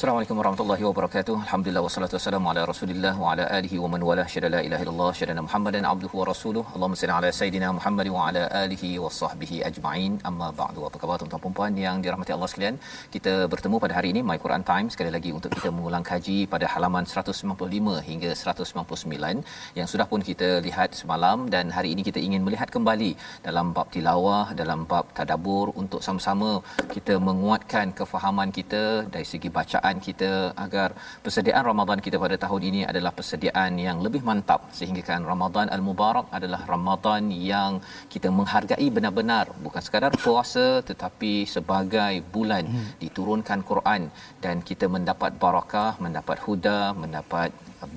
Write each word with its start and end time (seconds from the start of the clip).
Assalamualaikum 0.00 0.38
warahmatullahi 0.40 0.84
wabarakatuh. 0.88 1.34
Alhamdulillah 1.46 1.82
wassalatu 1.86 2.14
wassalamu 2.16 2.46
ala 2.50 2.60
Rasulillah 2.70 3.10
wa 3.22 3.32
ala 3.32 3.44
alihi 3.56 3.80
wa 3.82 3.88
man 3.92 4.02
wala 4.08 4.22
syada 4.34 4.48
la 4.54 4.60
ilaha 4.66 4.82
illallah 4.84 5.08
syada 5.18 5.42
Muhammadan 5.46 5.84
abduhu 5.90 6.14
wa 6.20 6.24
rasuluh. 6.30 6.62
Allahumma 6.74 6.98
salli 7.00 7.14
ala 7.16 7.30
sayidina 7.38 7.68
Muhammad 7.78 8.08
wa 8.14 8.20
ala 8.28 8.42
alihi 8.62 8.90
wa 9.02 9.10
sahbihi 9.16 9.56
ajma'in. 9.68 10.12
Amma 10.28 10.48
ba'du. 10.60 10.86
Apa 10.88 11.00
khabar 11.02 11.16
tuan-tuan 11.22 11.42
dan 11.42 11.54
puan 11.58 11.74
yang 11.82 11.96
dirahmati 12.04 12.32
Allah 12.36 12.48
sekalian? 12.52 12.76
Kita 13.16 13.34
bertemu 13.54 13.76
pada 13.84 13.94
hari 13.98 14.08
ini 14.14 14.22
My 14.30 14.38
Quran 14.44 14.64
Time 14.70 14.88
sekali 14.94 15.12
lagi 15.16 15.32
untuk 15.38 15.52
kita 15.56 15.68
mengulang 15.76 16.06
kaji 16.10 16.38
pada 16.54 16.66
halaman 16.74 17.04
195 17.04 18.00
hingga 18.08 18.30
199 18.44 19.44
yang 19.80 19.88
sudah 19.92 20.08
pun 20.14 20.24
kita 20.30 20.50
lihat 20.68 20.96
semalam 21.02 21.38
dan 21.56 21.68
hari 21.76 21.92
ini 21.96 22.04
kita 22.08 22.22
ingin 22.28 22.40
melihat 22.48 22.72
kembali 22.78 23.10
dalam 23.48 23.76
bab 23.76 23.92
tilawah, 23.98 24.46
dalam 24.62 24.88
bab 24.94 25.12
tadabbur 25.20 25.66
untuk 25.84 26.00
sama-sama 26.08 26.50
kita 26.96 27.20
menguatkan 27.28 27.86
kefahaman 28.00 28.48
kita 28.60 28.82
dari 29.12 29.28
segi 29.34 29.52
bacaan 29.60 29.89
persediaan 29.90 29.98
kita 30.08 30.30
agar 30.64 30.88
persediaan 31.24 31.64
Ramadan 31.70 31.98
kita 32.06 32.16
pada 32.24 32.36
tahun 32.44 32.62
ini 32.70 32.80
adalah 32.90 33.10
persediaan 33.18 33.72
yang 33.86 33.98
lebih 34.06 34.22
mantap. 34.22 34.60
Sehingga 34.78 35.02
kan 35.10 35.20
Ramadan 35.32 35.66
al-Mubarak 35.74 36.26
adalah 36.38 36.62
Ramadan 36.74 37.22
yang 37.52 37.72
kita 38.12 38.28
menghargai 38.30 38.88
benar-benar. 38.96 39.50
Bukan 39.64 39.82
sekadar 39.82 40.12
puasa 40.14 40.66
tetapi 40.90 41.32
sebagai 41.56 42.22
bulan. 42.34 42.64
Hmm. 42.70 42.88
diturunkan 43.02 43.60
Quran 43.70 44.02
dan 44.44 44.56
kita 44.68 44.86
mendapat 44.94 45.30
barakah, 45.42 45.96
mendapat 46.04 46.38
huda, 46.46 46.92
mendapat 47.02 47.50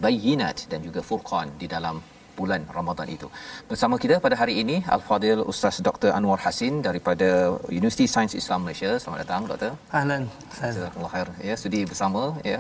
bayinat 0.04 0.58
dan 0.72 0.80
juga 0.88 1.02
furqan 1.10 1.48
di 1.62 1.68
dalam 1.74 2.00
bulan 2.40 2.62
Ramadan 2.78 3.08
itu. 3.16 3.28
Bersama 3.70 3.96
kita 4.04 4.16
pada 4.26 4.36
hari 4.42 4.54
ini 4.64 4.76
Al-Fadil 4.96 5.42
Ustaz 5.52 5.78
Dr. 5.88 6.10
Anwar 6.18 6.40
Hasin 6.46 6.82
daripada 6.88 7.30
Universiti 7.70 8.06
Sains 8.14 8.34
Islam 8.42 8.60
Malaysia. 8.66 8.92
Selamat 9.02 9.20
datang 9.24 9.42
Doktor. 9.52 9.72
Ahlan. 10.00 10.24
Jazakallahu 10.58 11.12
khair. 11.14 11.28
Ya, 11.50 11.56
sudi 11.64 11.82
bersama 11.92 12.22
ya. 12.52 12.58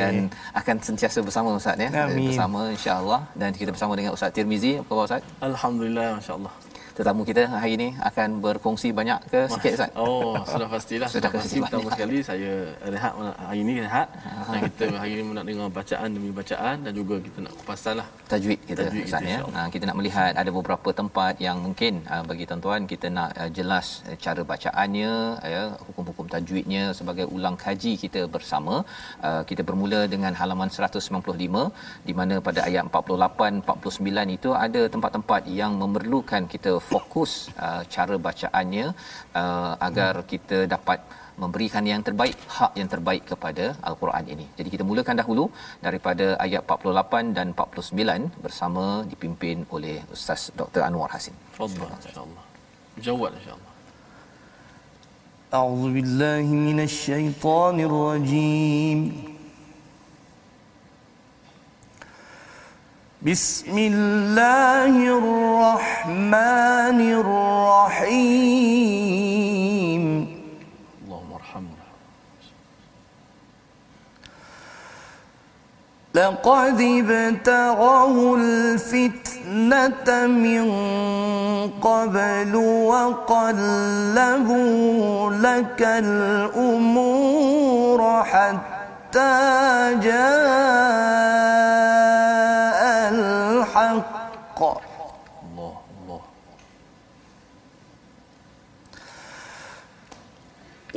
Dan 0.00 0.32
akan 0.60 0.76
sentiasa 0.88 1.18
bersama 1.28 1.48
Ustaz 1.60 1.76
ya. 1.84 1.90
Amin. 2.04 2.30
Bersama 2.30 2.60
insya-Allah 2.76 3.20
dan 3.40 3.50
kita 3.60 3.70
bersama 3.76 3.92
dengan 3.98 4.12
Ustaz 4.16 4.32
Tirmizi. 4.36 4.72
Apa 4.80 4.90
khabar 4.90 5.06
Ustaz? 5.08 5.22
Alhamdulillah 5.50 6.06
masya-Allah 6.18 6.69
tetamu 7.00 7.22
kita 7.24 7.42
hari 7.48 7.72
ini 7.80 7.88
akan 8.08 8.28
berkongsi 8.44 8.88
banyak 8.98 9.20
ke 9.32 9.40
sikit 9.52 9.72
Ustaz? 9.76 9.90
Oh, 9.96 10.36
sudah 10.52 10.68
pastilah. 10.68 11.08
sudah, 11.08 11.30
pasti. 11.32 11.56
Pertama 11.64 11.88
sekali 11.96 12.16
saya 12.28 12.50
rehat 12.94 13.12
hari 13.48 13.60
ini 13.64 13.74
rehat. 13.86 14.08
Dan 14.52 14.60
kita 14.68 14.84
hari 15.00 15.12
ini 15.16 15.32
nak 15.38 15.46
dengar 15.48 15.68
bacaan 15.78 16.08
demi 16.16 16.30
bacaan 16.40 16.76
dan 16.84 16.92
juga 17.00 17.16
kita 17.26 17.38
nak 17.44 17.52
kupasan 17.60 17.94
lah. 18.00 18.06
Tajwid 18.32 18.60
kita 18.68 18.80
tajwid 18.84 19.04
Ustaz 19.08 19.22
kita, 19.24 19.32
ya. 19.32 19.38
Ha, 19.56 19.60
kita 19.74 19.84
nak 19.88 19.96
melihat 20.00 20.32
ada 20.42 20.50
beberapa 20.58 20.88
tempat 21.00 21.34
yang 21.46 21.56
mungkin 21.66 22.04
uh, 22.12 22.22
bagi 22.30 22.44
tuan-tuan 22.50 22.84
kita 22.92 23.06
nak 23.18 23.30
uh, 23.40 23.50
jelas 23.58 23.86
uh, 24.04 24.16
cara 24.24 24.44
bacaannya, 24.52 25.12
ya, 25.54 25.62
hukum-hukum 25.88 26.28
tajwidnya 26.34 26.84
sebagai 26.98 27.26
ulang 27.36 27.56
kaji 27.64 27.96
kita 28.04 28.28
bersama. 28.36 28.84
Uh, 29.24 29.42
kita 29.48 29.64
bermula 29.64 30.04
dengan 30.14 30.36
halaman 30.40 30.68
195 30.68 31.08
di 32.08 32.12
mana 32.20 32.36
pada 32.44 32.60
ayat 32.68 32.84
48 32.92 33.64
49 33.64 34.36
itu 34.36 34.52
ada 34.66 34.84
tempat-tempat 34.92 35.42
yang 35.60 35.72
memerlukan 35.80 36.44
kita 36.44 36.72
fokus 36.91 37.31
uh, 37.65 37.83
cara 37.95 38.15
bacaannya 38.27 38.87
uh, 39.41 39.73
agar 39.87 40.13
hmm. 40.19 40.27
kita 40.33 40.57
dapat 40.75 40.99
memberikan 41.41 41.83
yang 41.91 42.01
terbaik 42.07 42.37
hak 42.55 42.71
yang 42.79 42.89
terbaik 42.93 43.23
kepada 43.31 43.65
al-Quran 43.89 44.25
ini. 44.33 44.45
Jadi 44.57 44.69
kita 44.73 44.83
mulakan 44.89 45.15
dahulu 45.21 45.45
daripada 45.85 46.27
ayat 46.45 46.61
48 46.75 47.37
dan 47.37 47.47
49 47.51 48.43
bersama 48.45 48.85
dipimpin 49.11 49.67
oleh 49.75 49.97
Ustaz 50.15 50.43
Dr 50.61 50.83
Anwar 50.87 51.11
Hasin. 51.15 51.35
Fadhal 51.59 51.91
insya-Allah. 51.99 52.43
Jawab 53.07 53.31
insya-Allah. 53.39 53.73
أعوذ 55.59 55.85
بالله 55.95 56.45
من 56.69 56.79
الشيطان 56.89 57.77
الرجيم 57.89 58.99
بسم 63.20 63.76
الله 63.78 64.96
الرحمن 65.20 67.00
الرحيم. 68.00 68.40
اللهم 71.04 71.32
ارحمنا 71.36 71.84
لقد 76.14 76.80
ابتغوا 76.80 78.36
الفتنة 78.36 80.26
من 80.26 80.64
قبل 81.80 82.56
وقلبوا 82.88 84.32
لك 85.32 85.82
الأمور 86.04 87.20
حتى 88.24 89.36
جاء 90.00 91.10
الحق 93.10 94.58
الله 94.60 95.76
الله 96.00 96.22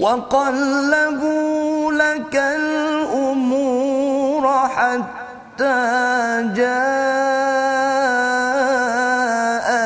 وقلبوا 0.03 1.91
لك 1.91 2.35
الأمور 2.35 3.63
حتى 4.75 5.79
جاء 6.55 7.63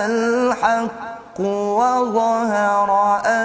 الحق 0.05 1.39
وظهر 1.39 2.89
أمر 3.25 3.36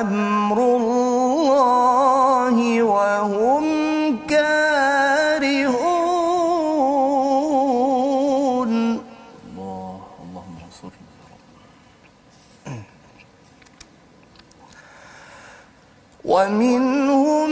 ومنهم 16.52 17.50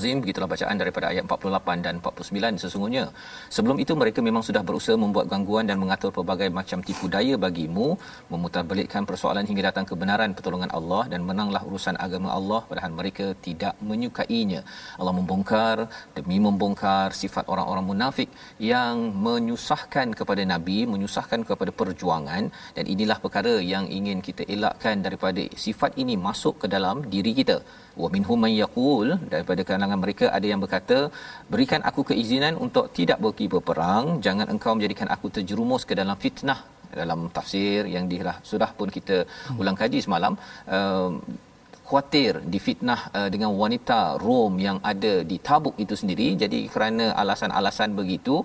Al-Azim 0.00 0.20
begitulah 0.24 0.48
bacaan 0.52 0.76
daripada 0.80 1.06
ayat 1.12 1.24
48 1.28 1.84
dan 1.86 1.94
49 2.00 2.62
sesungguhnya 2.62 3.02
sebelum 3.56 3.76
itu 3.82 3.92
mereka 4.02 4.20
memang 4.28 4.42
sudah 4.48 4.62
berusaha 4.68 4.96
membuat 5.02 5.26
gangguan 5.32 5.64
dan 5.70 5.76
mengatur 5.82 6.10
pelbagai 6.16 6.48
macam 6.58 6.78
tipu 6.88 7.04
daya 7.14 7.34
bagimu 7.44 7.88
memutarbalikkan 8.32 9.04
persoalan 9.10 9.44
hingga 9.48 9.62
datang 9.68 9.84
kebenaran 9.90 10.32
pertolongan 10.38 10.72
Allah 10.78 11.02
dan 11.12 11.20
menanglah 11.28 11.60
urusan 11.68 11.98
agama 12.06 12.30
Allah 12.38 12.60
padahal 12.70 12.92
mereka 13.00 13.26
tidak 13.46 13.74
menyukainya. 13.90 14.62
Allah 15.00 15.14
membongkar 15.18 15.76
demi 16.16 16.38
membongkar 16.46 17.06
sifat 17.22 17.44
orang-orang 17.52 17.84
munafik 17.90 18.32
yang 18.72 18.96
menyusahkan 19.26 20.16
kepada 20.22 20.48
nabi 20.54 20.78
menyusahkan 20.94 21.44
kepada 21.50 21.76
perjuangan 21.82 22.48
dan 22.78 22.84
inilah 22.94 23.20
perkara 23.26 23.54
yang 23.74 23.84
ingin 24.00 24.24
kita 24.30 24.48
elakkan 24.56 25.04
daripada 25.08 25.44
sifat 25.66 25.92
ini 26.04 26.16
masuk 26.28 26.56
ke 26.64 26.66
dalam 26.76 27.04
diri 27.12 27.34
kita 27.42 27.58
wa 28.04 28.08
minhum 28.14 28.38
man 28.44 28.52
yaqul 28.62 29.08
daripada 29.32 29.62
kalangan 29.68 30.00
mereka 30.04 30.26
ada 30.36 30.46
yang 30.52 30.60
berkata 30.64 30.98
berikan 31.52 31.82
aku 31.90 32.02
keizinan 32.10 32.56
untuk 32.66 32.86
tidak 32.98 33.18
pergi 33.24 33.46
berperang 33.54 34.06
jangan 34.26 34.46
engkau 34.54 34.74
menjadikan 34.76 35.10
aku 35.14 35.28
terjerumus 35.38 35.84
ke 35.90 35.96
dalam 36.02 36.18
fitnah. 36.24 36.60
Dalam 37.00 37.20
tafsir 37.34 37.80
yang 37.94 38.04
dilah 38.12 38.36
sudah 38.50 38.70
pun 38.78 38.88
kita 38.96 39.16
ulang 39.60 39.76
kaji 39.80 39.98
semalam 40.06 40.32
uh, 40.76 41.10
khuatir 41.90 42.32
difitnah 42.54 43.00
uh, 43.18 43.28
dengan 43.34 43.50
wanita 43.62 44.00
Rom 44.24 44.54
yang 44.66 44.78
ada 44.92 45.12
di 45.30 45.36
Tabuk 45.48 45.76
itu 45.84 45.94
sendiri. 46.00 46.28
Jadi 46.42 46.60
kerana 46.74 47.06
alasan-alasan 47.22 47.90
begitu 48.00 48.36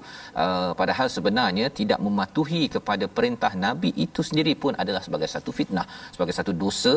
uh, 0.43 0.71
padahal 0.79 1.07
sebenarnya 1.15 1.67
tidak 1.79 1.99
mematuhi 2.07 2.63
kepada 2.75 3.07
perintah 3.17 3.51
nabi 3.65 3.91
itu 4.05 4.23
sendiri 4.29 4.53
pun 4.63 4.73
adalah 4.83 5.01
sebagai 5.07 5.29
satu 5.35 5.53
fitnah 5.59 5.85
sebagai 6.15 6.35
satu 6.39 6.53
dosa. 6.63 6.95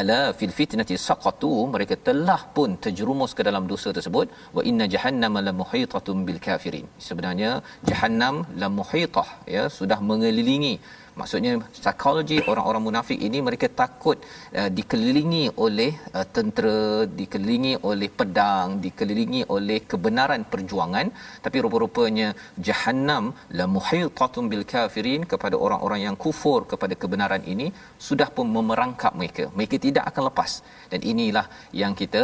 Ala 0.00 0.20
fil 0.38 0.54
fitnati 0.58 0.96
saqatu 1.08 1.52
mereka 1.74 1.96
telah 2.08 2.40
pun 2.58 2.70
terjerumus 2.84 3.32
ke 3.38 3.42
dalam 3.48 3.64
dosa 3.72 3.88
tersebut. 3.98 4.26
Wa 4.58 4.64
inna 4.70 4.86
jahannama 4.96 5.40
la 5.48 5.54
muhitatun 5.62 6.18
bil 6.28 6.40
kafirin. 6.48 6.86
Sebenarnya 7.08 7.50
jahannam 7.90 8.36
la 8.62 8.70
muhitah 8.78 9.28
ya 9.56 9.64
sudah 9.78 10.00
mengelilingi 10.10 10.74
maksudnya 11.20 11.52
psikologi 11.76 12.38
orang-orang 12.50 12.82
munafik 12.88 13.18
ini 13.28 13.38
mereka 13.48 13.68
takut 13.82 14.18
uh, 14.60 14.70
dikelilingi 14.78 15.44
oleh 15.64 15.90
uh, 16.18 16.26
tentera 16.36 16.78
dikelilingi 17.20 17.72
oleh 17.90 18.08
pedang 18.18 18.76
dikelilingi 18.86 19.42
oleh 19.56 19.78
kebenaran 19.92 20.44
perjuangan. 20.52 21.08
Tapi 21.44 21.56
rupa-rupanya 21.64 22.28
jahannam 22.68 23.24
la 23.58 23.66
muhitatun 23.76 24.44
bil 24.52 24.64
kafirin 24.72 25.24
kepada 25.32 25.56
orang-orang 25.66 26.00
yang 26.06 26.16
kufur 26.24 26.60
kepada 26.72 26.94
kebenaran 27.02 27.42
ini 27.52 27.68
sudah 28.08 28.28
pun 28.36 28.46
memerangkap 28.56 29.12
mereka. 29.20 29.46
Mereka 29.58 29.76
tidak 29.86 30.04
akan 30.12 30.24
lepas. 30.30 30.52
Dan 30.92 31.00
inilah 31.12 31.46
yang 31.82 31.92
kita 32.00 32.22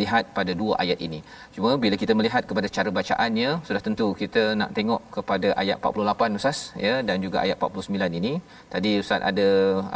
lihat 0.00 0.24
pada 0.36 0.52
dua 0.60 0.72
ayat 0.82 0.98
ini. 1.06 1.20
Cuma 1.54 1.70
bila 1.84 1.96
kita 2.02 2.12
melihat 2.18 2.42
kepada 2.48 2.68
cara 2.76 2.90
bacaannya, 2.98 3.50
sudah 3.66 3.82
tentu 3.86 4.06
kita 4.22 4.42
nak 4.60 4.70
tengok 4.76 5.02
kepada 5.16 5.50
ayat 5.62 5.76
48 5.80 6.38
Ustaz 6.38 6.58
ya 6.86 6.94
dan 7.08 7.18
juga 7.26 7.38
ayat 7.44 7.56
49 7.60 8.20
ini. 8.20 8.32
Tadi 8.72 8.92
Ustaz 9.02 9.20
ada 9.30 9.48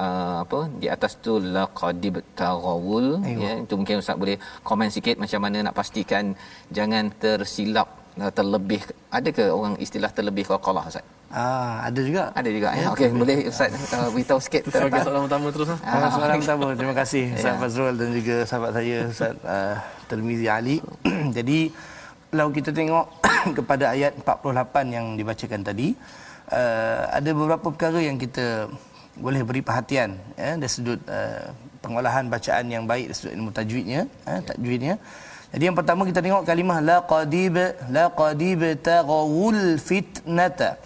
uh, 0.05 0.37
apa 0.45 0.61
di 0.83 0.89
atas 0.97 1.15
tu 1.25 1.35
laqadib 1.57 2.19
taghawul 2.43 3.09
ya. 3.45 3.53
Itu 3.65 3.77
mungkin 3.81 4.03
Ustaz 4.05 4.19
boleh 4.25 4.37
komen 4.69 4.91
sikit 4.99 5.17
macam 5.25 5.43
mana 5.47 5.59
nak 5.69 5.77
pastikan 5.81 6.37
jangan 6.79 7.05
tersilap 7.25 8.02
terlebih 8.13 8.81
ada 9.09 9.29
ke 9.33 9.45
orang 9.49 9.75
istilah 9.81 10.13
terlebih 10.13 10.45
qalqalah 10.45 10.85
Ustaz? 10.85 11.05
Ah, 11.33 11.89
ada 11.89 12.01
juga. 12.05 12.29
Ada 12.37 12.51
juga. 12.53 12.69
Ya, 12.77 12.93
Okey, 12.93 13.09
boleh 13.09 13.49
Ustaz 13.49 13.73
uh, 13.73 14.13
beritahu 14.13 14.37
sikit 14.37 14.69
Sebagai 14.69 15.01
soalan 15.01 15.25
pertama 15.25 15.47
terus 15.49 15.69
lah. 15.73 15.81
Ah, 15.81 16.09
soalan 16.13 16.37
pertama. 16.45 16.67
Terima 16.77 16.95
kasih 16.97 17.25
Ustaz 17.33 17.57
Ya. 17.57 17.61
Fazrul 17.61 17.95
dan 17.97 18.09
juga 18.13 18.37
sahabat 18.45 18.71
saya 18.77 18.97
Ustaz 19.09 19.35
uh, 19.41 19.77
Termizi 20.13 20.47
Ali. 20.53 20.85
Jadi 21.37 21.73
kalau 22.29 22.53
kita 22.53 22.71
tengok 22.77 23.07
kepada 23.59 23.97
ayat 23.97 24.13
48 24.21 24.93
yang 24.93 25.07
dibacakan 25.17 25.61
tadi, 25.65 25.97
uh, 26.53 27.03
ada 27.17 27.31
beberapa 27.33 27.65
perkara 27.73 27.97
yang 28.05 28.21
kita 28.21 28.69
boleh 29.17 29.45
beri 29.45 29.61
perhatian 29.61 30.17
ya 30.41 30.57
dari 30.57 30.73
sudut 30.73 31.01
uh, 31.09 31.53
pengolahan 31.85 32.29
bacaan 32.29 32.65
yang 32.69 32.85
baik 32.85 33.09
dari 33.09 33.17
sudut 33.17 33.33
ilmu 33.35 33.51
tajwidnya, 33.51 34.01
eh, 34.29 34.41
tajwidnya. 34.45 34.95
Jadi 35.53 35.63
yang 35.69 35.77
pertama 35.77 36.09
kita 36.09 36.21
tengok 36.25 36.43
kalimah 36.49 36.79
la 36.81 36.97
qadib 37.13 37.57
la 37.93 38.05
qadib 38.21 38.63
taghawul 38.81 39.77
fitnata. 39.89 40.81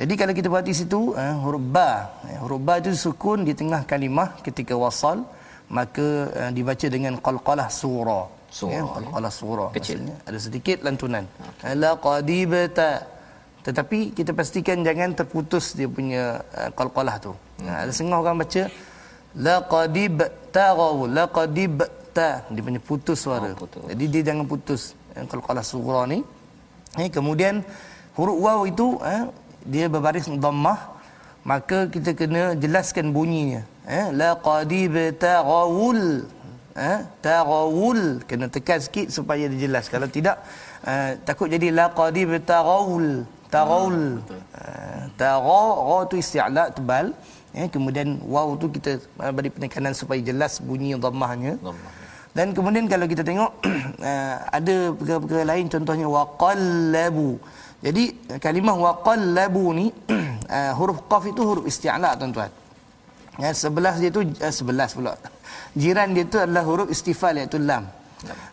Jadi 0.00 0.12
kalau 0.20 0.32
kita 0.38 0.46
perhati 0.52 0.72
situ 0.80 1.00
eh, 1.18 1.34
huruf 1.42 1.64
ba, 1.76 1.90
eh, 2.30 2.38
huruf 2.42 2.60
ba 2.62 2.78
itu 2.78 2.94
sukun 2.94 3.42
di 3.48 3.52
tengah 3.60 3.82
kalimah 3.90 4.38
ketika 4.46 4.78
wasal 4.78 5.26
maka 5.66 6.30
eh, 6.38 6.50
dibaca 6.54 6.86
dengan 6.86 7.18
qalqalah 7.18 7.68
surah. 7.80 8.24
Surah, 8.46 8.78
Ya, 8.78 8.82
qalqalah 8.86 9.32
surah. 9.40 9.68
Kecil. 9.74 9.98
Maksudnya 9.98 10.16
ada 10.28 10.38
sedikit 10.38 10.78
lantunan. 10.86 11.24
Okay. 11.26 11.74
La 11.82 11.92
qadibta. 11.98 12.92
Tetapi 13.66 13.98
kita 14.14 14.30
pastikan 14.38 14.86
jangan 14.86 15.10
terputus 15.18 15.74
dia 15.74 15.90
punya 15.90 16.38
uh, 16.54 16.70
qalqalah 16.78 17.18
tu. 17.18 17.34
Hmm. 17.58 17.72
ada 17.82 17.90
setengah 17.90 18.22
orang 18.22 18.36
baca 18.38 18.62
la 19.34 19.56
qadibta 19.66 20.66
la 21.16 21.24
qadibta 22.16 22.52
dia 22.52 22.62
punya 22.64 22.80
putus 22.80 23.18
suara. 23.20 23.52
Oh, 23.52 23.58
putus. 23.60 23.82
Jadi 23.92 24.04
dia 24.08 24.22
jangan 24.32 24.44
putus. 24.48 24.82
Eh, 25.14 25.24
qalqalah 25.28 25.64
surah 25.64 26.04
ni. 26.08 26.24
Eh, 26.96 27.08
kemudian 27.12 27.60
huruf 28.16 28.36
waw 28.40 28.60
itu 28.64 28.96
eh, 29.04 29.28
dia 29.68 29.84
berbaris 29.92 30.28
dhammah 30.28 30.96
maka 31.44 31.86
kita 31.92 32.16
kena 32.16 32.56
jelaskan 32.56 33.12
bunyinya. 33.12 33.62
Eh 33.86 34.10
la 34.16 34.34
qadib 34.34 34.96
taghawul 35.20 36.26
eh 36.76 36.98
taghawul 37.22 38.00
kena 38.28 38.48
tekan 38.48 38.80
sikit 38.80 39.12
supaya 39.12 39.44
dia 39.52 39.68
jelas. 39.68 39.86
Kalau 39.92 40.08
tidak 40.10 40.42
uh, 40.82 41.14
takut 41.22 41.46
jadi 41.46 41.70
la 41.70 41.86
qadib 41.92 42.34
taghawul 42.42 43.22
taghawul 43.46 44.18
uh, 44.58 45.02
tagha 45.20 45.62
ra 45.86 45.98
tu 46.10 46.16
isti'la 46.18 46.64
tebal. 46.74 47.14
Eh 47.56 47.70
kemudian 47.70 48.18
waw 48.26 48.58
tu 48.58 48.66
kita 48.74 48.98
uh, 49.22 49.32
beri 49.36 49.54
penekanan 49.54 49.94
supaya 49.94 50.18
jelas 50.18 50.58
bunyi 50.58 50.98
dhammahnya. 50.98 51.54
Dhammah. 51.62 51.95
Dan 52.36 52.52
kemudian 52.52 52.84
kalau 52.84 53.08
kita 53.08 53.24
tengok 53.24 53.50
uh, 53.64 54.36
ada 54.60 54.92
perkara-perkara 54.92 55.42
lain 55.56 55.72
contohnya 55.72 56.04
waqallabu. 56.04 57.40
Jadi 57.80 58.04
kalimah 58.36 58.76
waqallabu 58.76 59.64
ni 59.72 59.86
uh, 59.88 60.72
huruf 60.78 61.08
qaf 61.08 61.24
itu 61.32 61.40
huruf 61.40 61.64
isti'la 61.64 62.12
tuan-tuan. 62.20 62.52
Ya 63.40 63.56
sebelah 63.56 63.96
dia 63.96 64.12
tu 64.12 64.20
uh, 64.20 64.52
sebelas 64.52 64.92
pula. 64.92 65.16
Jiran 65.72 66.12
dia 66.12 66.28
tu 66.28 66.36
adalah 66.36 66.64
huruf 66.68 66.92
istifal 66.92 67.32
iaitu 67.40 67.56
lam. 67.56 67.88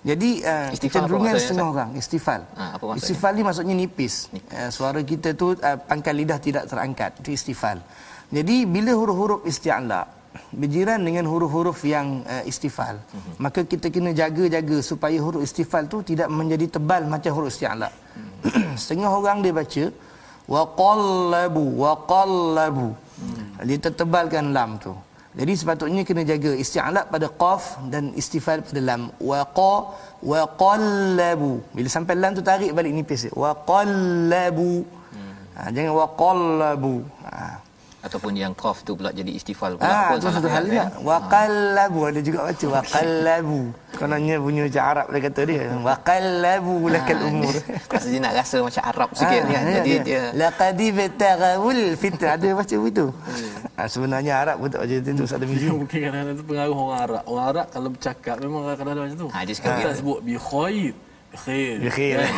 Jadi 0.04 0.44
uh, 0.44 0.70
Istifal 0.76 1.08
maksudnya, 1.08 1.40
setengah 1.40 1.68
orang 1.72 1.90
istifal. 1.96 2.42
Ha, 2.56 2.64
apa 2.78 2.84
maksudnya? 2.84 3.00
istifal 3.00 3.32
ni 3.36 3.44
maksudnya 3.48 3.76
nipis. 3.76 4.16
Uh, 4.32 4.70
suara 4.72 5.00
kita 5.04 5.36
tu 5.36 5.56
uh, 5.56 5.78
pangkal 5.90 6.16
lidah 6.16 6.40
tidak 6.40 6.72
terangkat. 6.72 7.20
Itu 7.20 7.36
istifal. 7.36 7.84
Jadi 8.32 8.64
bila 8.64 8.96
huruf-huruf 8.96 9.44
isti'la 9.44 10.23
berjiran 10.52 11.00
dengan 11.08 11.26
huruf-huruf 11.32 11.80
yang 11.86 12.08
uh, 12.26 12.44
istifal, 12.52 12.96
Mhm. 13.02 13.34
maka 13.38 13.62
kita 13.72 13.88
kena 13.94 14.12
jaga-jaga 14.22 14.78
supaya 14.82 15.18
huruf 15.26 15.42
istifal 15.48 15.86
tu 15.94 16.02
tidak 16.02 16.30
menjadi 16.40 16.66
tebal 16.78 17.06
macam 17.14 17.32
huruf 17.38 17.54
isti'la. 17.54 17.90
Mhm. 17.90 18.74
Setengah 18.82 19.12
orang 19.14 19.38
dia 19.46 19.54
baca 19.54 19.86
waqallabu 20.54 21.66
waqallabu. 21.84 22.88
Dia 23.64 23.78
tertebalkan 23.80 24.52
lam 24.58 24.72
tu. 24.82 24.94
Jadi 25.34 25.54
sepatutnya 25.58 26.02
kena 26.06 26.22
jaga 26.32 26.52
isti'la 26.64 27.02
pada 27.14 27.28
qaf 27.42 27.64
dan 27.94 28.14
istifal 28.22 28.62
pada 28.62 28.82
lam. 28.90 29.02
Waqa 29.18 29.74
waqallabu. 30.32 31.52
Bila 31.74 31.88
sampai 31.90 32.16
lam 32.22 32.32
tu 32.38 32.44
tarik 32.46 32.70
balik 32.78 32.94
nipis. 32.94 33.24
Waqallabu. 33.34 34.74
Ha, 35.58 35.70
jangan 35.74 35.94
waqallabu. 36.02 36.96
Ha. 37.30 37.62
Ataupun 38.04 38.36
yang 38.36 38.52
qaf 38.52 38.84
tu 38.84 38.94
pula 38.94 39.10
jadi 39.10 39.32
istifal 39.32 39.74
pula 39.74 39.88
Ah, 39.88 40.04
pun 40.12 40.20
tu 40.20 40.28
salah 40.28 40.36
satu 40.38 40.50
hal 40.52 40.64
ya, 40.64 40.68
juga. 40.68 40.76
ya. 40.76 40.86
Waqallabu 41.02 42.00
ada 42.04 42.20
juga 42.20 42.40
baca 42.44 42.66
waqallabu. 42.76 43.62
Kononnya 43.94 44.36
punya 44.38 44.62
macam 44.68 44.84
Arab 44.84 45.06
dia 45.08 45.20
kata 45.24 45.42
dia. 45.44 45.62
Waqallabu 45.80 46.76
lakal 46.88 47.20
umur. 47.24 47.56
Rasa 47.94 48.08
dia 48.08 48.20
nak 48.20 48.34
rasa 48.36 48.58
macam 48.60 48.84
Arab 48.84 49.10
sikit 49.14 49.40
Ah, 49.40 49.48
kan. 49.48 49.54
ya, 49.56 49.60
Jadi 49.80 49.92
ya. 49.92 50.02
dia 50.04 50.22
laqad 50.36 50.76
ibtaghawul 50.78 51.82
fitnah 51.96 52.32
ada 52.36 52.48
baca 52.52 52.76
begitu. 52.76 53.06
Ah, 53.74 53.88
sebenarnya 53.88 54.34
Arab 54.36 54.56
pun 54.60 54.68
tak 54.68 54.80
baca 54.84 54.94
itu 54.94 55.24
Ustaz 55.24 55.40
Demi 55.40 55.56
Dia 55.56 55.72
mungkin 55.80 56.00
kadang-kadang 56.04 56.36
tu 56.36 56.44
pengaruh 56.44 56.76
orang 56.76 57.00
Arab. 57.00 57.24
Orang 57.24 57.46
Arab 57.48 57.68
kalau 57.72 57.90
bercakap 57.90 58.36
memang 58.38 58.62
kadang-kadang 58.68 59.04
macam 59.06 59.18
tu. 59.18 59.28
Ha, 59.30 59.38
dia 59.42 59.54
Kita 59.54 59.72
gitu. 59.80 59.90
sebut 59.96 60.20
bi 60.20 60.34
khair. 60.36 60.92
Bi 61.32 61.38
khair. 61.40 61.76
Bi 61.80 61.90
khair. 61.90 62.16
Kan? 62.20 62.34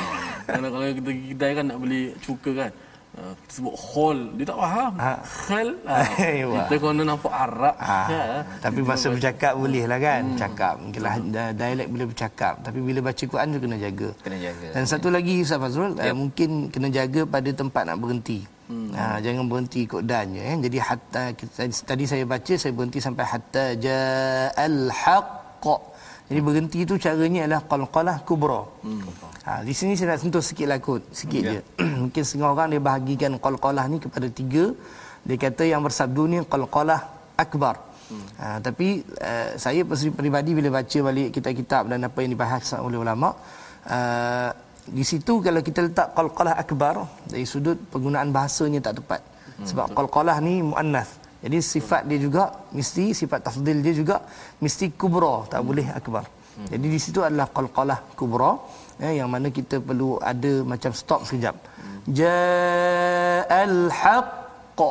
Kalau 0.45 0.69
kalau 0.69 0.86
kita 0.93 1.10
kedai 1.34 1.51
kan 1.53 1.65
nak 1.65 1.77
beli 1.79 2.01
cuka 2.22 2.51
kan. 2.53 2.72
Uh, 3.15 3.31
kita 3.31 3.51
sebut 3.55 3.75
khol 3.79 4.17
dia 4.36 4.43
tak 4.43 4.60
faham 4.60 4.93
Ha. 5.00 5.13
khal 5.24 5.69
ha. 5.88 5.98
Kita 6.67 6.75
kena 6.75 7.03
nampak 7.07 7.31
Arab 7.31 7.75
Ha, 7.79 8.00
Ha. 8.12 8.19
tapi 8.60 8.84
masa 8.84 9.07
bercakap 9.07 9.55
boleh 9.55 9.88
lah 9.88 9.95
kan 9.98 10.22
hmm. 10.22 10.36
cakap 10.36 10.74
mungkinlah 10.77 11.13
da- 11.31 11.55
dialek 11.55 11.88
boleh 11.88 12.07
bercakap 12.12 12.53
tapi 12.60 12.79
bila 12.79 13.00
baca 13.01 13.24
Quran 13.24 13.48
tu 13.50 13.60
kena 13.63 13.77
jaga 13.79 14.10
Kena 14.19 14.38
jaga. 14.38 14.67
dan 14.75 14.84
satu 14.84 15.07
lagi 15.07 15.39
Ustaz 15.39 15.57
Fazrul 15.57 15.95
yep. 15.95 16.12
uh, 16.12 16.15
mungkin 16.15 16.50
kena 16.67 16.91
jaga 16.91 17.24
pada 17.24 17.50
tempat 17.50 17.84
nak 17.88 17.98
berhenti 17.98 18.43
hmm. 18.67 18.91
uh, 18.91 19.17
jangan 19.24 19.43
berhenti 19.48 19.79
ikut 19.88 20.03
dan 20.03 20.25
je 20.29 20.43
eh. 20.43 20.55
jadi 20.60 20.77
hatta 20.84 21.24
kita, 21.31 21.60
tadi 21.88 22.03
saya 22.03 22.24
baca 22.27 22.53
saya 22.53 22.72
berhenti 22.72 23.00
sampai 23.00 23.24
hatta 23.24 23.65
ja'al 23.79 24.91
haqq 24.91 25.65
jadi 26.25 26.39
berhenti 26.41 26.79
tu 26.89 26.96
caranya 26.98 27.41
adalah 27.46 27.63
qalqalah 27.72 28.17
kubra 28.27 28.62
hmm. 28.82 29.36
Ha, 29.46 29.62
di 29.62 29.74
sini 29.77 29.94
saya 29.94 30.17
nak 30.17 30.20
sentuh 30.25 30.41
sikit 30.41 30.65
lah 30.65 30.82
kot, 30.82 31.05
sikit 31.13 31.41
Ya. 31.46 31.51
je. 31.53 31.60
Mungkin 32.01 32.22
setengah 32.25 32.50
orang 32.50 32.67
dia 32.74 32.82
bahagikan 32.82 33.32
qalqalah 33.38 33.86
ni 33.94 34.01
kepada 34.01 34.25
tiga. 34.39 34.74
Dia 35.22 35.38
kata 35.38 35.63
yang 35.70 35.86
bersabdu 35.86 36.25
ni 36.25 36.38
qalqalah 36.53 37.01
akbar. 37.38 37.77
Hmm. 38.10 38.25
Ha, 38.41 38.46
tapi 38.65 39.05
uh, 39.22 39.50
saya 39.53 39.86
peribadi 40.17 40.58
bila 40.58 40.82
baca 40.82 40.98
balik 41.10 41.29
kitab-kitab 41.29 41.94
dan 41.94 42.10
apa 42.10 42.17
yang 42.25 42.32
dibahas 42.34 42.74
oleh 42.88 42.98
ulama, 42.98 43.38
uh, 43.86 44.50
di 44.98 45.05
situ 45.05 45.34
kalau 45.46 45.62
kita 45.62 45.79
letak 45.86 46.17
qalqalah 46.17 46.58
akbar 46.63 47.05
dari 47.29 47.46
sudut 47.46 47.77
penggunaan 47.94 48.34
bahasanya 48.34 48.82
tak 48.82 48.98
tepat. 48.98 49.22
Hmm. 49.62 49.65
Sebab 49.70 49.88
qalqalah 49.94 50.41
ni 50.41 50.65
muannas. 50.65 51.22
Jadi 51.46 51.58
sifat 51.74 52.02
dia 52.10 52.20
juga 52.25 52.44
mesti 52.78 53.04
sifat 53.20 53.40
tafdil 53.48 53.80
dia 53.86 53.94
juga 54.02 54.16
mesti 54.64 54.86
kubra, 55.02 55.34
tak 55.52 55.60
hmm. 55.62 55.68
boleh 55.70 55.88
akbar. 56.00 56.24
Hmm. 56.58 56.68
Jadi 56.74 56.88
di 56.94 57.00
situ 57.06 57.20
adalah 57.28 57.48
qalqalah 57.58 58.00
kubra 58.20 58.52
eh, 59.06 59.14
yang 59.20 59.30
mana 59.34 59.48
kita 59.58 59.78
perlu 59.88 60.10
ada 60.32 60.54
macam 60.72 60.92
stop 61.02 61.22
sekejap. 61.28 61.56
Hmm. 61.82 62.00
Ja'al 62.20 63.78
haqq. 64.02 64.82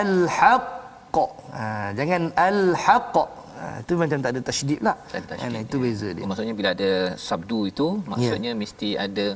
Al 0.00 0.14
haqq. 0.38 1.16
Ha, 1.56 1.64
jangan 1.98 2.22
al 2.48 2.60
haqq. 2.84 3.16
Ha, 3.62 3.64
itu 3.82 3.92
macam 4.02 4.18
tak 4.24 4.30
ada 4.34 4.40
tasydid 4.48 4.78
pula. 4.82 4.94
Tak 5.12 5.18
ada 5.18 5.26
tasydid, 5.32 5.64
itu 5.66 5.76
ya. 5.78 5.82
beza 5.84 6.08
dia. 6.16 6.24
Maksudnya 6.30 6.54
bila 6.58 6.68
ada 6.76 6.90
sabdu 7.28 7.58
itu 7.72 7.86
maksudnya 8.12 8.52
mesti 8.62 8.88
ada 9.06 9.26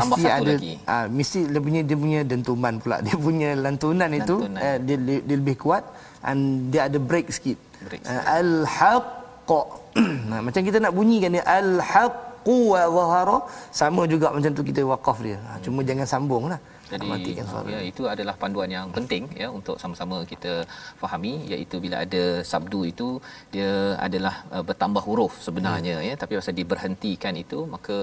tambah 0.00 0.16
mesti 0.16 0.24
satu 0.24 0.40
ada 0.40 0.52
lagi. 0.56 0.72
ah 0.88 1.04
mesti 1.08 1.38
dia 1.52 1.60
punya 1.66 1.80
dia 1.84 1.96
punya 2.04 2.20
dentuman 2.24 2.74
pula. 2.82 2.96
Dia 3.04 3.16
punya 3.16 3.50
lantunan 3.64 4.10
itu 4.12 4.36
Lantunan. 4.40 4.60
eh, 4.64 4.76
dia, 4.86 4.96
dia 5.06 5.18
dia 5.28 5.36
lebih 5.36 5.56
kuat 5.60 5.84
dan 6.24 6.36
dia 6.72 6.80
ada 6.88 6.98
break 6.98 7.26
sikit. 7.28 7.58
Break 7.84 8.00
Ah, 8.08 8.40
al 8.40 8.50
haqq 8.64 9.50
nah, 10.30 10.40
macam 10.40 10.60
kita 10.64 10.78
nak 10.80 10.92
bunyikan 10.96 11.30
dia 11.36 11.44
al 11.44 11.76
haqqu 11.82 12.56
wa 12.72 12.82
zahara 12.88 13.38
sama 13.70 14.02
juga 14.08 14.32
macam 14.32 14.50
tu 14.50 14.62
kita 14.64 14.80
waqaf 14.82 15.18
dia. 15.20 15.38
Ha, 15.46 15.60
cuma 15.60 15.80
jangan 15.84 16.06
sambung 16.08 16.44
lah 16.48 16.60
Jadi 16.92 17.06
matikan 17.12 17.44
suara 17.50 17.68
ya 17.74 17.80
itu 17.90 18.02
adalah 18.14 18.34
panduan 18.36 18.70
yang 18.76 18.86
penting 18.96 19.24
ya 19.42 19.48
untuk 19.58 19.76
sama-sama 19.82 20.16
kita 20.32 20.52
fahami 21.02 21.32
iaitu 21.52 21.76
bila 21.84 21.96
ada 22.04 22.22
sabdu 22.52 22.80
itu 22.84 23.08
dia 23.54 23.70
adalah 24.06 24.34
uh, 24.54 24.64
bertambah 24.68 25.02
huruf 25.08 25.34
sebenarnya 25.46 25.96
Hmm. 25.98 26.06
ya 26.08 26.14
tapi 26.22 26.32
pasal 26.38 26.54
diberhentikan 26.54 27.34
itu 27.34 27.58
maka 27.74 27.96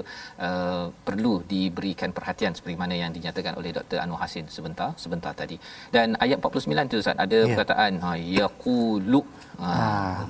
uh, 0.46 0.84
perlu 1.06 1.34
diberikan 1.52 2.10
perhatian 2.16 2.52
seperti 2.56 2.76
mana 2.82 2.94
yang 2.94 3.10
dinyatakan 3.16 3.54
oleh 3.60 3.70
Dr 3.70 3.98
Anwar 4.02 4.20
Hasin 4.24 4.46
sebentar 4.50 4.90
sebentar 4.98 5.32
tadi. 5.32 5.56
Dan 5.94 6.18
ayat 6.18 6.38
49 6.42 6.90
tu 6.92 6.96
Ustaz 7.02 7.16
ada 7.16 7.38
Ya. 7.40 7.54
perkataan 7.56 7.92
ha 8.04 8.10
yaqulu 8.38 9.20
ha 9.62 9.72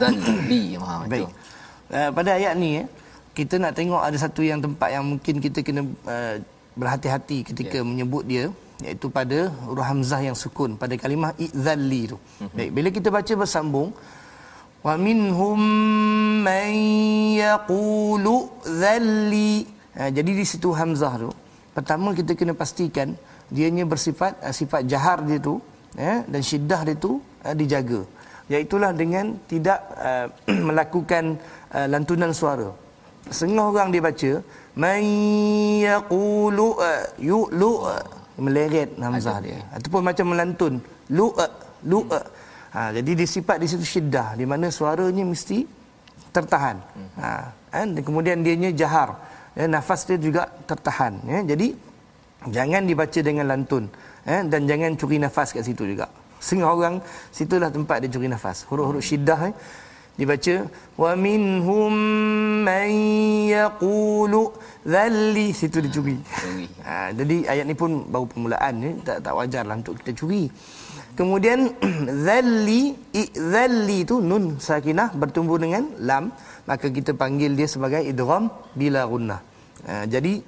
dzalli 0.01 0.65
ha 0.79 0.95
itu. 1.09 1.11
Baik. 1.13 1.29
Uh, 1.91 2.11
pada 2.15 2.31
ayat 2.39 2.55
ni 2.55 2.71
eh, 2.81 2.87
kita 3.35 3.55
nak 3.63 3.73
tengok 3.79 4.03
ada 4.03 4.19
satu 4.19 4.43
yang 4.43 4.61
tempat 4.61 4.89
yang 4.91 5.05
mungkin 5.07 5.35
kita 5.41 5.59
kena 5.63 5.83
uh, 6.07 6.37
berhati-hati 6.81 7.39
ketika 7.49 7.79
yeah. 7.81 7.89
menyebut 7.91 8.25
dia 8.33 8.45
iaitu 8.85 9.07
pada 9.19 9.39
huruf 9.69 9.85
hamzah 9.91 10.21
yang 10.29 10.37
sukun 10.43 10.71
pada 10.83 10.95
kalimah 11.03 11.33
idzalli 11.47 12.03
tu. 12.13 12.17
Mhm. 12.17 12.25
Mm-hmm. 12.25 12.57
Baik, 12.57 12.71
bila 12.77 12.89
kita 12.97 13.09
baca 13.17 13.33
bersambung 13.43 13.89
wa 14.87 14.95
minhum 15.07 15.61
man 16.49 16.71
yaqulu 17.45 18.37
dzalli. 18.65 19.55
Ha, 19.99 20.09
jadi 20.17 20.31
di 20.41 20.45
situ 20.51 20.69
hamzah 20.81 21.15
tu 21.23 21.31
pertama 21.77 22.09
kita 22.19 22.33
kena 22.39 22.55
pastikan 22.63 23.09
dianya 23.57 23.85
bersifat 23.93 24.33
uh, 24.47 24.55
sifat 24.59 24.83
jahar 24.93 25.19
dia 25.29 25.39
tu 25.49 25.55
ya 25.99 26.15
dan 26.33 26.41
syiddah 26.49 26.81
dia 26.87 26.97
tu 27.07 27.13
uh, 27.47 27.55
dijaga 27.61 28.01
iaitulah 28.51 28.91
dengan 29.01 29.27
tidak 29.51 29.79
uh, 30.09 30.27
melakukan 30.69 31.25
uh, 31.75 31.87
lantunan 31.93 32.33
suara 32.41 32.71
setengah 33.31 33.65
orang 33.71 33.89
dia 33.95 34.03
baca 34.03 34.33
may 34.77 35.07
yaqulu 35.87 36.79
uh, 36.79 37.03
yu 37.17 37.47
lu 37.55 37.87
uh, 37.87 38.03
meleret 38.43 38.91
hamzah 38.99 39.39
dia. 39.41 39.63
Ataupun 39.73 40.03
macam 40.05 40.27
melantun 40.35 40.75
lu 41.11 41.33
uh, 41.35 41.53
lu 41.87 42.05
ha 42.75 42.93
jadi 42.95 43.13
disifat 43.17 43.57
di 43.63 43.67
situ 43.71 43.83
syiddah 43.83 44.37
di 44.37 44.45
mana 44.45 44.69
suaranya 44.69 45.25
mesti 45.25 45.65
tertahan. 46.35 46.77
Ha 47.19 47.31
kan 47.71 47.87
dan 47.95 48.03
kemudian 48.03 48.43
dianya 48.43 48.71
jahar. 48.75 49.15
Ya, 49.55 49.67
nafas 49.67 50.07
dia 50.07 50.19
juga 50.19 50.47
tertahan 50.67 51.19
ya. 51.27 51.43
Jadi 51.43 51.75
jangan 52.51 52.87
dibaca 52.87 53.21
dengan 53.21 53.47
lantun 53.51 53.91
eh, 54.27 54.43
dan 54.47 54.67
jangan 54.71 54.95
curi 54.95 55.19
nafas 55.19 55.51
kat 55.55 55.67
situ 55.67 55.87
juga. 55.87 56.07
Setengah 56.41 56.71
orang 56.73 56.95
situlah 57.35 57.69
tempat 57.69 58.01
dia 58.03 58.11
curi 58.11 58.31
nafas. 58.31 58.65
Huruf-huruf 58.71 59.03
syiddah 59.03 59.51
eh, 59.51 59.55
dibaca 60.19 60.57
wa 61.03 61.13
minhum 61.25 61.95
man 62.69 62.91
yaqulu 63.55 64.43
dhalli 64.85 65.47
situ 65.61 65.79
dia 65.85 65.93
curi 65.97 66.17
Curi. 66.41 66.67
ha, 66.87 67.09
jadi 67.19 67.37
ayat 67.53 67.65
ni 67.71 67.75
pun 67.83 68.05
baru 68.13 68.27
permulaan 68.33 68.75
ni 68.83 68.91
tak 69.07 69.19
tak 69.25 69.35
wajarlah 69.39 69.77
untuk 69.81 69.97
kita 70.01 70.13
curi 70.21 70.45
kemudian 71.19 71.73
dhalli 72.27 72.83
idzalli 73.23 73.99
tu 74.11 74.19
nun 74.31 74.45
sakinah 74.69 75.09
bertumbuh 75.21 75.59
dengan 75.65 75.85
lam 76.11 76.25
maka 76.71 76.87
kita 76.89 77.13
panggil 77.23 77.53
dia 77.59 77.69
sebagai 77.69 78.03
idgham 78.13 78.53
bila 78.77 79.05
gunnah 79.13 79.41
Uh, 79.81 80.05
jadi 80.05 80.45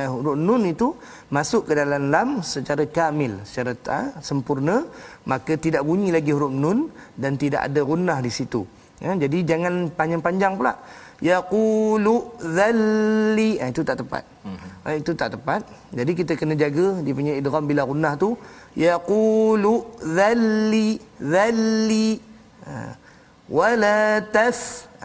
uh, 0.00 0.08
huruf 0.16 0.32
nun 0.32 0.64
itu 0.64 0.96
masuk 1.28 1.68
ke 1.68 1.72
dalam 1.76 2.08
lam 2.08 2.40
secara 2.40 2.88
kamil, 2.88 3.44
secara 3.44 3.76
uh, 3.92 4.16
sempurna, 4.24 4.88
maka 5.28 5.60
tidak 5.60 5.84
bunyi 5.84 6.08
lagi 6.08 6.32
huruf 6.32 6.48
nun 6.48 6.88
dan 7.12 7.36
tidak 7.36 7.68
ada 7.68 7.84
gunnah 7.84 8.24
di 8.24 8.32
situ. 8.32 8.64
Ya, 9.02 9.12
jadi 9.22 9.38
jangan 9.50 9.74
panjang-panjang 9.98 10.52
pula. 10.58 10.74
Yaqulu 11.30 12.14
dhalli 12.56 13.50
uh, 13.62 13.68
itu 13.72 13.82
tak 13.88 13.96
tepat. 14.02 14.24
Uh, 14.86 14.94
itu 15.02 15.12
tak 15.20 15.28
tepat. 15.34 15.62
Jadi 15.98 16.12
kita 16.20 16.32
kena 16.40 16.54
jaga 16.62 16.86
dia 17.04 17.14
punya 17.18 17.32
idgham 17.40 17.64
bila 17.70 17.82
gunnah 17.90 18.14
tu 18.22 18.30
yaqulu 18.86 19.74
dhalli 20.18 20.88
dhalli 21.34 22.08
uh, 22.70 22.92
wala 23.58 23.98
taf 24.34 24.58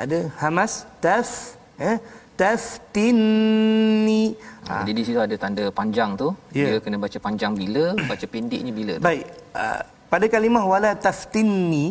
ada 0.04 0.20
hamas 0.42 0.74
taf 1.06 1.30
eh 1.89 1.98
taftinni 2.42 4.24
Ha. 4.68 4.84
Jadi 4.84 4.92
di 5.00 5.04
situ 5.08 5.20
ada 5.25 5.36
tanda 5.44 5.66
panjang 5.80 6.12
tu. 6.22 6.27
Ya. 6.51 6.75
Dia 6.75 6.80
kena 6.84 6.98
baca 7.00 7.18
panjang 7.25 7.56
bila, 7.56 7.96
baca 8.12 8.25
pendeknya 8.34 8.72
bila. 8.80 8.96
Baik, 9.00 9.24
uh, 9.56 9.82
pada 10.14 10.26
kalimah 10.34 10.64
wala 10.72 10.92
taftinni 11.06 11.86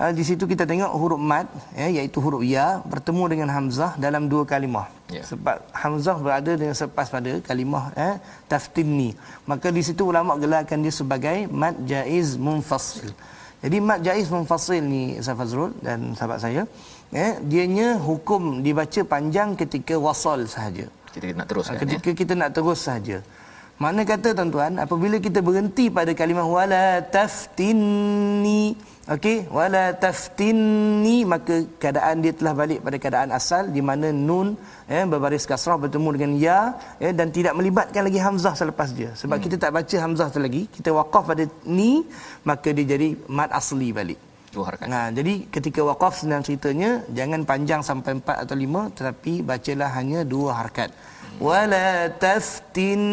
uh, 0.00 0.12
di 0.18 0.22
situ 0.28 0.44
kita 0.52 0.64
tengok 0.70 0.92
huruf 1.00 1.20
mad 1.30 1.46
ya 1.76 1.88
iaitu 1.96 2.18
huruf 2.24 2.42
ya 2.54 2.66
bertemu 2.92 3.22
dengan 3.32 3.48
hamzah 3.56 3.92
dalam 4.04 4.24
dua 4.32 4.42
kalimah. 4.52 4.86
Ya. 5.12 5.22
Sebab 5.30 5.56
hamzah 5.82 6.16
berada 6.24 6.52
dengan 6.60 6.74
selepas 6.80 7.06
pada 7.12 7.32
kalimah 7.48 7.84
eh 8.06 8.14
taftinni. 8.52 9.10
Maka 9.50 9.68
di 9.76 9.82
situ 9.84 10.02
ulama 10.12 10.40
gelarkan 10.40 10.80
dia 10.84 10.94
sebagai 11.00 11.38
mad 11.62 11.76
jaiz 11.92 12.40
munfasil. 12.46 13.12
Jadi 13.64 13.76
mad 13.88 14.00
jaiz 14.06 14.28
munfasil 14.32 14.80
ni 14.80 15.02
Ustaz 15.20 15.36
Fazrul 15.40 15.72
dan 15.84 16.16
sahabat 16.18 16.40
saya 16.44 16.62
eh 17.12 17.32
dianya 17.50 17.88
hukum 18.08 18.64
dibaca 18.66 19.00
panjang 19.14 19.56
ketika 19.60 19.96
wasal 20.06 20.40
sahaja. 20.54 20.88
Kita 21.12 21.36
nak 21.36 21.48
teruskan 21.50 21.74
ya. 21.76 21.80
Ketika 21.84 22.10
kita 22.20 22.32
nak 22.32 22.50
terus 22.56 22.80
saja. 22.88 23.18
Mana 23.78 24.02
kata 24.02 24.34
tuan-tuan, 24.34 24.74
apabila 24.84 25.16
kita 25.22 25.38
berhenti 25.38 25.86
pada 25.86 26.10
kalimah 26.10 26.42
wala 26.42 26.98
taftinni, 27.16 28.74
okey, 29.14 29.46
wala 29.54 29.94
taftinni 29.94 31.22
maka 31.22 31.62
keadaan 31.78 32.18
dia 32.18 32.34
telah 32.34 32.54
balik 32.58 32.82
pada 32.82 32.98
keadaan 32.98 33.30
asal 33.38 33.70
di 33.70 33.78
mana 33.78 34.10
nun 34.10 34.58
ya 34.90 35.06
berbaris 35.06 35.46
kasrah 35.46 35.78
bertemu 35.78 36.08
dengan 36.10 36.32
ya 36.42 36.58
ya 37.04 37.14
dan 37.14 37.30
tidak 37.30 37.54
melibatkan 37.54 38.02
lagi 38.02 38.18
hamzah 38.18 38.54
selepas 38.58 38.90
dia. 38.98 39.14
Sebab 39.14 39.38
hmm. 39.38 39.44
kita 39.46 39.56
tak 39.62 39.72
baca 39.78 39.96
hamzah 40.02 40.28
tu 40.34 40.42
lagi, 40.42 40.62
kita 40.76 40.90
waqaf 40.98 41.24
pada 41.30 41.46
ni 41.78 42.02
maka 42.42 42.74
dia 42.74 42.98
jadi 42.98 43.14
mad 43.30 43.54
asli 43.54 43.94
balik. 43.94 44.18
Harakat. 44.58 44.90
Nah, 44.90 45.06
jadi 45.14 45.46
ketika 45.54 45.80
waqaf 45.86 46.18
senang 46.18 46.42
ceritanya 46.42 47.06
jangan 47.14 47.46
panjang 47.46 47.78
sampai 47.88 48.18
empat 48.18 48.42
atau 48.42 48.56
lima 48.58 48.90
tetapi 48.90 49.46
bacalah 49.46 49.90
hanya 49.94 50.26
dua 50.26 50.50
harakat. 50.58 50.90
Wala 51.38 52.10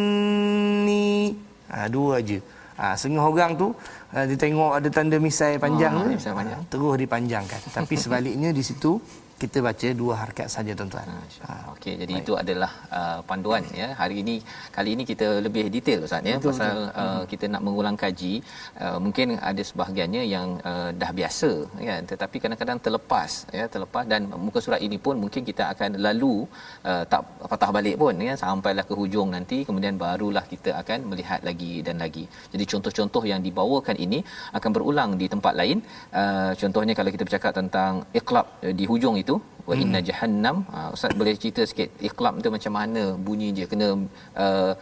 taftinni. 0.05 1.33
Ha, 1.69 1.85
dua 1.87 2.19
aja. 2.19 2.39
Ha, 2.75 2.91
setengah 2.93 3.23
orang 3.23 3.55
tu 3.55 3.71
ha, 4.11 4.27
dia 4.27 4.35
tengok 4.35 4.75
ada 4.75 4.89
tanda 4.91 5.15
misai 5.15 5.55
panjang 5.55 5.95
Ah, 5.95 6.03
tu, 6.03 6.11
misai 6.11 6.33
panjang. 6.35 6.59
terus 6.67 6.93
dipanjangkan. 6.99 7.59
Tapi 7.71 7.95
sebaliknya 7.95 8.51
di 8.51 8.59
situ 8.59 8.99
kita 9.35 9.59
baca 9.67 9.87
dua 10.01 10.13
harakat 10.21 10.47
saja 10.53 10.71
tuan-tuan. 10.79 11.07
Ha. 11.47 11.53
Okey, 11.75 11.93
jadi 12.01 12.13
Baik. 12.15 12.23
itu 12.23 12.33
adalah 12.41 12.71
uh, 12.97 13.19
panduan 13.29 13.63
ya. 13.79 13.87
Hari 14.01 14.15
ini 14.23 14.35
kali 14.75 14.89
ini 14.95 15.03
kita 15.11 15.27
lebih 15.45 15.63
detail 15.75 15.99
Ustaz 16.07 16.23
ya 16.31 16.35
betul, 16.39 16.49
pasal 16.55 16.75
betul. 16.75 17.01
Uh, 17.01 17.11
hmm. 17.11 17.25
kita 17.31 17.45
nak 17.53 17.61
mengulang 17.67 17.97
kaji. 18.03 18.33
Uh, 18.83 18.97
mungkin 19.05 19.27
ada 19.49 19.63
sebahagiannya 19.69 20.23
yang 20.35 20.47
uh, 20.71 20.89
dah 21.01 21.11
biasa 21.19 21.51
kan 21.89 22.03
tetapi 22.11 22.37
kadang-kadang 22.43 22.79
terlepas 22.85 23.31
ya, 23.57 23.65
terlepas 23.73 24.03
dan 24.11 24.21
muka 24.45 24.59
surat 24.65 24.81
ini 24.87 24.97
pun 25.05 25.15
mungkin 25.23 25.43
kita 25.49 25.63
akan 25.73 25.99
lalu 26.07 26.33
uh, 26.89 27.03
tak 27.11 27.21
patah 27.51 27.71
balik 27.77 27.95
pun 28.03 28.15
ya 28.27 28.33
sampailah 28.43 28.87
ke 28.89 28.95
hujung 29.01 29.29
nanti 29.35 29.57
kemudian 29.67 29.99
barulah 30.03 30.45
kita 30.53 30.71
akan 30.81 31.11
melihat 31.11 31.43
lagi 31.49 31.73
dan 31.87 31.99
lagi. 32.05 32.25
Jadi 32.55 32.63
contoh-contoh 32.71 33.23
yang 33.31 33.43
dibawakan 33.47 33.99
ini 34.07 34.21
akan 34.57 34.69
berulang 34.75 35.11
di 35.21 35.27
tempat 35.35 35.53
lain. 35.61 35.77
Uh, 36.21 36.51
contohnya 36.63 36.95
kalau 36.95 37.11
kita 37.15 37.23
bercakap 37.27 37.51
tentang 37.61 37.93
iqlab 38.19 38.47
uh, 38.63 38.73
di 38.79 38.87
hujung 38.91 39.15
itu 39.25 39.34
wa 39.65 39.73
hmm. 39.73 39.83
inna 39.83 39.99
jahannam. 40.01 40.57
Uh, 40.69 40.89
ustaz 40.95 41.11
boleh 41.17 41.33
cerita 41.41 41.61
sikit 41.65 41.89
iqlab 41.99 42.39
tu 42.45 42.49
macam 42.53 42.71
mana 42.79 43.03
bunyi 43.17 43.49
dia? 43.57 43.65
Kena 43.65 43.87
uh, 44.37 44.73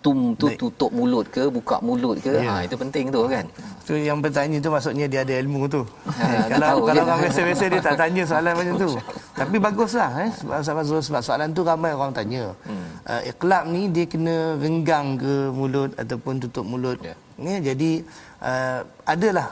tum 0.00 0.32
tu 0.32 0.48
tutup 0.56 0.88
mulut 0.96 1.28
ke 1.28 1.44
buka 1.52 1.76
mulut 1.84 2.16
ke? 2.24 2.32
Yeah. 2.32 2.64
ha 2.64 2.64
itu 2.64 2.76
penting 2.76 3.12
tu 3.12 3.20
kan? 3.28 3.44
Tu 3.84 4.00
yang 4.00 4.18
bertanya 4.24 4.56
tu 4.56 4.72
maksudnya 4.72 5.06
dia 5.12 5.20
ada 5.20 5.34
ilmu 5.44 5.68
tu. 5.68 5.84
Ha, 6.08 6.24
kalau 6.56 6.66
tahu, 6.66 6.80
kalau 6.88 7.02
orang 7.04 7.20
biasa-biasa 7.28 7.64
dia 7.68 7.80
tak 7.84 7.96
tanya 8.00 8.22
soalan 8.24 8.52
macam 8.56 8.74
tu. 8.80 8.90
Tapi 9.40 9.56
baguslah 9.60 10.10
eh? 10.24 10.30
Sebab, 10.40 10.80
sebab 11.04 11.20
soalan 11.20 11.48
tu 11.52 11.60
ramai 11.60 11.92
orang 11.92 12.16
tanya. 12.16 12.56
Hmm. 12.64 12.86
uh, 13.04 13.22
iqlab 13.28 13.68
ni 13.68 13.92
dia 13.92 14.08
kena 14.08 14.56
renggang 14.56 15.20
ke 15.20 15.52
mulut 15.52 15.92
ataupun 16.00 16.40
tutup 16.40 16.64
mulut? 16.64 16.96
Yeah. 17.04 17.18
Ya 17.40 17.56
jadi 17.72 18.04
uh, 18.44 18.80
adalah 19.08 19.46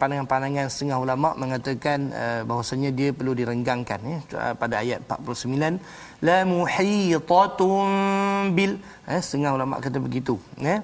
pandangan-pandangan 0.00 0.66
setengah 0.66 0.98
ulama 0.98 1.28
mengatakan 1.38 2.10
uh, 2.10 2.40
bahawasanya 2.42 2.90
dia 2.90 3.14
perlu 3.14 3.32
direnggangkan 3.38 4.00
ya 4.02 4.18
uh, 4.34 4.54
pada 4.58 4.82
ayat 4.82 5.06
49 5.06 5.78
la 6.26 6.38
muhitatun 6.42 7.90
bil 8.56 8.72
eh 9.06 9.20
setengah 9.22 9.52
ulama 9.54 9.78
kata 9.78 9.98
begitu 10.02 10.34
ya. 10.58 10.82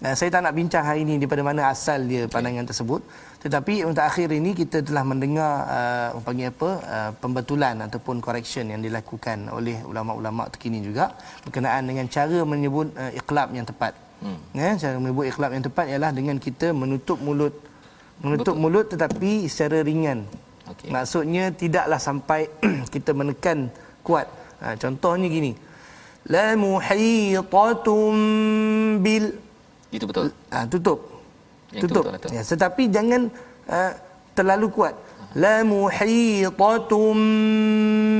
Uh, 0.00 0.14
saya 0.16 0.28
tak 0.32 0.44
nak 0.44 0.56
bincang 0.56 0.84
hari 0.84 1.04
ini 1.04 1.20
daripada 1.20 1.44
mana 1.44 1.68
asal 1.72 2.04
dia 2.04 2.24
pandangan 2.28 2.64
tersebut 2.68 3.00
tetapi 3.40 3.88
untuk 3.88 4.04
akhir 4.04 4.28
ini 4.36 4.52
kita 4.52 4.84
telah 4.84 5.04
mendengar 5.04 5.52
uh, 5.64 6.08
panggil 6.20 6.52
apa 6.52 6.70
uh, 6.94 7.10
pembetulan 7.16 7.76
ataupun 7.88 8.20
correction 8.20 8.68
yang 8.68 8.84
dilakukan 8.84 9.48
oleh 9.48 9.80
ulama-ulama 9.84 10.48
terkini 10.52 10.84
juga 10.84 11.16
berkenaan 11.44 11.88
dengan 11.88 12.04
cara 12.08 12.44
menyebut 12.44 12.92
uh, 12.96 13.12
iqlab 13.16 13.48
yang 13.56 13.64
tepat 13.64 14.09
Hmm. 14.20 14.36
Ya, 14.52 14.76
cara 14.76 15.00
menyebut 15.00 15.24
ikhlab 15.32 15.50
yang 15.56 15.64
tepat 15.64 15.88
ialah 15.88 16.12
dengan 16.12 16.36
kita 16.36 16.76
menutup 16.76 17.16
mulut. 17.24 17.56
Menutup 18.20 18.52
Betul. 18.52 18.62
mulut 18.62 18.86
tetapi 18.92 19.48
secara 19.48 19.80
ringan. 19.80 20.28
Okay. 20.68 20.92
Maksudnya 20.92 21.48
tidaklah 21.56 21.96
sampai 21.96 22.52
kita 22.94 23.16
menekan 23.16 23.72
kuat. 24.04 24.28
Ha, 24.60 24.76
contohnya 24.76 25.32
gini. 25.32 25.56
La 26.28 26.52
muhitatum 26.52 28.12
bil 29.00 29.40
Itu 29.88 30.04
betul. 30.04 30.28
Ha, 30.52 30.68
tutup. 30.68 31.00
Yang 31.72 31.82
tutup. 31.88 32.04
Betul, 32.12 32.36
ya, 32.36 32.44
tetapi 32.44 32.92
jangan 32.92 33.32
uh, 33.72 33.92
terlalu 34.36 34.68
kuat. 34.68 35.00
La 35.32 35.64
muhitatum 35.64 37.16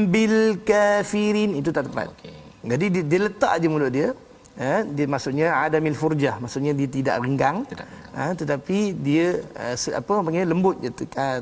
bil 0.09 0.65
kafirin 0.65 1.61
itu 1.61 1.69
tak 1.69 1.93
tepat. 1.93 2.09
Okay. 2.17 2.33
Jadi 2.65 2.85
dia, 2.89 3.05
dia 3.05 3.21
letak 3.29 3.53
aja 3.53 3.69
mulut 3.69 3.93
dia 3.93 4.17
eh, 4.61 4.81
dia 4.97 5.07
maksudnya 5.09 5.47
adamil 5.65 5.97
furjah 5.97 6.37
maksudnya 6.43 6.73
dia 6.77 6.89
tidak 6.97 7.17
renggang. 7.25 7.57
Tidak. 7.65 7.87
Eh, 8.21 8.33
tetapi 8.41 8.79
dia 9.07 9.27
eh, 9.57 9.77
apa 10.01 10.13
panggil 10.27 10.45
lembut 10.53 10.77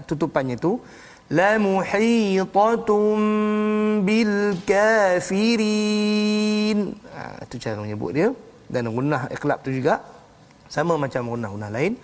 tutupannya 0.09 0.57
itu 0.61 0.73
la 1.29 1.61
muhitatum 1.61 3.21
bil 4.09 4.57
kafirin. 4.65 6.79
Uh, 6.97 7.37
itu 7.45 7.55
cara 7.61 7.77
menyebut 7.85 8.11
dia. 8.17 8.29
Dan 8.69 8.89
gunnah 8.97 9.29
iqlab 9.29 9.61
tu 9.61 9.71
juga. 9.73 10.01
Sama 10.73 10.97
macam 10.97 11.29
gunnah-gunnah 11.33 11.71
lain. 11.73 11.97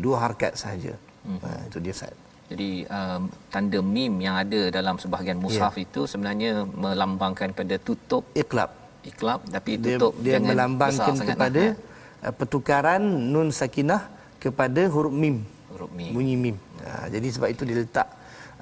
Dua 0.00 0.24
harakat 0.24 0.56
sahaja. 0.56 0.96
Hmm. 1.26 1.38
uh, 1.44 1.60
itu 1.68 1.78
dia 1.84 1.92
Ustaz. 1.92 2.16
Jadi 2.52 2.84
um, 2.84 3.32
tanda 3.48 3.80
mim 3.80 4.20
yang 4.20 4.36
ada 4.36 4.68
dalam 4.68 5.00
sebahagian 5.00 5.40
mushaf 5.40 5.72
yeah. 5.76 5.84
itu 5.88 6.00
sebenarnya 6.04 6.68
melambangkan 6.68 7.56
pada 7.56 7.80
tutup 7.80 8.28
iqlab 8.36 8.81
iklab 9.02 9.40
tapi 9.50 9.78
tutup 9.78 10.14
dia, 10.22 10.38
dia 10.38 10.42
melambangkan 10.42 11.14
kepada 11.18 11.74
lah, 11.74 11.74
ya. 11.74 12.26
Uh, 12.26 12.34
pertukaran 12.34 13.02
nun 13.02 13.50
sakinah 13.50 14.06
kepada 14.38 14.86
huruf 14.90 15.14
mim. 15.14 15.42
Huruf 15.74 15.90
mim. 15.90 16.10
Bunyi 16.14 16.34
mim. 16.38 16.56
Ha, 16.82 17.06
jadi 17.10 17.26
sebab 17.30 17.48
itu 17.50 17.62
dia 17.66 17.82
letak 17.82 18.08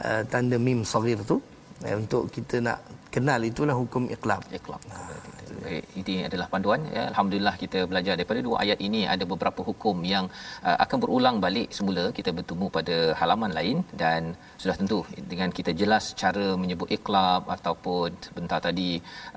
uh, 0.00 0.22
tanda 0.28 0.56
mim 0.56 0.84
saghir 0.84 1.20
tu 1.24 1.40
uh, 1.86 1.96
untuk 2.02 2.22
kita 2.36 2.56
nak 2.66 2.78
kenal 3.14 3.40
itulah 3.50 3.76
hukum 3.82 4.04
iqlab 4.16 4.42
iqlab 4.58 4.82
ha. 4.94 4.98
Baik, 5.64 5.84
ini 6.00 6.14
adalah 6.28 6.46
panduan. 6.52 6.80
Ya. 6.96 7.02
Alhamdulillah 7.10 7.54
kita 7.62 7.78
belajar 7.90 8.14
daripada 8.18 8.40
dua 8.46 8.56
ayat 8.64 8.78
ini. 8.86 9.00
Ada 9.14 9.24
beberapa 9.32 9.60
hukum 9.68 9.96
yang 10.12 10.24
uh, 10.68 10.76
akan 10.84 10.98
berulang 11.02 11.36
balik 11.44 11.68
semula 11.78 12.04
kita 12.18 12.30
bertemu 12.38 12.66
pada 12.76 12.96
halaman 13.20 13.52
lain. 13.58 13.78
Dan 14.02 14.32
sudah 14.62 14.76
tentu 14.80 14.98
dengan 15.32 15.50
kita 15.58 15.74
jelas 15.80 16.04
cara 16.22 16.46
menyebut 16.62 16.88
iqlab 16.96 17.44
ataupun 17.56 18.08
sebentar 18.26 18.60
tadi 18.68 18.90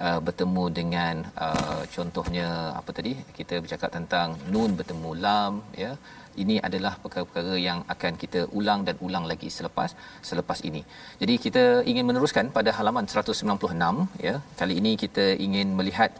uh, 0.05 0.19
bertemu 0.27 0.65
dengan 0.79 1.15
uh, 1.45 1.81
contohnya 1.95 2.47
apa 2.79 2.89
tadi? 2.99 3.13
Kita 3.39 3.57
bercakap 3.63 3.89
tentang 3.97 4.37
nun 4.53 4.73
bertemu 4.79 5.11
lam 5.25 5.53
ya 5.83 5.93
ini 6.43 6.55
adalah 6.67 6.93
perkara-perkara 7.03 7.53
yang 7.67 7.79
akan 7.93 8.13
kita 8.23 8.41
ulang 8.59 8.81
dan 8.87 8.95
ulang 9.05 9.25
lagi 9.31 9.49
selepas 9.57 9.89
selepas 10.29 10.59
ini. 10.69 10.81
Jadi 11.21 11.35
kita 11.45 11.63
ingin 11.91 12.05
meneruskan 12.09 12.47
pada 12.57 12.71
halaman 12.77 13.05
196 13.13 14.07
ya. 14.27 14.35
Kali 14.59 14.75
ini 14.81 14.91
kita 15.03 15.25
ingin 15.45 15.69
melihat 15.79 16.11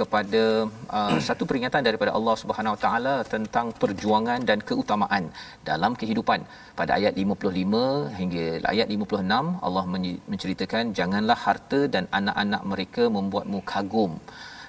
kepada 0.00 0.42
uh, 0.98 1.18
satu 1.28 1.44
peringatan 1.50 1.82
daripada 1.88 2.12
Allah 2.18 2.36
Subhanahu 2.42 2.74
Wa 2.76 2.80
Taala 2.84 3.14
tentang 3.34 3.66
perjuangan 3.82 4.40
dan 4.50 4.60
keutamaan 4.70 5.26
dalam 5.70 5.94
kehidupan. 6.02 6.42
Pada 6.80 6.92
ayat 6.98 7.14
55 7.24 8.18
hingga 8.20 8.46
ayat 8.72 8.88
56 8.96 9.66
Allah 9.66 9.84
menceritakan 10.32 10.84
janganlah 10.98 11.38
harta 11.46 11.80
dan 11.94 12.04
anak-anak 12.20 12.62
mereka 12.72 13.04
membuatmu 13.16 13.60
kagum 13.72 14.14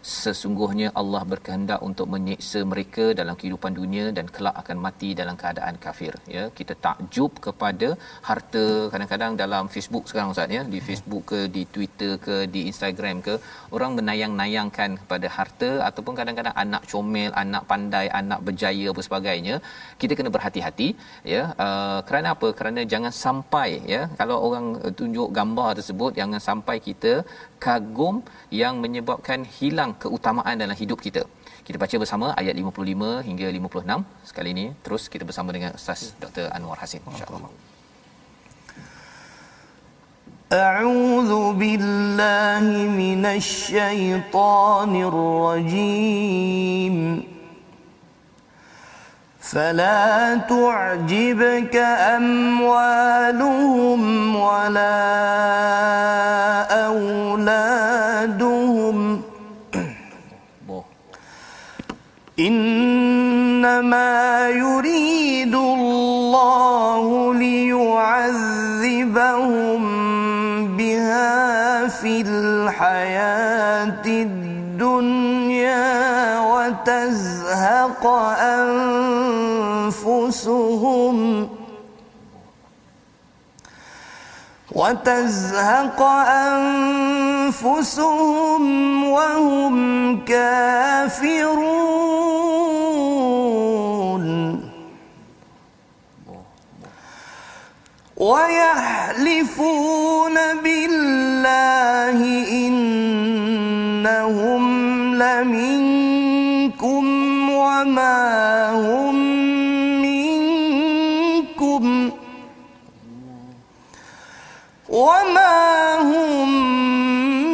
sesungguhnya 0.04 0.88
Allah 1.02 1.22
berkehendak 1.32 1.80
untuk 1.88 2.08
menyiksa 2.14 2.60
mereka 2.72 3.06
dalam 3.20 3.36
kehidupan 3.40 3.72
dunia 3.80 4.06
dan 4.18 4.26
kelak 4.36 4.56
akan 4.62 4.78
mati 4.86 5.10
dalam 5.20 5.36
keadaan 5.42 5.76
kafir 5.86 6.14
ya. 6.36 6.44
Kita 6.58 6.74
takjub 6.86 7.32
kepada 7.46 7.90
harta 8.30 8.66
kadang-kadang 8.94 9.34
dalam 9.44 9.72
Facebook 9.76 10.06
sekarang 10.10 10.34
ustaz 10.36 10.56
ya. 10.58 10.64
Di 10.74 10.80
Facebook 10.88 11.24
ke 11.32 11.40
di 11.56 11.64
Twitter 11.76 12.12
ke 12.26 12.36
di 12.56 12.64
Instagram 12.72 13.24
ke 13.28 13.36
orang 13.76 13.94
menayang-nayangkan 14.00 15.00
kepada 15.02 15.30
harta 15.38 15.72
ataupun 15.90 16.16
kadang-kadang 16.20 16.56
anak 16.64 16.84
comel 16.92 17.32
anak 17.44 17.64
pandai 17.72 18.06
anak 18.22 18.42
berjaya 18.50 18.86
apa 18.94 19.02
sebagainya. 19.08 19.56
Kita 20.04 20.14
kena 20.20 20.36
berhati-hati 20.36 20.90
ya. 21.34 21.44
Uh, 21.66 22.00
kerana 22.10 22.36
apa? 22.36 22.50
Kerana 22.60 22.84
jangan 22.96 23.16
sampai 23.24 23.70
ya. 23.94 24.04
Kalau 24.20 24.38
orang 24.50 24.68
tunjuk 25.00 25.32
gambar 25.40 25.72
tersebut 25.80 26.12
jangan 26.20 26.44
sampai 26.50 26.78
kita 26.90 27.14
kagum 27.66 28.16
yang 28.62 28.84
menyebabkan 28.84 29.42
hilang 29.58 29.93
keutamaan 30.03 30.57
dalam 30.63 30.77
hidup 30.83 30.99
kita. 31.07 31.23
Kita 31.67 31.77
baca 31.83 31.97
bersama 32.03 32.27
ayat 32.41 32.55
55 32.57 33.29
hingga 33.29 33.47
56 33.53 34.29
sekali 34.31 34.49
ini. 34.57 34.67
Terus 34.85 35.03
kita 35.13 35.25
bersama 35.29 35.51
dengan 35.57 35.71
Ustaz 35.79 36.01
Dr. 36.23 36.47
Anwar 36.57 36.79
Hasin 36.81 37.03
insya-Allah. 37.05 37.53
أعوذ 40.49 41.61
بالله 41.61 42.65
من 42.89 43.21
الشيطان 43.21 44.93
الرجيم 45.13 46.97
فلا 49.41 50.41
تعجبك 50.49 51.77
أموالهم 52.17 54.01
ولا 54.37 55.29
إنما 62.40 64.14
يريد 64.50 65.56
الله 65.56 67.34
ليعذبهم 67.34 68.64
بها 70.78 71.88
في 71.88 72.22
الحياة 72.22 74.06
الدنيا 74.06 75.74
وتزهق 76.40 78.08
أنفسهم 80.04 81.50
وتزهق 84.76 86.02
أنفسهم 87.62 89.04
وهم 89.04 89.76
كافرون. 90.26 92.04
ويحلفون 98.24 100.36
بالله 100.64 102.20
إنهم 102.52 104.64
لمنكم 105.16 107.06
وما 107.50 108.72
هم 108.72 109.13
وما 115.04 115.56
هم 116.12 116.50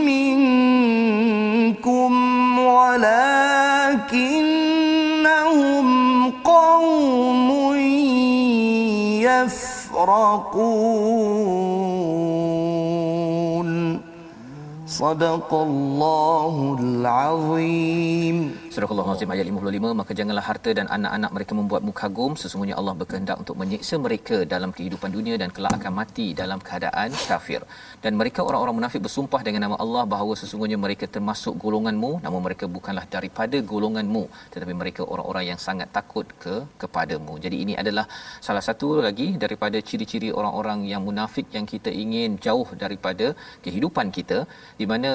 منكم 0.05 0.99
ولكنهم 2.59 3.07
قوم 6.43 7.49
يفرقون. 9.25 10.49
صدق 14.88 15.53
الله 15.53 16.77
العظيم. 16.79 18.38
Surah 18.80 19.04
Al-Azim 19.04 19.32
ayat 19.34 19.46
55 19.52 20.00
maka 20.00 20.12
janganlah 20.18 20.44
harta 20.50 20.72
dan 20.78 20.86
anak-anak 20.96 21.32
mereka 21.36 21.54
membuatmu 21.60 21.92
kagum. 22.00 22.34
Sesungguhnya 22.42 22.76
Allah 22.80 22.94
berkehendak 23.00 23.38
untuk 23.42 23.56
menyiksa 23.62 23.96
mereka 24.06 24.38
dalam 24.54 24.72
kehidupan 24.78 25.10
dunia 25.15 25.36
dan 25.42 25.50
kelak 25.56 25.74
akan 25.78 25.94
mati 25.98 26.28
dalam 26.42 26.60
keadaan 26.68 27.10
kafir. 27.30 27.62
Dan 28.04 28.15
mereka 28.20 28.39
orang-orang 28.50 28.76
munafik 28.78 29.02
bersumpah 29.08 29.42
dengan 29.48 29.62
nama 29.65 29.78
Allah 29.86 30.04
bahawa 30.13 30.36
sesungguhnya 30.42 30.78
mereka 30.86 31.12
termasuk 31.15 31.60
golonganmu 31.63 32.12
namun 32.26 32.42
mereka 32.48 32.72
bukanlah 32.78 33.04
daripada 33.15 33.60
golonganmu 33.74 34.24
tetapi 34.54 34.76
mereka 34.82 35.02
orang-orang 35.12 35.46
yang 35.52 35.60
sangat 35.68 35.92
takut 35.98 36.30
ke 36.46 36.56
kepadamu. 36.84 37.36
Jadi 37.48 37.60
ini 37.65 37.76
adalah 37.84 38.08
salah 38.48 38.63
satu 38.70 39.04
lagi 39.08 39.28
daripada 39.44 39.80
ciri-ciri 39.89 40.32
orang-orang 40.39 40.88
yang 40.94 41.04
munafik 41.10 41.52
yang 41.58 41.68
kita 41.74 41.92
ingin 42.06 42.39
jauh 42.48 42.70
daripada 42.86 43.30
kehidupan 43.68 44.08
kita 44.20 44.39
di 44.80 44.88
mana 44.94 45.12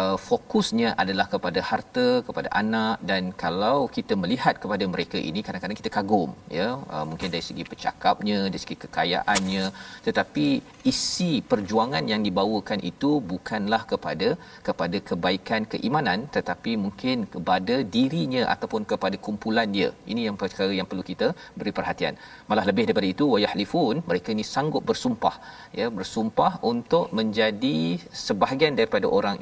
uh, 0.00 0.16
fokusnya 0.28 0.88
adalah 1.02 1.26
kepada 1.34 1.60
harta 1.70 2.06
kepada 2.26 2.48
anak 2.62 2.96
dan 3.10 3.22
kalau 3.42 3.76
kita 3.96 4.14
melihat 4.22 4.54
kepada 4.62 4.84
mereka 4.94 5.18
ini 5.30 5.40
kadang-kadang 5.46 5.78
kita 5.80 5.90
kagum 5.96 6.30
ya. 6.58 6.68
Uh, 6.94 7.04
mungkin 7.10 7.28
dari 7.34 7.44
segi 7.48 7.64
bercakapnya 7.70 8.38
dari 8.52 8.62
segi 8.64 8.76
kekayaannya. 8.84 9.64
Tetapi 10.06 10.46
isi 10.92 11.32
perjuangan 11.52 12.04
yang 12.12 12.22
dibawakan 12.28 12.80
itu 12.90 13.10
bukanlah 13.32 13.82
kepada 13.92 14.28
kepada 14.68 14.98
kebaikan 15.10 15.62
keimanan 15.74 16.20
tetapi 16.36 16.72
mungkin 16.84 17.26
kepada 17.34 17.76
dirinya 17.96 18.42
ataupun 18.54 18.82
kepada 18.92 19.16
kumpulan 19.26 19.68
dia. 19.76 19.90
Ini 20.12 20.22
yang 20.28 20.38
perkara 20.42 20.72
yang 20.80 20.88
perlu 20.90 21.04
kita 21.10 21.28
beri 21.58 21.72
perhatian. 21.78 22.14
Malah 22.50 22.66
lebih 22.70 22.84
daripada 22.88 23.08
itu 23.14 23.24
wayahlifun 23.34 23.96
mereka 24.10 24.28
ini 24.36 24.44
sanggup 24.54 24.82
bersumpah 24.90 25.36
ya. 25.80 25.88
Bersumpah 25.98 26.52
untuk 26.72 27.06
menjadi 27.18 27.78
sebahagian 28.24 28.74
daripada 28.78 29.06
orang 29.18 29.38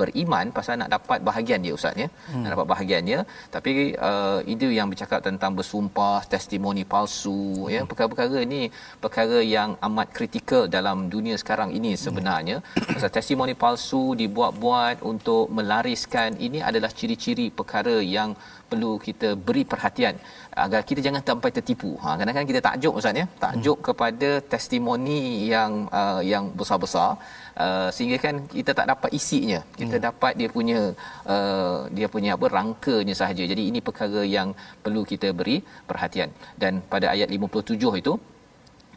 beriman 0.00 0.46
pasal 0.56 0.74
nak 0.80 0.90
dapat 0.96 1.18
bahagian 1.28 1.60
dia 1.64 1.72
ustaz 1.78 1.94
ya 2.02 2.08
hmm. 2.08 2.42
nak 2.42 2.50
dapat 2.54 2.66
bahagian 2.72 3.02
dia 3.08 3.18
tapi 3.54 3.72
uh, 4.08 4.38
itu 4.54 4.68
yang 4.78 4.88
bercakap 4.92 5.20
tentang 5.28 5.52
bersumpah 5.58 6.18
testimoni 6.32 6.84
palsu 6.92 7.40
hmm. 7.66 7.72
ya 7.74 7.80
perkara-perkara 7.90 8.40
ni 8.54 8.62
perkara 9.04 9.38
yang 9.56 9.70
amat 9.88 10.08
kritikal 10.16 10.64
dalam 10.76 11.08
dunia 11.14 11.36
sekarang 11.42 11.72
ini 11.78 11.92
sebenarnya 12.04 12.56
hmm. 12.62 12.94
pasal 12.94 13.12
testimoni 13.16 13.54
palsu 13.64 14.04
dibuat-buat 14.22 14.96
untuk 15.12 15.44
melariskan 15.58 16.38
ini 16.46 16.60
adalah 16.70 16.90
ciri-ciri 16.98 17.48
perkara 17.60 17.96
yang 18.16 18.32
perlu 18.72 18.92
kita 19.06 19.28
beri 19.46 19.62
perhatian 19.72 20.14
agar 20.64 20.80
kita 20.88 21.00
jangan 21.06 21.22
sampai 21.28 21.50
tertipu. 21.56 21.90
Ha 22.02 22.08
kadang-kadang 22.18 22.50
kita 22.52 22.60
takjub 22.68 22.98
ustaz 23.00 23.20
ya, 23.20 23.26
takjub 23.44 23.76
hmm. 23.78 23.86
kepada 23.88 24.30
testimoni 24.52 25.20
yang 25.52 25.72
uh, 26.00 26.20
yang 26.32 26.44
besar-besar 26.60 27.10
uh, 27.64 27.88
sehingga 27.96 28.18
kan 28.24 28.36
kita 28.56 28.72
tak 28.80 28.88
dapat 28.92 29.10
isinya. 29.20 29.60
Kita 29.80 29.96
hmm. 29.98 30.04
dapat 30.08 30.32
dia 30.40 30.48
punya 30.56 30.80
uh, 31.34 31.78
dia 31.96 32.08
punya 32.14 32.32
apa 32.36 32.48
rangkanya 32.58 33.16
sahaja. 33.22 33.44
Jadi 33.52 33.64
ini 33.70 33.80
perkara 33.88 34.22
yang 34.36 34.50
perlu 34.84 35.04
kita 35.12 35.30
beri 35.40 35.56
perhatian. 35.90 36.30
Dan 36.62 36.82
pada 36.92 37.08
ayat 37.14 37.28
57 37.38 38.02
itu 38.02 38.14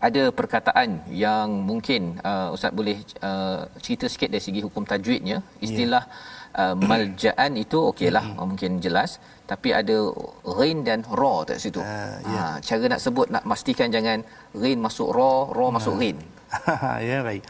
ada 0.08 0.24
perkataan 0.40 0.90
yang 1.26 1.50
mungkin 1.70 2.02
uh, 2.30 2.50
ustaz 2.56 2.72
boleh 2.80 2.98
uh, 3.28 3.62
cerita 3.84 4.06
sikit 4.14 4.30
dari 4.34 4.44
segi 4.48 4.62
hukum 4.66 4.84
tajwidnya 4.92 5.38
istilah 5.68 6.04
yeah 6.06 6.44
uh, 6.56 6.76
maljaan 6.90 7.52
itu 7.60 7.78
okeylah 7.92 8.24
mm-hmm. 8.24 8.48
mungkin 8.48 8.72
jelas 8.80 9.20
tapi 9.46 9.76
ada 9.76 10.10
rain 10.58 10.82
dan 10.82 11.06
ra 11.06 11.46
tak 11.46 11.62
situ. 11.62 11.78
Uh, 11.84 12.18
yeah. 12.26 12.58
ha 12.58 12.64
cara 12.64 12.86
nak 12.90 13.02
sebut 13.04 13.28
nak 13.30 13.44
pastikan 13.46 13.94
jangan 13.94 14.26
rain 14.58 14.80
masuk 14.82 15.14
ra, 15.14 15.52
ra 15.54 15.68
masuk 15.70 15.94
uh. 15.96 16.00
rain. 16.02 16.18
ya 17.10 17.22
baik. 17.22 17.44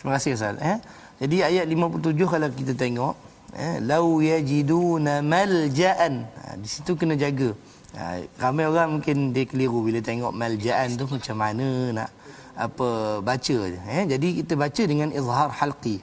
Terima 0.00 0.10
kasih 0.16 0.30
Ustaz 0.38 0.56
eh. 0.62 0.78
Jadi 1.16 1.36
ayat 1.40 1.64
57 1.68 2.32
kalau 2.32 2.48
kita 2.52 2.72
tengok 2.76 3.14
eh 3.56 3.76
lau 3.84 4.20
yajiduna 4.24 5.20
maljaan. 5.20 6.24
Ha, 6.24 6.56
di 6.60 6.68
situ 6.68 6.96
kena 6.96 7.16
jaga. 7.16 7.52
Ha, 7.96 8.20
ramai 8.40 8.64
orang 8.68 9.00
mungkin 9.00 9.32
dia 9.32 9.48
keliru 9.48 9.80
bila 9.84 10.00
tengok 10.04 10.32
maljaan 10.32 10.96
tu 11.00 11.04
macam 11.08 11.36
mana 11.36 11.68
nak 11.92 12.10
apa 12.56 13.20
baca 13.20 13.56
eh 13.68 14.04
jadi 14.08 14.28
kita 14.40 14.56
baca 14.56 14.82
dengan 14.88 15.08
izhar 15.12 15.52
halqi. 15.52 16.00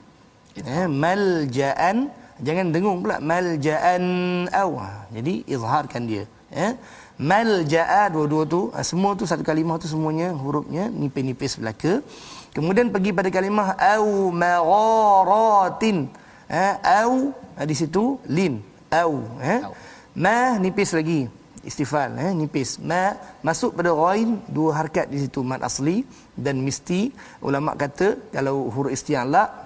Eh 0.54 0.86
maljaan 0.86 2.14
jangan 2.42 2.74
dengung 2.74 2.98
pula 3.04 3.22
malja'an 3.22 4.04
aw 4.50 4.70
ha, 4.80 5.06
jadi 5.14 5.46
izharkan 5.46 6.02
dia 6.10 6.24
ya. 6.50 6.74
Malja'a 7.14 8.10
dua-dua 8.10 8.42
tu 8.42 8.60
ha, 8.74 8.82
semua 8.82 9.14
tu 9.14 9.22
satu 9.22 9.46
kalimah 9.46 9.78
tu 9.78 9.86
semuanya 9.86 10.34
hurufnya 10.34 10.90
nipis-nipis 10.90 11.62
belaka. 11.62 12.02
Kemudian 12.50 12.90
pergi 12.90 13.14
pada 13.14 13.30
kalimah 13.30 13.78
au 13.78 14.34
magharatin 14.34 16.10
ha 16.50 16.66
au 17.06 17.30
ha, 17.54 17.62
di 17.62 17.74
situ 17.78 18.18
lin 18.26 18.58
au 18.90 19.22
ha. 19.38 19.70
Ma 20.14 20.58
nipis 20.58 20.90
lagi 20.94 21.30
istifal 21.62 22.18
eh 22.18 22.34
nipis. 22.34 22.82
Ma 22.82 23.14
masuk 23.46 23.78
pada 23.78 23.94
ghain 23.94 24.42
dua 24.50 24.82
harakat 24.82 25.06
di 25.06 25.22
situ 25.22 25.42
mad 25.46 25.62
asli 25.62 26.02
dan 26.34 26.58
mesti 26.66 27.14
ulama 27.46 27.78
kata 27.78 28.18
kalau 28.34 28.70
huruf 28.74 28.90
isti'la 28.90 29.63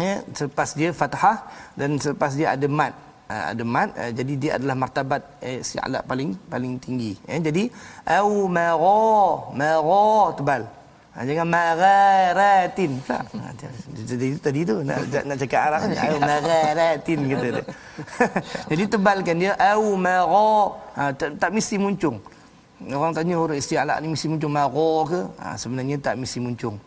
ya 0.00 0.14
selepas 0.32 0.68
dia 0.78 0.90
fathah 0.96 1.36
dan 1.76 2.00
selepas 2.00 2.32
dia 2.32 2.56
ada 2.56 2.66
mat 2.66 2.92
uh, 3.28 3.44
ada 3.52 3.62
mat 3.62 3.88
uh, 3.94 4.10
jadi 4.10 4.32
dia 4.42 4.50
adalah 4.56 4.76
martabat 4.82 5.22
eh, 5.44 5.60
si'alat 5.60 6.02
paling 6.10 6.34
paling 6.48 6.80
tinggi. 6.80 7.12
Ya 7.28 7.38
jadi 7.38 7.68
au 8.18 8.48
mara 8.48 9.00
mara 9.52 10.08
tebal. 10.36 10.62
Ha, 11.10 11.26
jangan 11.26 11.46
mararatin. 11.50 13.02
Tak. 13.02 13.34
Ha, 13.34 13.50
jadi 14.14 14.28
tadi 14.38 14.60
tu 14.62 14.78
nak 14.86 14.98
nak 15.10 15.36
cakap 15.42 15.60
arab 15.68 15.80
ni. 15.90 15.96
Au 15.98 16.16
mararatin 16.30 17.18
kata 17.26 17.46
dia. 17.50 17.64
Jadi 18.70 18.82
tebalkan 18.86 19.36
dia 19.42 19.52
au 19.58 19.98
mara 19.98 20.50
ha, 20.94 21.10
tak, 21.10 21.34
tak 21.42 21.50
mesti 21.50 21.82
muncung. 21.82 22.22
Orang 22.94 23.12
tanya 23.12 23.36
huruf 23.36 23.58
isti'alat 23.58 23.98
ni 24.00 24.14
mesti 24.14 24.30
muncung 24.30 24.54
mara 24.54 24.94
ke? 25.04 25.20
Ha, 25.42 25.58
sebenarnya 25.58 25.98
tak 25.98 26.14
mesti 26.14 26.38
muncung 26.38 26.78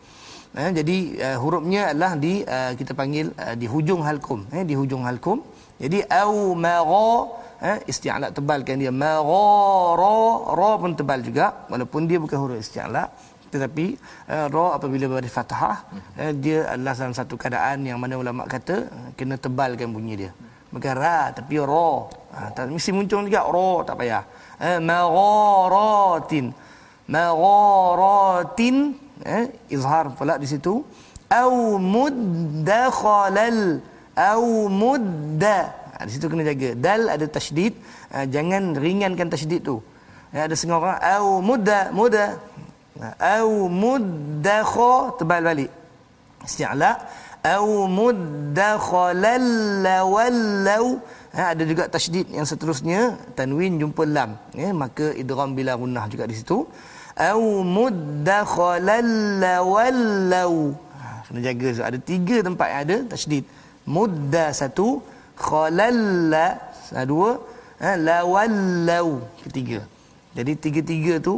Eh, 0.54 0.70
jadi 0.70 0.98
uh, 1.18 1.36
hurufnya 1.42 1.90
adalah 1.90 2.14
di 2.14 2.46
uh, 2.46 2.72
kita 2.78 2.94
panggil 2.94 3.34
uh, 3.34 3.58
di 3.58 3.66
hujung 3.66 4.06
halkum 4.06 4.46
eh, 4.54 4.62
di 4.62 4.78
hujung 4.78 5.02
halkum 5.02 5.42
jadi 5.74 6.06
au 6.22 6.54
mara 6.54 7.26
eh, 7.58 7.78
isti'ala 7.90 8.30
tebalkan 8.30 8.78
dia. 8.78 8.94
Mara 8.94 9.98
ra 9.98 10.14
ra 10.54 10.70
pun 10.78 10.94
tebal 10.94 11.20
juga 11.26 11.66
walaupun 11.66 12.06
dia 12.06 12.18
bukan 12.22 12.38
huruf 12.38 12.58
isti'ala. 12.62 13.10
Tetapi 13.50 13.86
uh, 14.30 14.46
ra 14.54 14.66
apabila 14.78 15.06
beri 15.10 15.30
fathah 15.30 15.86
eh, 16.18 16.32
dia 16.34 16.70
adalah 16.70 16.94
dalam 16.94 17.14
satu 17.18 17.34
keadaan 17.34 17.86
yang 17.86 17.98
mana 17.98 18.14
ulama 18.14 18.46
kata 18.46 18.76
kena 19.18 19.34
tebalkan 19.38 19.90
bunyi 19.90 20.14
dia. 20.26 20.32
Bukan 20.70 20.94
ra 20.94 21.30
tapi 21.34 21.58
ra 21.58 21.90
ha, 22.34 22.50
tak 22.54 22.70
mesti 22.70 22.90
muncul 22.94 23.26
juga 23.26 23.42
ra 23.46 23.70
tak 23.86 23.96
payah. 23.98 24.22
Eh, 24.58 24.78
mararatin 24.78 26.46
mararatin 27.10 28.76
eh, 29.24 29.48
izhar 29.72 30.12
pula 30.14 30.36
di 30.38 30.46
situ. 30.46 30.84
Au 31.32 31.80
muddakhalal 31.80 33.60
au 34.14 34.68
mudda. 34.70 35.58
Ha, 35.94 36.06
di 36.06 36.12
situ 36.14 36.26
kena 36.30 36.44
jaga. 36.46 36.70
Dal 36.78 37.02
ada 37.10 37.26
tasydid. 37.26 37.74
Ha, 38.12 38.28
jangan 38.30 38.76
ringankan 38.78 39.28
tasydid 39.32 39.60
tu. 39.66 39.82
Ya, 40.34 40.46
ada 40.46 40.54
setengah 40.54 40.78
orang 40.78 40.98
au 41.00 41.42
mudda 41.42 41.90
mudda. 41.90 42.26
Ha, 43.00 43.06
au 43.40 43.66
muddakha 43.82 44.92
tebal 45.18 45.42
balik. 45.48 45.70
Isti'la 46.46 46.92
au 47.42 47.88
muddakhalal 47.98 49.48
wallau. 50.14 50.86
Ha, 51.34 51.42
ada 51.56 51.62
juga 51.66 51.90
tasydid 51.90 52.30
yang 52.30 52.46
seterusnya 52.46 53.18
tanwin 53.34 53.80
jumpa 53.82 54.06
lam. 54.06 54.38
Ya, 54.54 54.70
maka 54.70 55.10
idgham 55.18 55.50
bila 55.58 55.72
gunnah 55.74 56.06
juga 56.06 56.30
di 56.30 56.36
situ 56.38 56.68
au 57.30 57.42
muddakhalan 57.76 59.08
lawallau 59.44 60.54
ha, 60.98 61.22
kena 61.26 61.40
jaga 61.46 61.68
so. 61.76 61.82
ada 61.90 61.98
tiga 62.10 62.36
tempat 62.46 62.68
yang 62.72 62.80
ada 62.84 62.96
tasydid 63.12 63.44
mudda 63.96 64.44
satu 64.60 64.88
khalalla 65.46 66.46
dua 67.12 67.30
ha, 67.82 67.90
lawallau 68.08 69.08
ketiga 69.44 69.80
jadi 70.38 70.52
tiga-tiga 70.64 71.14
tu 71.28 71.34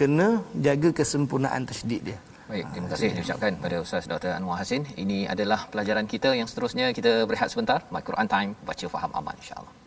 kena 0.00 0.28
jaga 0.66 0.90
kesempurnaan 1.00 1.64
tasydid 1.70 2.02
dia 2.10 2.20
Baik, 2.44 2.76
terima 2.76 2.88
kasih 2.92 3.08
diucapkan 3.16 3.52
pada 3.56 3.76
Ustaz 3.80 4.04
Dr. 4.04 4.36
Anwar 4.36 4.60
Hasin. 4.60 4.84
Ini 5.00 5.24
adalah 5.32 5.64
pelajaran 5.72 6.04
kita 6.04 6.36
yang 6.36 6.44
seterusnya 6.44 6.92
kita 6.92 7.24
berehat 7.24 7.48
sebentar. 7.48 7.80
My 7.88 8.04
Quran 8.04 8.28
Time, 8.28 8.52
baca 8.68 8.86
faham 8.94 9.10
aman 9.16 9.32
insya-Allah. 9.40 9.83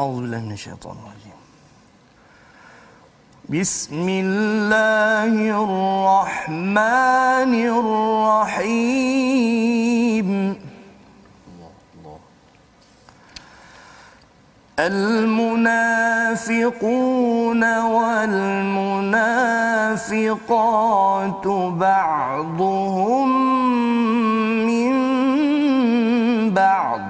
أعوذ 0.00 0.20
بالله 0.20 0.40
من 0.40 0.52
الشيطان 0.52 0.96
الرجيم. 1.02 1.38
بسم 3.48 4.06
الله 4.08 5.32
الرحمن 5.64 7.52
الرحيم. 8.60 10.28
المنافقون 14.78 16.02
والمنافقات 17.94 19.06
بعضهم 21.86 23.28
من 24.66 24.94
بعض. 26.54 27.09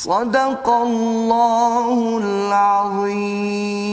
صدق 0.00 0.66
الله 0.68 1.96
العظيم 2.24 3.86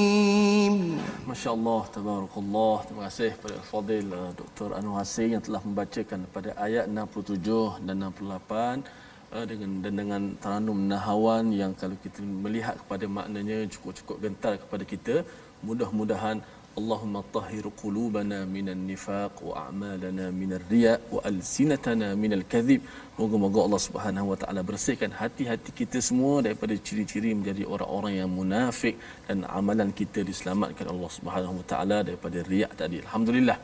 Masya 1.34 1.50
Allah, 1.58 1.82
Tabarakallah. 1.96 2.76
Terima 2.88 3.04
kasih 3.10 3.30
kepada 3.36 3.58
Fadil 3.70 4.06
uh, 4.14 4.32
Dr. 4.40 4.70
Anwar 4.78 5.02
Hasim 5.02 5.30
yang 5.34 5.44
telah 5.48 5.62
membacakan 5.68 6.20
pada 6.36 6.50
ayat 6.66 6.86
67 6.86 7.88
dan 7.88 7.96
68 8.06 8.86
uh, 9.34 9.46
dengan 9.50 9.72
dan 9.84 9.94
dengan 10.02 10.22
taranum 10.44 10.80
nahawan 10.92 11.46
yang 11.62 11.72
kalau 11.82 11.98
kita 12.06 12.20
melihat 12.46 12.76
kepada 12.82 13.06
maknanya 13.18 13.58
cukup-cukup 13.74 14.18
gentar 14.24 14.54
kepada 14.64 14.84
kita. 14.94 15.16
Mudah-mudahan 15.68 16.38
Qulubana 17.81 18.39
minan 18.55 18.81
nifaq 18.91 19.35
wa 19.49 19.55
a'malana 19.67 20.27
minar 20.41 20.63
riya 20.73 20.95
wa 21.15 21.21
alsinatana 21.31 22.09
minal 22.23 22.45
kadhib. 22.53 22.81
Moga-moga 23.19 23.61
Allah 23.67 23.83
Subhanahu 23.89 24.27
wa 24.33 24.37
taala 24.43 24.61
bersihkan 24.71 25.11
hati-hati 25.21 25.71
kita 25.81 25.99
semua 26.09 26.35
daripada 26.47 26.75
ciri-ciri 26.87 27.31
menjadi 27.39 27.63
orang-orang 27.75 28.15
yang 28.21 28.31
munafik 28.39 28.95
dan 29.29 29.39
amalan 29.59 29.91
kita 30.01 30.23
diselamatkan 30.31 30.87
Allah 30.95 31.11
Subhanahu 31.19 31.55
wa 31.61 31.67
taala 31.73 31.99
daripada 32.09 32.39
riak 32.53 32.73
tadi. 32.83 32.99
Alhamdulillah. 33.07 33.59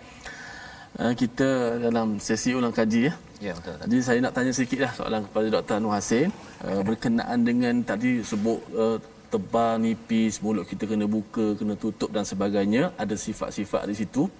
Uh, 0.94 1.11
kita 1.22 1.48
dalam 1.87 2.09
sesi 2.27 2.50
ulang 2.59 2.70
kaji 2.70 3.00
ya. 3.11 3.12
Ya 3.46 3.53
betul. 3.59 3.74
Jadi 3.83 3.98
saya 4.07 4.18
nak 4.24 4.33
tanya 4.37 4.53
sikitlah 4.59 4.92
soalan 4.98 5.22
kepada 5.27 5.46
Dr. 5.55 5.74
Anwar 5.83 5.98
Hasin 5.98 6.31
uh, 6.62 6.83
berkenaan 6.87 7.38
dengan 7.42 7.74
tadi 7.83 8.12
sebut 8.22 8.59
uh, 8.83 8.98
tebal 9.34 9.82
nipis 9.82 10.38
mulut 10.38 10.62
kita 10.70 10.86
kena 10.86 11.10
buka 11.10 11.58
kena 11.58 11.74
tutup 11.74 12.14
dan 12.14 12.22
sebagainya. 12.22 12.94
Ada 12.94 13.18
sifat-sifat 13.18 13.90
di 13.90 13.98
situ 13.98 14.30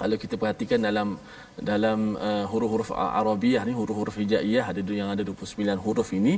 kalau 0.00 0.16
kita 0.22 0.34
perhatikan 0.40 0.78
dalam 0.88 1.08
dalam 1.70 1.98
uh, 2.26 2.44
huruf-huruf 2.50 2.90
Arabiah 3.20 3.62
ni 3.68 3.72
huruf-huruf 3.78 4.14
hijaiyah 4.22 4.64
ada 4.70 4.80
yang 5.00 5.10
ada 5.14 5.22
29 5.26 5.84
huruf 5.84 6.08
ini 6.18 6.34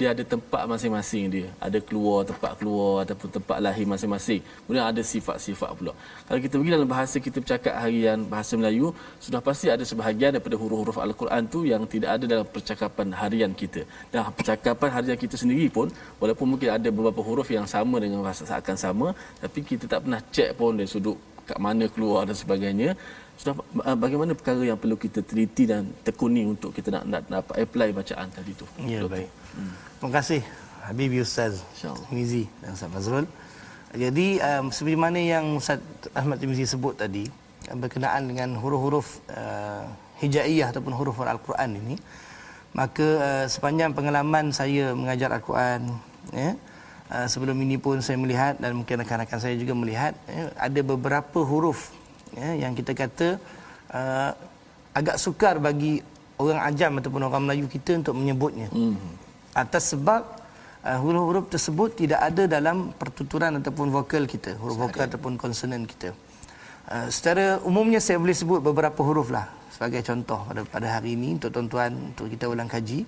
dia 0.00 0.08
ada 0.14 0.22
tempat 0.32 0.62
masing-masing 0.72 1.24
dia. 1.34 1.48
Ada 1.66 1.78
keluar 1.88 2.20
tempat 2.30 2.52
keluar 2.58 3.02
ataupun 3.04 3.28
tempat 3.36 3.58
lahir 3.66 3.86
masing-masing. 3.92 4.40
Kemudian 4.62 4.86
ada 4.92 5.02
sifat-sifat 5.12 5.70
pula. 5.78 5.92
Kalau 6.28 6.40
kita 6.44 6.54
pergi 6.58 6.72
dalam 6.76 6.88
bahasa 6.94 7.16
kita 7.26 7.36
bercakap 7.42 7.74
harian 7.82 8.18
bahasa 8.34 8.52
Melayu 8.60 8.94
sudah 9.24 9.40
pasti 9.48 9.66
ada 9.74 9.84
sebahagian 9.90 10.30
daripada 10.38 10.56
huruf-huruf 10.62 10.98
al-Quran 11.06 11.42
tu 11.54 11.62
yang 11.72 11.82
tidak 11.94 12.10
ada 12.16 12.24
dalam 12.32 12.46
percakapan 12.56 13.10
harian 13.22 13.52
kita. 13.62 13.82
Dan 14.14 14.30
percakapan 14.38 14.88
harian 14.96 15.18
kita 15.24 15.34
sendiri 15.42 15.66
pun 15.66 15.90
walaupun 16.22 16.46
mungkin 16.54 16.70
ada 16.78 16.88
beberapa 16.94 17.20
huruf 17.26 17.50
yang 17.50 17.66
sama 17.74 17.98
dengan 17.98 18.22
bahasa 18.22 18.46
seakan 18.46 18.76
sama 18.78 19.08
tapi 19.42 19.58
kita 19.70 19.84
tak 19.90 20.06
pernah 20.06 20.20
check 20.34 20.50
pun 20.60 20.78
dari 20.78 20.90
sudut 20.94 21.18
kat 21.48 21.58
mana 21.58 21.84
keluar 21.90 22.26
dan 22.28 22.36
sebagainya 22.36 22.96
sudah 23.40 23.56
uh, 23.56 23.96
bagaimana 23.96 24.36
perkara 24.36 24.60
yang 24.60 24.76
perlu 24.76 25.00
kita 25.00 25.24
teliti 25.24 25.64
dan 25.64 25.88
tekuni 26.04 26.44
untuk 26.44 26.76
kita 26.76 26.92
nak 26.92 27.04
nak 27.08 27.22
dapat 27.28 27.54
apply 27.64 27.88
bacaan 27.96 28.28
tadi 28.28 28.52
tu 28.52 28.68
Ya 28.84 29.00
Doktor. 29.00 29.24
baik. 29.24 29.28
Terima 29.96 30.10
kasih 30.12 30.40
Habib 30.84 31.12
Ustaz. 31.20 31.64
Timizi 32.08 32.44
dan 32.60 32.76
Ustaz 32.76 32.88
Fazrul. 32.92 33.26
Jadi 33.90 34.38
um, 34.38 34.70
seperti 34.70 34.96
mana 35.00 35.18
yang 35.18 35.56
Ustaz 35.56 35.80
Ahmad 36.12 36.36
Timizi 36.38 36.68
sebut 36.68 36.94
tadi 36.94 37.26
uh, 37.68 37.76
berkenaan 37.80 38.28
dengan 38.28 38.54
huruf-huruf 38.60 39.24
uh, 39.32 39.88
hijaiyah 40.20 40.68
ataupun 40.70 40.92
huruf 40.92 41.16
Al-Quran 41.18 41.80
ini 41.80 41.96
maka 42.70 43.06
uh, 43.18 43.46
sepanjang 43.50 43.90
pengalaman 43.96 44.54
saya 44.54 44.92
mengajar 44.94 45.32
Al-Quran 45.34 45.90
ya 46.30 46.54
uh, 47.10 47.26
sebelum 47.26 47.58
ini 47.60 47.76
pun 47.76 47.98
saya 48.00 48.16
melihat 48.16 48.56
dan 48.62 48.78
mungkin 48.78 49.02
rakan-rakan 49.02 49.38
saya 49.42 49.54
juga 49.58 49.74
melihat 49.74 50.14
ya, 50.30 50.54
ada 50.56 50.80
beberapa 50.80 51.38
huruf 51.42 51.90
ya, 52.32 52.56
yang 52.56 52.72
kita 52.78 52.94
kata 52.94 53.28
uh, 53.90 54.30
agak 54.94 55.18
sukar 55.18 55.58
bagi 55.58 56.00
orang 56.40 56.60
ajam 56.72 56.92
ataupun 57.02 57.22
orang 57.26 57.42
Melayu 57.44 57.66
kita 57.68 58.00
untuk 58.00 58.16
menyebutnya. 58.16 58.70
Hmm. 58.72 58.96
atas 59.50 59.90
sebab 59.92 60.22
uh, 60.86 60.98
huruf-huruf 61.02 61.50
tersebut 61.50 61.98
tidak 62.06 62.22
ada 62.22 62.46
dalam 62.46 62.94
pertuturan 62.94 63.58
ataupun 63.58 63.90
vokal 63.90 64.24
kita 64.30 64.54
huruf 64.62 64.78
vokal 64.78 65.10
ataupun 65.10 65.34
konsonan 65.34 65.82
kita. 65.84 66.14
Uh, 66.86 67.10
secara 67.10 67.58
umumnya 67.66 67.98
saya 67.98 68.22
boleh 68.22 68.34
sebut 68.34 68.62
beberapa 68.62 69.02
huruf 69.02 69.34
lah 69.34 69.50
sebagai 69.74 70.02
contoh 70.06 70.46
pada 70.46 70.60
pada 70.66 70.86
hari 70.98 71.18
ini 71.18 71.38
untuk 71.38 71.50
tuan-tuan 71.54 72.14
untuk 72.14 72.30
kita 72.30 72.46
ulang 72.46 72.70
kaji 72.70 73.06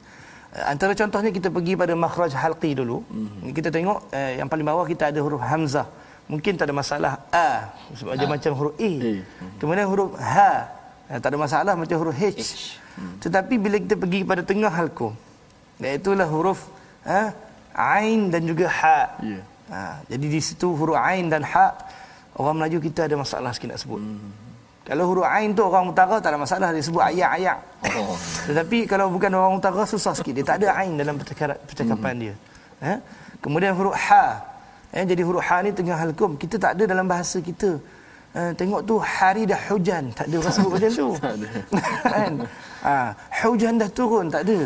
antara 0.53 0.93
contohnya 0.93 1.31
kita 1.33 1.49
pergi 1.49 1.73
pada 1.81 1.95
makhraj 1.97 2.33
halqi 2.37 2.77
dulu 2.77 3.01
mm-hmm. 3.09 3.53
kita 3.57 3.69
tengok 3.73 3.99
uh, 4.13 4.33
yang 4.37 4.49
paling 4.53 4.67
bawah 4.69 4.85
kita 4.85 5.09
ada 5.09 5.21
huruf 5.25 5.41
hamzah 5.41 5.89
mungkin 6.29 6.53
tak 6.61 6.69
ada 6.69 6.75
masalah 6.77 7.13
a 7.33 7.73
sebab 7.97 8.13
dia 8.21 8.29
macam 8.29 8.53
huruf 8.59 8.75
e 8.77 8.93
E. 9.01 9.15
kemudian 9.57 9.89
huruf 9.89 10.13
ha 10.21 10.53
uh, 11.09 11.19
tak 11.23 11.29
ada 11.33 11.39
masalah 11.41 11.73
macam 11.73 11.97
huruf 12.01 12.15
h, 12.21 12.25
H. 12.37 12.53
tetapi 13.25 13.55
bila 13.57 13.77
kita 13.81 13.97
pergi 13.97 14.21
pada 14.29 14.45
tengah 14.45 14.73
halqum 14.73 15.13
Iaitulah 15.83 16.29
huruf 16.31 16.71
ha, 17.03 17.35
Ain 17.75 18.31
dan 18.31 18.47
juga 18.47 18.71
Ha. 18.71 18.99
Ya. 19.19 19.41
ha. 19.73 19.83
Jadi 20.07 20.27
di 20.31 20.41
situ 20.45 20.71
huruf 20.79 20.95
Ain 20.95 21.27
dan 21.33 21.43
Ha 21.43 21.75
Orang 22.39 22.63
Melayu 22.63 22.79
kita 22.81 23.05
ada 23.11 23.17
masalah 23.19 23.51
sikit 23.53 23.75
nak 23.75 23.81
sebut 23.83 24.01
hmm. 24.01 24.31
Kalau 24.83 25.05
huruf 25.07 25.27
Ain 25.27 25.55
tu 25.55 25.63
orang 25.63 25.95
utara 25.95 26.19
tak 26.19 26.35
ada 26.35 26.39
masalah. 26.43 26.75
Dia 26.75 26.83
sebut 26.83 27.03
ayak-ayak 27.03 27.59
Oh. 27.93 28.17
Tetapi 28.49 28.89
kalau 28.89 29.13
bukan 29.13 29.31
orang 29.37 29.55
utara 29.59 29.83
susah 29.85 30.15
sikit. 30.17 30.33
Dia 30.33 30.47
tak 30.47 30.57
ada 30.63 30.75
Ain 30.81 30.97
dalam 30.97 31.19
percakapan, 31.19 31.59
percakapan 31.67 32.15
dia. 32.19 32.35
Ha? 32.83 32.95
Kemudian 33.43 33.75
huruf 33.79 33.95
Ha. 33.95 34.43
Eh, 34.93 35.05
Jadi 35.07 35.23
huruf 35.23 35.43
Ha 35.45 35.63
ni 35.63 35.71
tengah 35.71 35.99
halkum. 35.99 36.35
Kita 36.35 36.59
tak 36.59 36.79
ada 36.79 36.85
dalam 36.89 37.07
bahasa 37.07 37.39
kita. 37.39 37.79
Uh, 38.33 38.49
tengok 38.57 38.81
tu 38.89 38.97
hari 38.97 39.45
dah 39.45 39.61
hujan. 39.69 40.09
Tak 40.17 40.25
ada 40.25 40.37
orang 40.41 40.55
sebut 40.57 40.71
macam 40.73 40.91
tu. 40.97 41.09
Kan? 42.17 42.33
Ha, 42.81 42.95
hujan 43.45 43.73
dah 43.77 43.91
turun. 43.93 44.27
Tak 44.33 44.43
ada. 44.49 44.59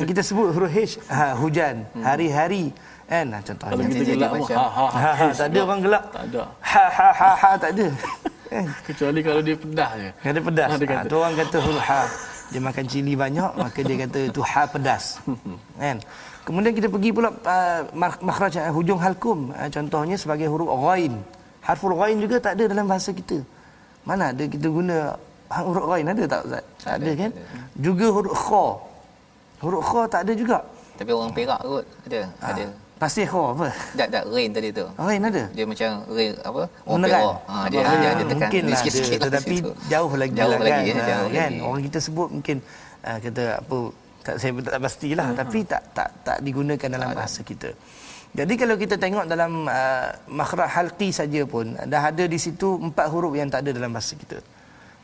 Yang 0.00 0.08
kita 0.16 0.22
sebut 0.24 0.48
huruf 0.56 0.72
H 0.72 0.96
ha, 1.12 1.36
hujan. 1.36 1.84
Hari-hari. 2.00 2.72
Kan 3.04 3.26
ha, 3.28 3.38
contohnya. 3.44 3.72
Kalau 3.76 3.84
kita 3.92 4.04
gelak 4.08 4.30
macam- 4.32 4.56
ha 4.56 4.66
ha. 4.72 4.86
ha, 4.88 5.10
ha, 5.20 5.26
tak 5.36 5.46
ada 5.52 5.58
orang 5.68 5.80
gelak. 5.84 6.04
Tak 6.08 6.22
ada. 6.32 6.42
ha 6.64 6.84
ha 6.88 7.08
ha 7.12 7.30
ha 7.36 7.50
tak 7.60 7.70
ada 7.76 7.86
kan 8.50 8.66
Kecuali 8.82 9.20
kalau 9.22 9.40
dia 9.40 9.54
pedas 9.54 9.90
je. 9.94 10.10
Ada 10.26 10.40
pedas. 10.42 10.68
Ha, 10.68 10.74
dia 10.74 10.86
Ha, 10.86 10.94
kata. 10.98 11.06
tu 11.06 11.16
orang 11.16 11.34
kata 11.38 11.56
huruf 11.62 11.84
ha. 11.86 12.02
Dia 12.50 12.58
makan 12.58 12.84
cili 12.84 13.14
banyak, 13.14 13.50
maka 13.54 13.78
dia 13.78 13.96
kata 13.96 14.18
itu 14.26 14.42
ha 14.42 14.62
pedas. 14.66 15.04
kan? 15.80 15.96
Kemudian 16.42 16.74
kita 16.74 16.90
pergi 16.90 17.10
pula 17.14 17.30
uh, 17.30 17.80
makhraj 18.20 18.58
uh, 18.58 18.74
hujung 18.74 18.98
halkum. 18.98 19.54
Uh, 19.54 19.70
contohnya 19.70 20.18
sebagai 20.18 20.50
huruf 20.50 20.66
ghain. 20.66 21.14
Harful 21.62 21.94
ghain 21.94 22.18
juga 22.18 22.42
tak 22.42 22.58
ada 22.58 22.66
dalam 22.66 22.90
bahasa 22.90 23.14
kita. 23.14 23.38
Mana 24.02 24.34
ada 24.34 24.42
kita 24.42 24.66
guna 24.66 25.14
ha- 25.46 25.62
huruf 25.62 25.86
ghain 25.86 26.04
ada 26.04 26.22
tak 26.26 26.40
Ustaz? 26.42 26.64
Tak 26.82 26.94
ada 26.98 27.10
kan? 27.14 27.30
Juga 27.78 28.06
huruf 28.10 28.34
kha. 28.34 28.66
Huruf 29.62 29.84
kha 29.86 30.02
tak 30.10 30.20
ada 30.26 30.32
juga. 30.34 30.58
Tapi 30.98 31.10
orang 31.14 31.30
Perak 31.30 31.60
kot 31.62 31.86
ada. 32.04 32.20
Ha. 32.42 32.46
Ada. 32.50 32.64
Pasir 33.00 33.24
kha 33.24 33.42
apa? 33.50 33.68
Tak 33.96 34.08
tak 34.12 34.22
rain 34.28 34.52
tadi 34.52 34.68
tu. 34.70 34.84
Ghain 34.92 35.24
ada. 35.24 35.42
Dia 35.50 35.64
macam 35.64 35.88
rain 36.06 36.36
apa? 36.38 36.62
Menekan. 36.84 37.16
Perak. 37.16 37.36
Ha, 37.48 37.54
dia, 37.66 37.78
Ah, 37.80 37.94
dia 37.96 38.08
ada 38.10 38.22
tekan 38.22 38.40
mungkin 38.44 38.62
lah 38.62 38.76
ada, 38.76 38.90
lah 38.92 39.18
tetapi 39.24 39.56
situ. 39.56 39.70
jauh 39.88 40.12
lagi 40.12 40.32
jauh 40.36 40.50
lah 40.50 40.58
lagi, 40.60 40.68
kan, 40.68 40.84
ya, 40.84 40.92
Ah, 40.92 41.08
jauh 41.08 41.28
kan? 41.32 41.50
lagi. 41.50 41.60
orang 41.64 41.82
kita 41.82 41.98
sebut 41.98 42.28
mungkin 42.30 42.56
uh, 43.00 43.18
kata 43.18 43.42
apa 43.56 43.78
tak 44.20 44.34
saya 44.36 44.50
tak 44.60 44.78
pastilah 44.78 45.26
Hmm. 45.26 45.38
tapi 45.40 45.58
tak 45.64 45.82
tak 45.90 46.08
tak 46.20 46.36
digunakan 46.44 46.88
dalam 46.92 47.08
bahasa 47.10 47.40
kita 47.40 47.72
jadi 48.30 48.52
kalau 48.54 48.76
kita 48.76 48.94
tengok 48.94 49.24
dalam 49.24 49.64
uh, 49.64 50.06
makhraj 50.28 50.68
halqi 50.70 51.08
saja 51.10 51.40
pun 51.44 51.72
dah 51.74 52.02
ada 52.04 52.24
di 52.24 52.36
situ 52.36 52.76
empat 52.78 53.08
huruf 53.08 53.32
yang 53.32 53.48
tak 53.48 53.64
ada 53.64 53.72
dalam 53.72 53.90
bahasa 53.90 54.12
kita 54.14 54.44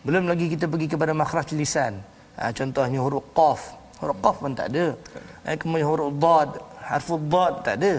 belum 0.04 0.28
lagi 0.28 0.52
kita 0.52 0.68
pergi 0.68 0.86
kepada 0.86 1.16
makhraj 1.16 1.48
lisan 1.56 1.96
uh, 2.36 2.52
contohnya 2.52 3.00
huruf 3.00 3.24
qaf 3.32 3.72
huruf 3.98 4.20
qaf 4.20 4.36
pun 4.36 4.52
tak 4.52 4.68
ada 4.68 4.92
eh, 5.42 5.56
kemudian 5.56 5.88
huruf 5.88 6.12
dad 6.14 6.50
harful 6.86 7.18
dad 7.18 7.66
tak 7.66 7.74
ada 7.82 7.94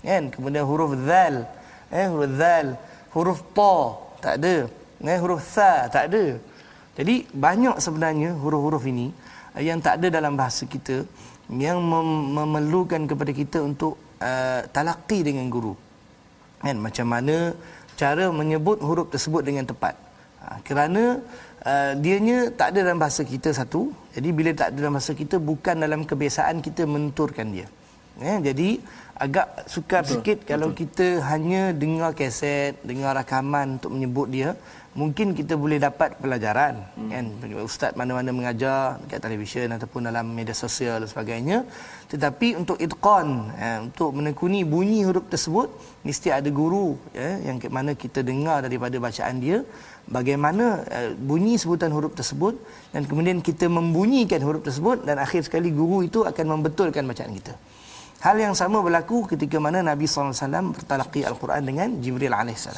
kan? 0.00 0.32
Kemudian 0.32 0.64
huruf 0.64 0.96
zal. 1.04 1.44
Eh 1.92 2.06
huruf 2.08 2.32
zal. 2.40 2.66
Huruf 3.12 3.40
ta 3.52 3.74
tak 4.20 4.34
ada 4.40 4.54
eh 5.08 5.18
huruf 5.22 5.40
tha 5.40 5.88
tak 5.88 6.12
ada 6.12 6.36
jadi 6.92 7.24
banyak 7.32 7.80
sebenarnya 7.80 8.36
huruf-huruf 8.36 8.84
ini 8.84 9.08
eh, 9.56 9.64
yang 9.64 9.80
tak 9.80 10.02
ada 10.02 10.20
dalam 10.20 10.36
bahasa 10.36 10.68
kita 10.68 11.08
yang 11.48 11.80
mem- 11.80 12.36
memerlukan 12.36 13.08
kepada 13.10 13.32
kita 13.34 13.58
untuk 13.64 13.98
uh, 14.22 14.62
talaqi 14.70 15.26
dengan 15.26 15.50
guru. 15.50 15.74
Kan? 16.62 16.78
Macam 16.78 17.10
mana 17.10 17.56
cara 17.98 18.30
menyebut 18.30 18.78
huruf 18.78 19.10
tersebut 19.10 19.42
dengan 19.42 19.66
tepat. 19.66 19.98
Ha, 20.44 20.62
kerana 20.62 21.18
uh, 21.66 21.92
dianya 21.98 22.54
tak 22.54 22.76
ada 22.76 22.86
dalam 22.86 23.02
bahasa 23.02 23.26
kita 23.26 23.50
satu. 23.50 23.90
Jadi 24.14 24.28
bila 24.30 24.54
tak 24.54 24.70
ada 24.70 24.76
dalam 24.78 24.94
bahasa 24.94 25.10
kita 25.10 25.42
bukan 25.42 25.74
dalam 25.82 26.06
kebiasaan 26.06 26.62
kita 26.62 26.86
menenturkan 26.86 27.50
dia 27.50 27.66
ya, 28.20 28.34
jadi 28.52 28.68
agak 29.20 29.68
sukar 29.68 30.00
betul, 30.00 30.12
sikit 30.16 30.38
kalau 30.48 30.72
betul. 30.72 30.78
kita 30.80 31.06
hanya 31.28 31.62
dengar 31.76 32.16
kaset 32.16 32.72
dengar 32.80 33.12
rakaman 33.12 33.76
untuk 33.76 33.92
menyebut 33.92 34.28
dia 34.32 34.56
mungkin 34.96 35.36
kita 35.38 35.54
boleh 35.54 35.78
dapat 35.78 36.18
pelajaran 36.18 36.74
hmm. 36.98 37.10
kan 37.12 37.24
ustaz 37.62 37.92
mana-mana 38.00 38.32
mengajar 38.32 38.96
dekat 39.04 39.20
televisyen 39.22 39.70
ataupun 39.76 40.08
dalam 40.08 40.26
media 40.38 40.56
sosial 40.56 41.04
dan 41.04 41.08
sebagainya 41.12 41.58
tetapi 42.10 42.48
untuk 42.60 42.80
itqan 42.86 43.28
eh, 43.54 43.78
untuk 43.86 44.10
menekuni 44.18 44.64
bunyi 44.64 45.06
huruf 45.06 45.28
tersebut 45.30 45.68
mesti 46.02 46.34
ada 46.38 46.50
guru 46.60 46.98
ya 47.14 47.30
yang 47.44 47.60
ke 47.62 47.68
mana 47.68 47.92
kita 47.94 48.24
dengar 48.30 48.66
daripada 48.66 48.96
bacaan 48.96 49.36
dia 49.44 49.58
bagaimana 50.10 50.82
eh, 50.90 51.12
bunyi 51.14 51.54
sebutan 51.60 51.92
huruf 51.92 52.16
tersebut 52.16 52.56
dan 52.90 53.04
kemudian 53.04 53.38
kita 53.44 53.68
membunyikan 53.68 54.40
huruf 54.42 54.64
tersebut 54.66 55.04
dan 55.06 55.20
akhir 55.20 55.44
sekali 55.46 55.70
guru 55.70 56.02
itu 56.08 56.24
akan 56.24 56.46
membetulkan 56.56 57.04
bacaan 57.04 57.36
kita 57.36 57.54
Hal 58.20 58.36
yang 58.36 58.52
sama 58.52 58.84
berlaku 58.84 59.24
ketika 59.24 59.56
mana 59.56 59.80
Nabi 59.80 60.04
SAW 60.04 60.76
bertalaqi 60.76 61.24
Al-Quran 61.24 61.62
dengan 61.64 61.88
Jibril 62.04 62.36
AS. 62.36 62.68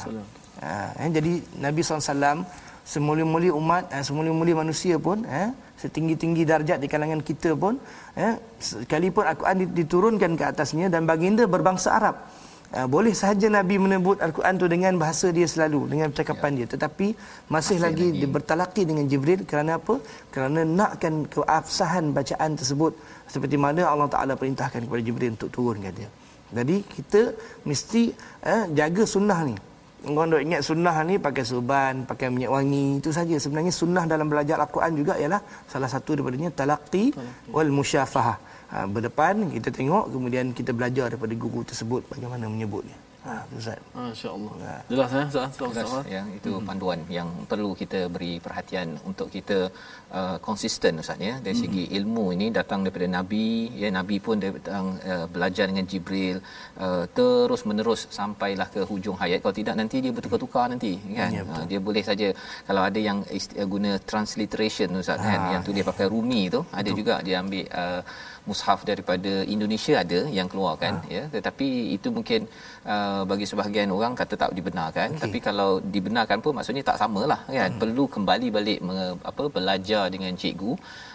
Ha, 0.63 0.95
eh, 0.95 1.11
jadi 1.11 1.43
Nabi 1.59 1.83
SAW 1.83 2.47
semulia-mulia 2.87 3.51
umat, 3.51 3.91
eh, 3.91 4.03
semulia-mulia 4.03 4.55
manusia 4.59 4.95
pun, 4.95 5.23
eh, 5.27 5.51
setinggi-tinggi 5.79 6.47
darjat 6.47 6.79
di 6.79 6.87
kalangan 6.87 7.19
kita 7.19 7.59
pun, 7.59 7.75
eh, 8.15 8.39
sekalipun 8.59 9.23
Al-Quran 9.27 9.71
diturunkan 9.75 10.31
ke 10.39 10.43
atasnya 10.47 10.87
dan 10.87 11.03
baginda 11.03 11.43
berbangsa 11.43 11.95
Arab. 11.95 12.15
Uh, 12.73 12.89
boleh 12.89 13.13
sahaja 13.13 13.47
Nabi 13.53 13.77
menyebut 13.77 14.17
Al-Quran 14.17 14.57
tu 14.57 14.65
dengan 14.65 14.93
bahasa 14.97 15.29
dia 15.29 15.45
selalu 15.45 15.93
dengan 15.93 16.09
percakapan 16.09 16.51
ya. 16.53 16.57
dia. 16.65 16.67
Tetapi 16.73 17.07
masih, 17.13 17.49
masih 17.53 17.77
lagi, 17.85 18.07
lagi. 18.09 18.25
bertalaki 18.33 18.81
dengan 18.89 19.05
Jibril. 19.05 19.45
Kerana 19.45 19.77
apa? 19.77 20.01
Kerana 20.33 20.65
nakkan 20.65 21.29
keabsahan 21.29 22.09
bacaan 22.17 22.57
tersebut. 22.57 22.97
Seperti 23.29 23.61
mana 23.61 23.85
Allah 23.85 24.09
Taala 24.09 24.33
perintahkan 24.33 24.89
kepada 24.89 25.01
Jibril 25.05 25.37
untuk 25.37 25.53
turunkan 25.53 25.93
dia. 25.93 26.09
Jadi 26.57 26.81
kita 26.95 27.21
mesti 27.69 28.01
eh, 28.41 28.63
jaga 28.73 29.03
sunnah 29.05 29.39
ni. 29.45 29.55
Orang 30.03 30.35
dok 30.35 30.41
ingat 30.43 30.61
sunnah 30.67 30.95
ni 31.07 31.15
pakai 31.15 31.43
surban, 31.47 32.03
pakai 32.09 32.27
minyak 32.33 32.51
wangi 32.51 32.99
itu 32.99 33.09
saja. 33.13 33.35
Sebenarnya 33.37 33.71
sunnah 33.71 34.03
dalam 34.09 34.27
belajar 34.33 34.57
Al-Quran 34.65 34.93
juga 34.99 35.13
ialah 35.21 35.39
salah 35.69 35.89
satu 35.93 36.17
daripadanya 36.17 36.49
talaqi. 36.51 37.13
wal 37.53 37.69
musyafahah. 37.69 38.37
Ha, 38.73 38.89
berdepan 38.89 39.53
kita 39.53 39.69
tengok 39.69 40.09
kemudian 40.09 40.49
kita 40.59 40.73
belajar 40.73 41.05
daripada 41.13 41.33
guru 41.37 41.61
tersebut 41.61 42.01
bagaimana 42.09 42.49
menyebutnya. 42.49 42.97
Ha 43.23 43.45
Ustaz. 43.55 43.79
Masya-Allah. 43.95 44.53
Jelas 44.89 45.09
ya 45.15 45.21
Ustaz. 45.29 45.51
Jelas, 45.55 45.91
ya 46.15 46.21
itu 46.37 46.51
panduan 46.67 46.99
yang 47.17 47.29
perlu 47.51 47.71
kita 47.81 48.09
beri 48.15 48.41
perhatian 48.45 48.97
untuk 49.09 49.29
kita 49.35 49.69
uh, 50.19 50.37
konsisten 50.47 51.01
Ustaz 51.03 51.19
ya. 51.27 51.35
Dari 51.45 51.57
segi 51.63 51.83
ilmu 51.97 52.25
ini 52.35 52.47
datang 52.59 52.85
daripada 52.85 53.07
nabi 53.17 53.47
ya. 53.81 53.89
Nabi 53.99 54.15
pun 54.25 54.37
datang 54.45 54.85
uh, 55.13 55.25
belajar 55.33 55.65
dengan 55.71 55.85
Jibril 55.91 56.37
uh, 56.85 57.03
terus 57.17 57.63
menerus 57.69 58.01
sampailah 58.19 58.67
ke 58.75 58.81
hujung 58.91 59.17
hayat. 59.21 59.39
Kalau 59.43 59.55
tidak 59.61 59.75
nanti 59.81 59.97
dia 60.05 60.11
bertukar-tukar 60.15 60.65
nanti 60.73 60.93
kan? 61.19 61.31
Ya, 61.37 61.43
uh, 61.43 61.65
dia 61.71 61.79
boleh 61.87 62.03
saja 62.09 62.27
kalau 62.69 62.83
ada 62.89 62.99
yang 63.09 63.19
isti- 63.39 63.57
uh, 63.61 63.67
guna 63.73 63.91
transliteration 64.11 64.89
Ustaz 65.01 65.19
kan? 65.29 65.39
Yang 65.53 65.61
tu 65.67 65.71
dia 65.77 65.85
pakai 65.91 66.07
rumi 66.13 66.41
tu 66.55 66.61
ada 66.79 66.89
juga 66.99 67.15
dia 67.25 67.35
ambil 67.43 67.65
uh, 67.83 68.01
mushaf 68.49 68.79
daripada 68.89 69.31
Indonesia 69.55 69.95
ada 70.03 70.19
yang 70.37 70.47
keluar 70.51 70.73
kan 70.83 70.99
ha. 70.99 71.15
ya. 71.15 71.23
Tetapi 71.35 71.67
itu 71.95 72.07
mungkin 72.17 72.41
uh, 72.93 73.21
bagi 73.31 73.45
sebahagian 73.51 73.89
orang 73.97 74.13
kata 74.21 74.35
tak 74.43 74.51
dibenarkan. 74.57 75.09
Okay. 75.15 75.21
tapi 75.23 75.37
kalau 75.47 75.69
dibenarkan 75.95 76.37
pun 76.43 76.53
maksudnya 76.57 76.83
tak 76.89 76.99
samalah 77.01 77.39
kan? 77.47 77.71
Hmm. 77.71 77.79
perlu 77.81 78.03
kembali 78.15 78.47
balik 78.57 78.79
me, 78.87 79.15
apa 79.31 79.43
belajar 79.57 80.02
dengan 80.09 80.31
cikgu. 80.35 80.71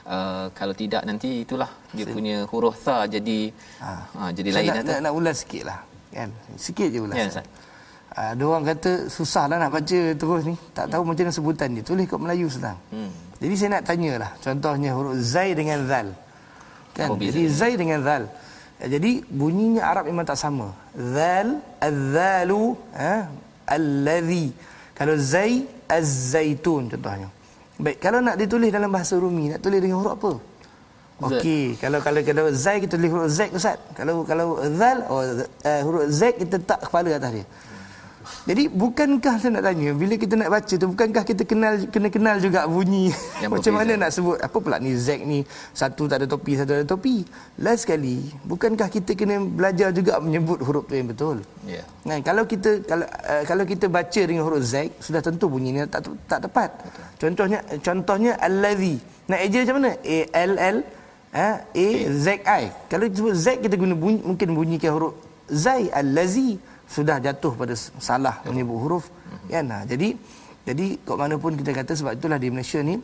Uh, 0.08 0.48
kalau 0.56 0.72
tidak 0.72 1.04
nanti 1.04 1.44
itulah 1.44 1.68
dia 1.92 2.08
Sen. 2.08 2.14
punya 2.16 2.36
huruf 2.48 2.80
tha 2.80 3.04
jadi 3.04 3.52
ha, 3.84 3.90
ha 4.16 4.22
jadi 4.32 4.48
Saya 4.48 4.64
lain 4.64 4.68
nak, 4.72 4.84
nak, 4.88 4.98
nak 5.04 5.12
ulas 5.12 5.36
sikit 5.44 5.62
lah 5.68 5.78
kan? 6.08 6.32
Sikit 6.56 6.88
je 6.88 7.00
ulas. 7.04 7.16
Ya, 7.20 7.28
Ustaz. 7.28 7.46
ada 8.16 8.42
orang 8.48 8.64
kata 8.72 8.92
susah 9.12 9.44
lah 9.52 9.56
nak 9.60 9.70
baca 9.76 10.00
terus 10.16 10.42
ni. 10.48 10.56
Tak 10.72 10.88
tahu 10.88 11.02
macam 11.04 11.28
mana 11.28 11.34
sebutan 11.36 11.68
dia. 11.76 11.84
Tulis 11.84 12.08
kat 12.08 12.18
Melayu 12.24 12.48
senang 12.48 12.80
hmm. 12.88 13.36
jadi 13.36 13.54
saya 13.60 13.70
nak 13.76 13.84
tanyalah 13.84 14.32
contohnya 14.40 14.90
huruf 14.96 15.14
zai 15.20 15.52
dengan 15.52 15.78
zal. 15.84 16.08
Kan? 16.96 17.08
Oh, 17.12 17.16
jadi 17.20 17.42
zai 17.52 17.76
dengan 17.76 18.00
zal. 18.00 18.24
Ya, 18.80 18.86
jadi 18.96 19.10
bunyinya 19.28 19.82
Arab 19.92 20.08
memang 20.08 20.24
tak 20.24 20.40
sama. 20.40 20.72
Zal 20.96 21.60
az-zalu 21.84 22.64
ha 22.96 23.28
allazi. 23.68 24.56
Kalau 24.96 25.14
zai 25.20 25.68
az-zaitun 25.84 26.88
contohnya 26.88 27.28
baik 27.78 27.98
kalau 28.02 28.18
nak 28.18 28.34
ditulis 28.34 28.70
dalam 28.74 28.90
bahasa 28.90 29.14
Rumi 29.14 29.54
nak 29.54 29.60
tulis 29.62 29.78
dengan 29.78 30.02
huruf 30.02 30.14
apa. 30.18 30.32
Okey, 31.18 31.74
kalau 31.82 31.98
kalau 31.98 32.22
kalau 32.22 32.46
zai 32.54 32.78
kita 32.78 32.94
tulis 32.94 33.10
huruf 33.10 33.30
z 33.30 33.50
ustaz. 33.50 33.78
Kalau 33.98 34.22
kalau 34.22 34.58
zal 34.78 35.02
oh 35.10 35.22
uh, 35.22 35.80
huruf 35.82 36.06
z 36.10 36.34
kita 36.34 36.62
letak 36.62 36.78
kepala 36.86 37.08
atas 37.18 37.30
dia. 37.42 37.46
Jadi 38.48 38.68
bukankah 38.72 39.34
saya 39.40 39.50
nak 39.58 39.64
tanya 39.68 39.90
bila 39.92 40.14
kita 40.16 40.34
nak 40.36 40.50
baca 40.52 40.74
tu 40.74 40.86
bukankah 40.88 41.22
kita 41.24 41.42
kenal 41.44 41.74
kena 41.88 42.08
kenal 42.08 42.36
juga 42.40 42.64
bunyi 42.68 43.12
Yang 43.40 43.50
macam 43.54 43.72
berbeza. 43.76 43.92
mana 43.94 44.02
nak 44.02 44.10
sebut 44.14 44.36
apa 44.40 44.56
pula 44.56 44.76
ni 44.80 44.92
z 44.96 45.22
ni 45.24 45.44
satu 45.72 46.08
tak 46.10 46.24
ada 46.24 46.26
topi 46.28 46.52
satu 46.56 46.72
ada 46.76 46.84
topi. 46.84 47.22
Last 47.60 47.86
sekali 47.86 48.28
bukankah 48.44 48.88
kita 48.88 49.12
kena 49.14 49.40
belajar 49.42 49.92
juga 49.92 50.18
menyebut 50.18 50.58
huruf 50.64 50.84
tu 50.88 50.94
yang 50.96 51.08
betul. 51.08 51.40
ya 51.68 51.82
Kan 52.08 52.20
kalau 52.24 52.44
kita 52.48 52.70
kalau 52.88 53.04
uh, 53.04 53.42
kalau 53.44 53.64
kita 53.68 53.86
baca 53.86 54.20
dengan 54.24 54.42
huruf 54.48 54.64
z 54.64 54.88
sudah 55.02 55.20
tentu 55.20 55.46
bunyinya 55.48 55.84
tak 55.88 56.08
tak 56.24 56.44
tepat. 56.48 56.70
Contohnya 57.20 57.60
contohnya 57.84 58.32
allazi. 58.40 58.96
Nak 59.28 59.38
eja 59.44 59.58
macam 59.64 59.76
mana? 59.82 59.90
A 60.00 60.18
L 60.32 60.52
L 60.56 60.76
ha, 61.36 61.48
A 61.68 61.88
Z 62.08 62.26
I. 62.44 62.64
Kalau 62.88 63.04
sebut 63.12 63.34
Z 63.36 63.60
kita 63.60 63.76
guna 63.76 63.92
bunyi, 63.92 64.24
mungkin 64.24 64.48
bunyikan 64.56 64.96
huruf 64.96 65.14
zai 65.48 65.88
allazi 65.92 66.60
sudah 66.88 67.20
jatuh 67.20 67.52
pada 67.52 67.74
salah 67.76 68.40
menyebut 68.48 68.76
huruf 68.80 69.04
kan. 69.52 69.68
Ha, 69.68 69.84
jadi 69.84 70.16
jadi 70.64 70.96
kok 71.04 71.16
mana 71.20 71.36
pun 71.36 71.52
kita 71.52 71.76
kata 71.76 71.92
sebab 71.92 72.16
itulah 72.16 72.40
di 72.40 72.48
Malaysia 72.48 72.80
ni 72.80 72.96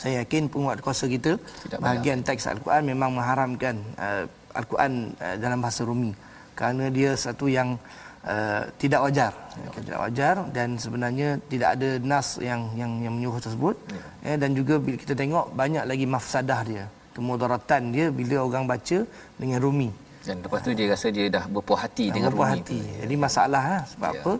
saya 0.00 0.24
yakin 0.24 0.48
penguat 0.48 0.80
kuasa 0.80 1.04
kita 1.04 1.36
Tidak 1.36 1.76
bahagian 1.76 2.24
teks 2.24 2.48
al-Quran 2.48 2.88
memang 2.88 3.12
mengharamkan 3.12 3.76
uh, 4.00 4.24
al-Quran 4.56 5.12
uh, 5.20 5.36
dalam 5.36 5.60
bahasa 5.60 5.84
Rumi. 5.84 6.16
Kerana 6.56 6.88
dia 6.88 7.12
satu 7.16 7.48
yang 7.48 7.76
uh, 8.24 8.64
tidak 8.80 9.00
wajar. 9.04 9.32
Ya, 9.56 9.68
tidak 9.80 9.98
wajar 10.00 10.34
dan 10.56 10.80
sebenarnya 10.80 11.28
tidak 11.52 11.76
ada 11.76 11.90
nas 12.00 12.40
yang 12.40 12.72
yang 12.80 12.92
yang 13.04 13.12
menyuruh 13.16 13.40
tersebut. 13.44 13.76
Ya. 13.92 14.32
Ya, 14.32 14.34
dan 14.40 14.56
juga 14.56 14.80
bila 14.80 14.96
kita 14.96 15.12
tengok 15.12 15.52
banyak 15.52 15.84
lagi 15.84 16.08
mafsadah 16.08 16.60
dia. 16.64 16.84
Kemudaratan 17.12 17.92
dia 17.92 18.08
bila 18.08 18.40
orang 18.40 18.64
baca 18.64 19.04
dengan 19.36 19.58
rumi 19.60 19.90
dan 20.26 20.36
lepas 20.44 20.60
tu 20.60 20.70
dia 20.76 20.86
rasa 20.92 21.08
dia 21.08 21.26
dah 21.32 21.44
berpuas 21.48 21.80
hati 21.84 22.06
dah 22.08 22.14
dengan 22.20 22.28
berpuas 22.32 22.50
hati 22.52 22.80
tu. 22.80 23.00
jadi 23.02 23.14
masalah 23.16 23.62
ha? 23.64 23.78
sebab 23.88 24.12
ya. 24.12 24.20
apa 24.20 24.32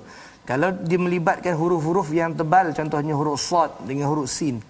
kalau 0.45 0.69
dia 0.89 0.99
melibatkan 1.01 1.53
huruf-huruf 1.57 2.09
yang 2.13 2.37
tebal 2.37 2.67
contohnya 2.77 3.15
huruf 3.17 3.41
sad 3.41 3.71
dengan 3.89 4.07
huruf 4.13 4.29
sin 4.29 4.61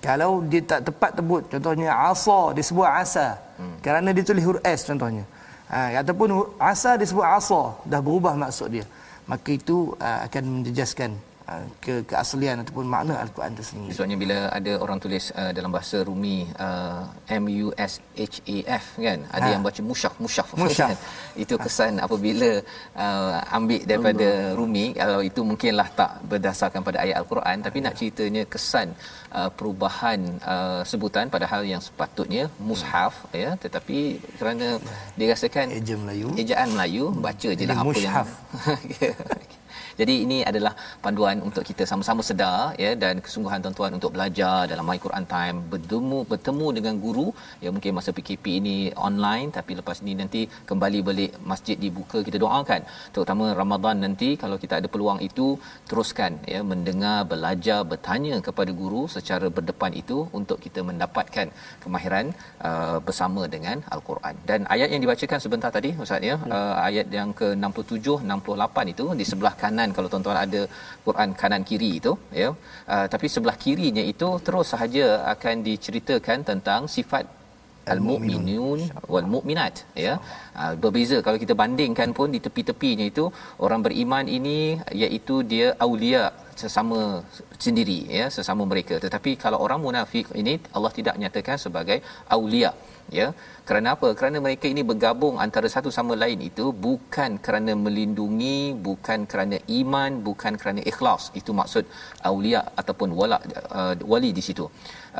kalau 0.00 0.40
dia 0.44 0.60
tak 0.64 0.80
tepat 0.88 1.10
tebut 1.20 1.42
contohnya 1.52 1.92
asa 1.92 2.56
disebut 2.56 2.86
asa 2.88 3.36
hmm. 3.60 3.76
kerana 3.84 4.08
dia 4.16 4.24
tulis 4.24 4.44
huruf 4.44 4.62
s 4.64 4.80
contohnya 4.88 5.24
ha, 5.68 6.00
ataupun 6.00 6.28
asa 6.56 6.96
disebut 6.96 7.24
asa 7.24 7.76
dah 7.84 8.00
berubah 8.00 8.32
maksud 8.32 8.68
dia 8.72 8.84
maka 9.24 9.48
itu 9.56 9.96
uh, 10.00 10.18
akan 10.28 10.60
menjejaskan 10.60 11.16
ke 11.84 11.94
keaslian 12.08 12.56
ataupun 12.64 12.86
makna 12.88 13.14
al-Quran 13.20 13.52
itu 13.52 13.64
sendiri. 13.68 13.88
Maksudnya 13.92 14.16
bila 14.16 14.38
ada 14.48 14.72
orang 14.84 14.98
tulis 15.04 15.24
uh, 15.36 15.52
dalam 15.56 15.70
bahasa 15.76 16.00
Rumi 16.08 16.48
uh, 16.56 17.04
M 17.28 17.44
U 17.64 17.68
S 17.76 18.00
H 18.16 18.36
A 18.48 18.58
F 18.80 18.86
kan, 18.96 19.18
ada 19.28 19.48
ha. 19.48 19.52
yang 19.52 19.62
baca 19.66 19.80
musyaf 19.84 20.14
musyaf. 20.24 20.48
musyaf. 20.56 20.88
Kan? 20.88 20.96
Itu 21.44 21.54
kesan 21.60 22.00
ha. 22.00 22.08
apabila 22.08 22.50
uh, 22.96 23.56
ambil 23.58 23.80
daripada 23.84 24.28
Allah. 24.28 24.56
Rumi 24.56 24.86
kalau 24.96 25.20
itu 25.20 25.40
mungkinlah 25.50 25.88
tak 26.00 26.10
berdasarkan 26.32 26.80
pada 26.80 27.04
ayat 27.04 27.16
al-Quran 27.20 27.56
tapi 27.66 27.78
nak 27.84 27.94
ceritanya 28.00 28.42
kesan 28.48 28.88
uh, 29.36 29.50
perubahan 29.52 30.20
uh, 30.40 30.80
sebutan 30.90 31.28
padahal 31.28 31.60
yang 31.72 31.82
sepatutnya 31.84 32.48
mushaf 32.56 33.14
hmm. 33.28 33.36
ya 33.42 33.50
tetapi 33.60 33.98
kerana 34.40 34.80
dirasakan 35.20 35.76
ejaan 35.76 36.00
Melayu 36.08 36.28
ejaan 36.40 36.68
Melayu 36.72 37.04
baca 37.28 37.50
je 37.52 37.64
lah 37.68 37.76
apa 37.76 37.88
mushaf. 37.92 38.28
yang 39.02 39.63
Jadi 40.00 40.14
ini 40.24 40.38
adalah 40.50 40.72
panduan 41.04 41.38
untuk 41.48 41.62
kita 41.68 41.84
sama-sama 41.90 42.22
sedar 42.28 42.60
ya 42.84 42.90
dan 43.02 43.14
kesungguhan 43.24 43.60
tuan-tuan 43.64 43.92
untuk 43.98 44.10
belajar 44.16 44.56
dalam 44.70 44.84
My 44.90 44.98
Quran 45.04 45.26
Time 45.34 45.56
bertemu 45.72 46.18
bertemu 46.32 46.66
dengan 46.76 46.94
guru 47.04 47.26
ya 47.64 47.70
mungkin 47.74 47.92
masa 47.98 48.10
PKP 48.16 48.44
ini 48.60 48.76
online 49.08 49.48
tapi 49.58 49.72
lepas 49.80 49.98
ini 50.04 50.14
nanti 50.22 50.40
kembali 50.70 50.98
balik 51.08 51.32
masjid 51.52 51.76
dibuka 51.84 52.20
kita 52.28 52.38
doakan. 52.44 52.82
Terutama 53.14 53.44
Ramadan 53.60 53.96
nanti 54.04 54.28
kalau 54.42 54.58
kita 54.64 54.74
ada 54.80 54.88
peluang 54.94 55.20
itu 55.28 55.46
teruskan 55.90 56.32
ya 56.54 56.60
mendengar 56.72 57.18
belajar 57.32 57.80
bertanya 57.92 58.36
kepada 58.48 58.72
guru 58.80 59.02
secara 59.16 59.46
berdepan 59.56 59.92
itu 60.02 60.18
untuk 60.38 60.58
kita 60.64 60.80
mendapatkan 60.90 61.46
kemahiran 61.84 62.26
uh, 62.68 62.98
bersama 63.06 63.42
dengan 63.54 63.78
al-Quran. 63.94 64.34
Dan 64.50 64.60
ayat 64.74 64.88
yang 64.94 65.02
dibacakan 65.04 65.38
sebentar 65.44 65.70
tadi 65.76 65.90
ustaz 66.04 66.28
ya 66.30 66.36
uh, 66.56 66.74
ayat 66.88 67.06
yang 67.18 67.30
ke-67 67.40 68.06
68 68.32 68.92
itu 68.94 69.04
di 69.20 69.24
sebelah 69.30 69.54
kanan 69.62 69.83
kanan 69.84 69.96
kalau 69.96 70.08
tuan-tuan 70.12 70.38
ada 70.46 70.60
Quran 71.06 71.30
kanan 71.40 71.62
kiri 71.68 71.90
itu 72.00 72.12
ya. 72.40 72.48
Uh, 72.94 73.06
tapi 73.12 73.26
sebelah 73.34 73.56
kirinya 73.64 74.04
itu 74.12 74.28
terus 74.46 74.66
sahaja 74.72 75.06
akan 75.34 75.54
diceritakan 75.68 76.38
tentang 76.50 76.88
sifat 76.96 77.24
al-mu'minun. 77.92 78.80
Wal 79.12 79.28
mu'minat 79.34 79.74
ya. 80.06 80.14
Uh, 80.60 80.74
berbeza. 80.82 81.18
Kalau 81.26 81.38
kita 81.44 81.54
bandingkan 81.62 82.10
pun 82.18 82.28
di 82.36 82.40
tepi-tepinya 82.46 83.06
itu 83.12 83.26
orang 83.66 83.82
beriman 83.86 84.26
ini 84.38 84.58
iaitu 85.02 85.36
dia 85.52 85.68
aulia 85.86 86.24
sesama 86.62 86.98
sendiri 87.64 87.98
ya 88.18 88.26
sesama 88.36 88.62
mereka. 88.72 88.96
Tetapi 89.04 89.30
kalau 89.44 89.58
orang 89.66 89.80
munafik 89.86 90.26
ini 90.40 90.54
Allah 90.76 90.92
tidak 90.98 91.16
nyatakan 91.22 91.58
sebagai 91.64 91.98
aulia 92.36 92.70
ya. 93.18 93.26
Kerana 93.68 93.88
apa? 93.96 94.08
Kerana 94.18 94.38
mereka 94.46 94.66
ini 94.74 94.82
bergabung 94.90 95.36
antara 95.44 95.68
satu 95.74 95.90
sama 95.98 96.14
lain 96.22 96.40
itu 96.50 96.66
bukan 96.86 97.30
kerana 97.44 97.72
melindungi 97.84 98.58
bukan 98.88 99.20
kerana 99.30 99.58
iman 99.80 100.20
bukan 100.28 100.54
kerana 100.60 100.80
ikhlas. 100.92 101.24
Itu 101.40 101.52
maksud 101.60 101.84
aulia 102.30 102.62
ataupun 102.80 103.10
wala 103.20 103.38
uh, 103.78 103.94
wali 104.14 104.30
di 104.38 104.44
situ 104.48 104.66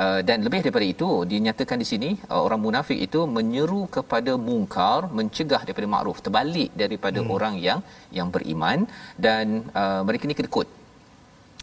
uh, 0.03 0.21
dan 0.29 0.39
lebih 0.47 0.61
daripada 0.65 0.87
itu 0.95 1.09
dinyatakan 1.33 1.79
di 1.83 1.87
sini 1.93 2.11
uh, 2.33 2.41
orang 2.47 2.61
munafik 2.67 2.99
itu 3.07 3.21
menyeru 3.37 3.83
kepada 3.97 4.33
mungkar 4.49 4.99
mencegah 5.19 5.63
daripada 5.67 5.89
makruf 5.95 6.19
terbalik 6.27 6.71
daripada 6.83 7.21
hmm. 7.23 7.35
orang 7.37 7.55
yang 7.67 7.81
yang 8.19 8.31
beriman. 8.37 8.79
Dan 9.27 9.45
uh, 9.83 10.01
mereka 10.09 10.25
ni 10.31 10.37
kedekut. 10.41 10.69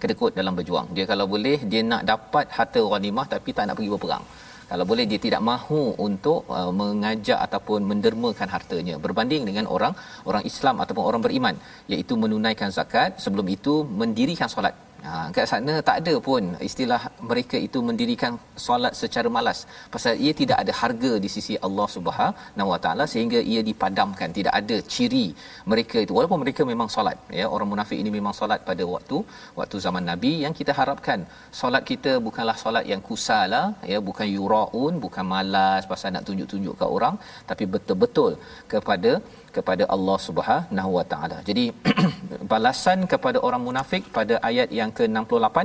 Kedekut 0.03 0.31
dalam 0.39 0.53
berjuang. 0.59 0.87
Dia 0.97 1.05
kalau 1.11 1.25
boleh 1.33 1.57
dia 1.71 1.81
nak 1.91 2.03
dapat 2.11 2.45
harta 2.57 2.81
ghanimah 2.93 3.27
tapi 3.33 3.49
tak 3.57 3.65
nak 3.67 3.77
pergi 3.79 3.91
berperang. 3.95 4.25
Kalau 4.71 4.85
boleh 4.89 5.05
dia 5.11 5.19
tidak 5.25 5.41
mahu 5.49 5.81
untuk 6.05 6.41
uh, 6.57 6.71
mengajak 6.81 7.39
ataupun 7.45 7.79
mendermakan 7.89 8.49
hartanya. 8.55 8.95
Berbanding 9.05 9.43
dengan 9.49 9.65
orang 9.75 9.93
orang 10.29 10.43
Islam 10.51 10.75
ataupun 10.83 11.03
orang 11.09 11.21
beriman 11.25 11.55
iaitu 11.91 12.15
menunaikan 12.23 12.71
zakat 12.77 13.19
sebelum 13.23 13.47
itu 13.55 13.73
mendirikan 14.01 14.47
solat 14.53 14.75
Ha, 15.09 15.11
kat 15.35 15.45
sana 15.51 15.73
tak 15.87 15.95
ada 16.01 16.13
pun 16.27 16.43
istilah 16.67 16.99
mereka 17.29 17.57
itu 17.67 17.79
mendirikan 17.87 18.33
solat 18.65 18.93
secara 18.99 19.29
malas. 19.35 19.59
Pasal 19.93 20.13
ia 20.25 20.33
tidak 20.41 20.57
ada 20.63 20.73
harga 20.81 21.11
di 21.23 21.29
sisi 21.35 21.53
Allah 21.67 21.87
Subhanahu 21.95 22.67
Wa 22.73 22.79
Taala 22.83 23.05
sehingga 23.13 23.39
ia 23.53 23.61
dipadamkan. 23.69 24.29
Tidak 24.37 24.53
ada 24.59 24.77
ciri 24.93 25.25
mereka 25.71 25.97
itu. 26.05 26.13
Walaupun 26.17 26.41
mereka 26.43 26.61
memang 26.71 26.89
solat 26.95 27.17
ya 27.39 27.47
orang 27.55 27.69
munafik 27.73 27.97
ini 28.03 28.11
memang 28.17 28.35
solat 28.39 28.61
pada 28.69 28.85
waktu 28.93 29.17
waktu 29.59 29.77
zaman 29.85 30.05
Nabi 30.11 30.33
yang 30.45 30.53
kita 30.59 30.75
harapkan. 30.79 31.19
Solat 31.61 31.83
kita 31.91 32.13
bukanlah 32.27 32.57
solat 32.63 32.85
yang 32.91 33.01
kusala 33.09 33.63
ya 33.93 33.97
bukan 34.09 34.29
yuraun 34.37 34.93
bukan 35.05 35.25
malas 35.33 35.89
pasal 35.93 36.13
nak 36.15 36.25
tunjuk-tunjuk 36.29 36.77
ke 36.81 36.85
orang 36.97 37.17
tapi 37.49 37.65
betul-betul 37.73 38.33
kepada 38.73 39.13
kepada 39.57 39.83
Allah 39.95 40.17
Subhanahu 40.27 40.91
Wa 40.97 41.05
Taala. 41.11 41.37
Jadi 41.49 41.65
balasan 42.53 42.99
kepada 43.13 43.39
orang 43.47 43.63
munafik 43.67 44.03
pada 44.17 44.35
ayat 44.49 44.69
yang 44.79 44.91
ke-68 44.97 45.57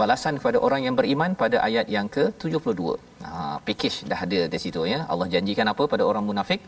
balasan 0.00 0.34
kepada 0.40 0.58
orang 0.66 0.80
yang 0.86 0.94
beriman 0.98 1.30
pada 1.42 1.56
ayat 1.68 1.86
yang 1.96 2.06
ke-72. 2.16 2.80
Ha 3.24 3.30
package 3.66 3.98
dah 4.10 4.20
ada 4.26 4.40
di 4.52 4.58
situ 4.64 4.82
ya. 4.92 5.00
Allah 5.12 5.26
janjikan 5.34 5.68
apa 5.72 5.84
pada 5.92 6.04
orang 6.10 6.24
munafik? 6.30 6.62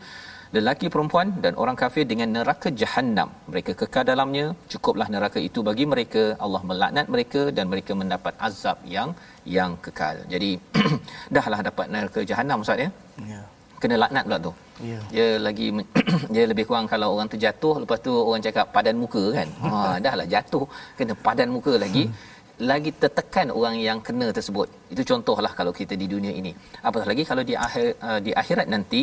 Lelaki 0.55 0.87
perempuan 0.93 1.27
dan 1.43 1.53
orang 1.63 1.77
kafir 1.81 2.03
dengan 2.11 2.29
neraka 2.37 2.69
jahanam. 2.79 3.29
Mereka 3.51 3.71
kekal 3.81 4.03
dalamnya, 4.09 4.45
cukuplah 4.71 5.07
neraka 5.13 5.39
itu 5.49 5.59
bagi 5.69 5.85
mereka. 5.93 6.23
Allah 6.45 6.61
melaknat 6.69 7.05
mereka 7.13 7.41
dan 7.57 7.65
mereka 7.73 7.95
mendapat 8.01 8.33
azab 8.47 8.79
yang 8.95 9.11
yang 9.57 9.73
kekal. 9.85 10.17
Jadi 10.33 10.51
dahlah 11.35 11.61
dapat 11.69 11.87
neraka 11.95 12.21
jahanam 12.31 12.65
ustaz 12.65 12.83
ya. 12.83 12.89
Ya. 13.33 13.41
Kena 13.81 13.95
laknat 14.03 14.23
pula 14.27 14.37
tu. 14.47 14.51
Ya. 14.89 14.99
Dia 15.13 15.27
lagi 15.47 15.67
dia 16.33 16.43
lebih 16.51 16.65
kurang 16.69 16.87
kalau 16.93 17.07
orang 17.15 17.29
terjatuh 17.33 17.73
lepas 17.83 17.99
tu 18.07 18.13
orang 18.27 18.43
cakap 18.47 18.65
padan 18.75 18.95
muka 19.03 19.23
kan. 19.37 19.49
Ha 19.71 19.97
dahlah 20.05 20.27
jatuh 20.33 20.65
kena 20.99 21.15
padan 21.25 21.49
muka 21.55 21.75
lagi. 21.85 22.05
Hmm. 22.09 22.29
lagi 22.69 22.91
tertekan 23.01 23.47
orang 23.59 23.75
yang 23.85 23.99
kena 24.07 24.27
tersebut. 24.37 24.67
Itu 24.93 25.03
contohlah 25.11 25.51
kalau 25.59 25.71
kita 25.77 25.93
di 26.01 26.07
dunia 26.11 26.33
ini. 26.39 26.51
Apatah 26.87 27.07
lagi 27.11 27.23
kalau 27.29 27.43
di 27.49 27.55
akhir 27.65 27.87
uh, 28.07 28.19
di 28.25 28.31
akhirat 28.41 28.67
nanti 28.73 29.01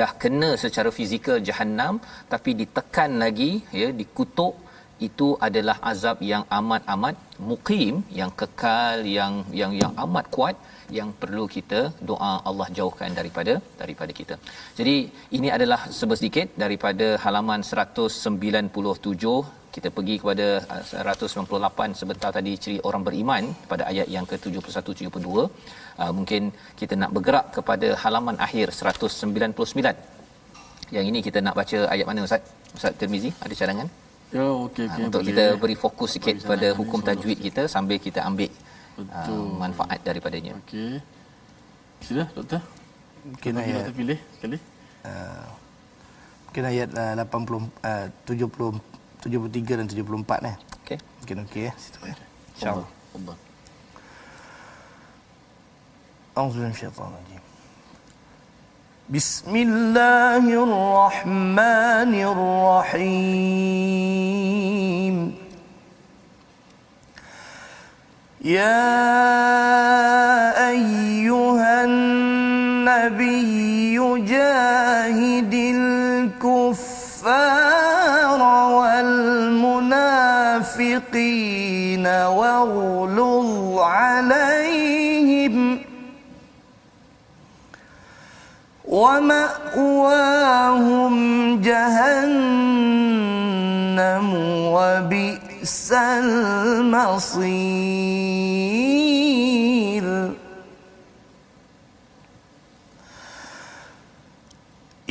dah 0.00 0.10
kena 0.22 0.50
secara 0.64 0.90
fizikal 0.98 1.38
jahanam 1.48 1.94
tapi 2.32 2.50
ditekan 2.60 3.10
lagi 3.24 3.50
ya 3.80 3.88
dikutuk 4.00 4.54
itu 5.08 5.28
adalah 5.46 5.76
azab 5.90 6.18
yang 6.32 6.44
amat-amat 6.58 7.16
mukim 7.48 7.94
yang 8.20 8.30
kekal 8.40 8.98
yang 9.18 9.34
yang 9.60 9.72
yang 9.80 9.92
amat 10.04 10.26
kuat 10.36 10.56
yang 10.98 11.08
perlu 11.22 11.44
kita 11.56 11.80
doa 12.10 12.32
Allah 12.50 12.68
jauhkan 12.78 13.10
daripada 13.18 13.54
daripada 13.80 14.12
kita. 14.20 14.36
Jadi 14.78 14.96
ini 15.38 15.48
adalah 15.56 15.80
sedikit 16.20 16.48
daripada 16.64 17.06
halaman 17.24 17.60
197 17.72 19.60
kita 19.76 19.88
pergi 19.96 20.14
kepada 20.22 20.46
198 21.02 21.64
uh, 21.82 21.90
sebentar 22.00 22.30
tadi 22.36 22.52
ciri 22.62 22.78
orang 22.88 23.02
beriman 23.08 23.44
pada 23.70 23.82
ayat 23.90 24.08
yang 24.14 24.26
ke-71 24.30 24.88
72 24.90 25.44
uh, 26.02 26.12
mungkin 26.18 26.42
kita 26.80 26.94
nak 27.02 27.10
bergerak 27.16 27.46
kepada 27.56 27.88
halaman 28.02 28.36
akhir 28.46 28.66
199 28.80 29.96
yang 30.96 31.06
ini 31.10 31.20
kita 31.26 31.38
nak 31.46 31.56
baca 31.60 31.78
ayat 31.94 32.06
mana 32.10 32.26
ustaz? 32.28 32.42
Ustaz 32.76 32.92
Tirmizi 33.00 33.30
ada 33.44 33.54
cadangan? 33.60 33.88
Ya 34.36 34.44
okey 34.66 34.84
okey 34.88 35.00
uh, 35.00 35.06
untuk 35.08 35.22
boleh. 35.22 35.30
kita 35.30 35.44
beri 35.62 35.76
fokus 35.84 36.10
sikit 36.16 36.36
pada 36.50 36.68
hukum 36.80 37.00
tajwid 37.08 37.38
kita 37.46 37.64
sambil 37.76 37.98
kita 38.06 38.20
ambil 38.28 38.52
Betul. 38.97 39.39
Uh, 39.39 39.57
manfaat 39.61 39.99
daripadanya. 40.01 40.53
Okey. 40.63 40.99
Sila 42.01 42.25
doktor. 42.33 42.61
Mungkin 43.25 43.53
ayat 43.61 43.73
doktor 43.81 43.95
pilih 43.97 44.19
sekali. 44.37 44.57
Uh, 45.05 45.45
mungkin 46.49 46.63
ayat 46.65 46.89
uh, 46.93 47.13
80 47.13 47.71
uh, 47.83 48.07
70 48.25 48.81
73 49.21 49.79
dan 49.79 49.87
74 49.89 50.49
eh. 50.49 50.55
Okey. 50.83 50.97
Mungkin 51.21 51.37
okey 51.45 51.61
ya. 51.69 51.73
Situ 51.77 51.99
ya. 52.05 52.15
Insya-Allah. 52.57 52.89
Allah. 53.17 53.37
أعوذ 56.37 56.53
بالله 56.53 56.69
من 56.69 56.73
الشيطان 56.77 57.09
الرجيم 57.17 57.41
بسم 59.09 59.53
الله 59.55 60.45
الرحمن 60.53 62.13
الرحيم 62.29 63.57
يا 68.44 69.08
أيها 70.68 71.84
النبي 71.84 73.38
جاهد 74.18 75.54
الكفار 76.34 77.52
والمشركين 78.72 79.62
الكافرين 80.62 82.06
واغلظ 82.06 83.78
عليهم 83.78 85.78
ومأواهم 88.84 90.34
جهنم 91.60 92.74
وبئس 94.74 95.92
المصير. 95.92 98.31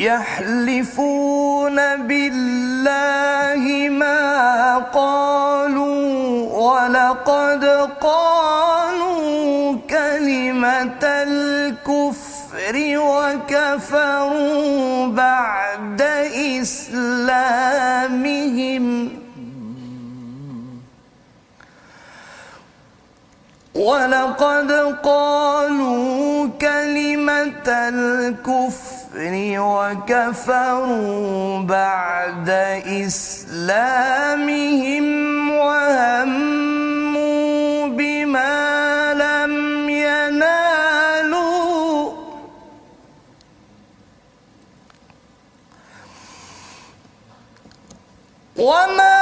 يحلفون 0.01 1.77
بالله 2.07 3.89
ما 3.89 4.77
قالوا 4.77 6.49
ولقد 6.49 7.65
قالوا 8.01 9.77
كلمة 9.89 11.03
الكفر 11.03 12.75
وكفروا 12.97 15.07
بعد 15.07 16.01
إسلامهم. 16.61 18.01
ولقد 23.75 24.71
قالوا 25.03 26.49
كلمة 26.61 27.67
الكفر 27.67 29.00
وكفروا 29.59 31.61
بعد 31.61 32.49
إسلامهم 33.05 35.05
وهموا 35.51 36.67
بما 37.87 39.13
لم 39.13 39.89
ينالوا. 39.89 40.91
وما 48.57 49.20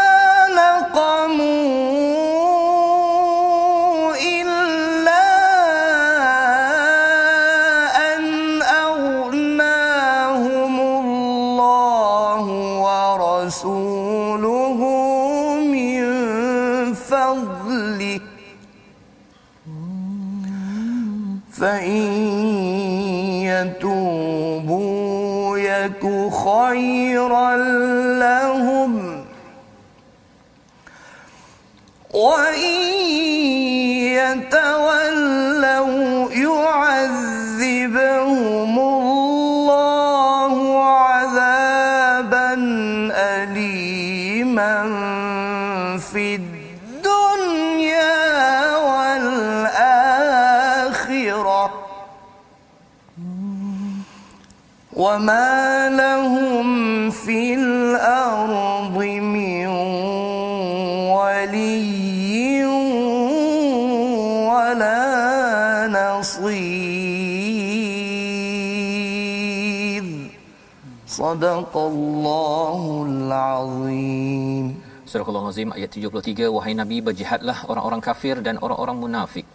Sadaqallahul 71.39 73.31
Azim. 73.31 74.65
Surah 75.07 75.47
Azim 75.47 75.71
ayat 75.71 75.87
73 75.87 76.51
wahai 76.51 76.75
nabi 76.75 76.99
berjihadlah 76.99 77.63
orang-orang 77.71 78.01
kafir 78.03 78.35
dan 78.43 78.59
orang-orang 78.59 78.99
munafik 78.99 79.47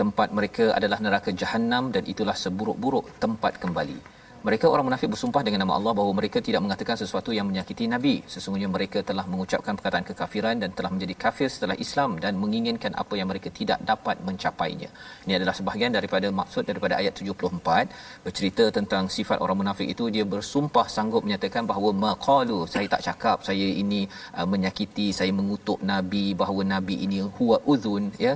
tempat 0.00 0.32
mereka 0.32 0.72
adalah 0.72 0.96
neraka 1.04 1.28
jahanam 1.40 1.92
dan 1.92 2.08
itulah 2.08 2.32
seburuk-buruk 2.32 3.20
tempat 3.20 3.60
kembali 3.60 4.00
mereka 4.46 4.70
orang 4.70 4.86
munafik 4.86 5.10
bersumpah 5.10 5.42
dengan 5.46 5.66
nama 5.66 5.74
Allah 5.78 5.92
bahawa 5.98 6.12
mereka 6.20 6.38
tidak 6.38 6.62
mengatakan 6.64 6.94
sesuatu 7.02 7.30
yang 7.36 7.46
menyakiti 7.50 7.84
Nabi. 7.94 8.14
Sesungguhnya 8.32 8.70
mereka 8.70 9.02
telah 9.02 9.26
mengucapkan 9.26 9.74
perkataan 9.78 10.06
kekafiran 10.06 10.56
dan 10.62 10.70
telah 10.78 10.90
menjadi 10.94 11.14
kafir 11.24 11.48
setelah 11.54 11.76
Islam 11.84 12.22
dan 12.24 12.38
menginginkan 12.42 12.94
apa 13.02 13.14
yang 13.18 13.28
mereka 13.32 13.50
tidak 13.50 13.82
dapat 13.82 14.16
mencapainya. 14.28 14.88
Ini 15.26 15.32
adalah 15.38 15.54
sebahagian 15.58 15.90
daripada 15.98 16.30
maksud 16.30 16.62
daripada 16.70 16.94
ayat 17.00 17.18
74 17.18 17.90
bercerita 18.26 18.64
tentang 18.78 19.10
sifat 19.16 19.42
orang 19.44 19.58
munafik 19.62 19.90
itu 19.94 20.06
dia 20.16 20.24
bersumpah 20.34 20.86
sanggup 20.96 21.26
menyatakan 21.26 21.66
bahawa 21.70 21.90
maqalu 22.06 22.58
saya 22.74 22.86
tak 22.94 23.02
cakap 23.08 23.38
saya 23.48 23.66
ini 23.82 24.00
uh, 24.38 24.46
menyakiti 24.54 25.08
saya 25.18 25.34
mengutuk 25.38 25.82
Nabi 25.92 26.24
bahawa 26.42 26.62
Nabi 26.74 26.94
ini 27.06 27.18
huwa 27.38 27.58
udhun 27.72 28.04
ya 28.26 28.34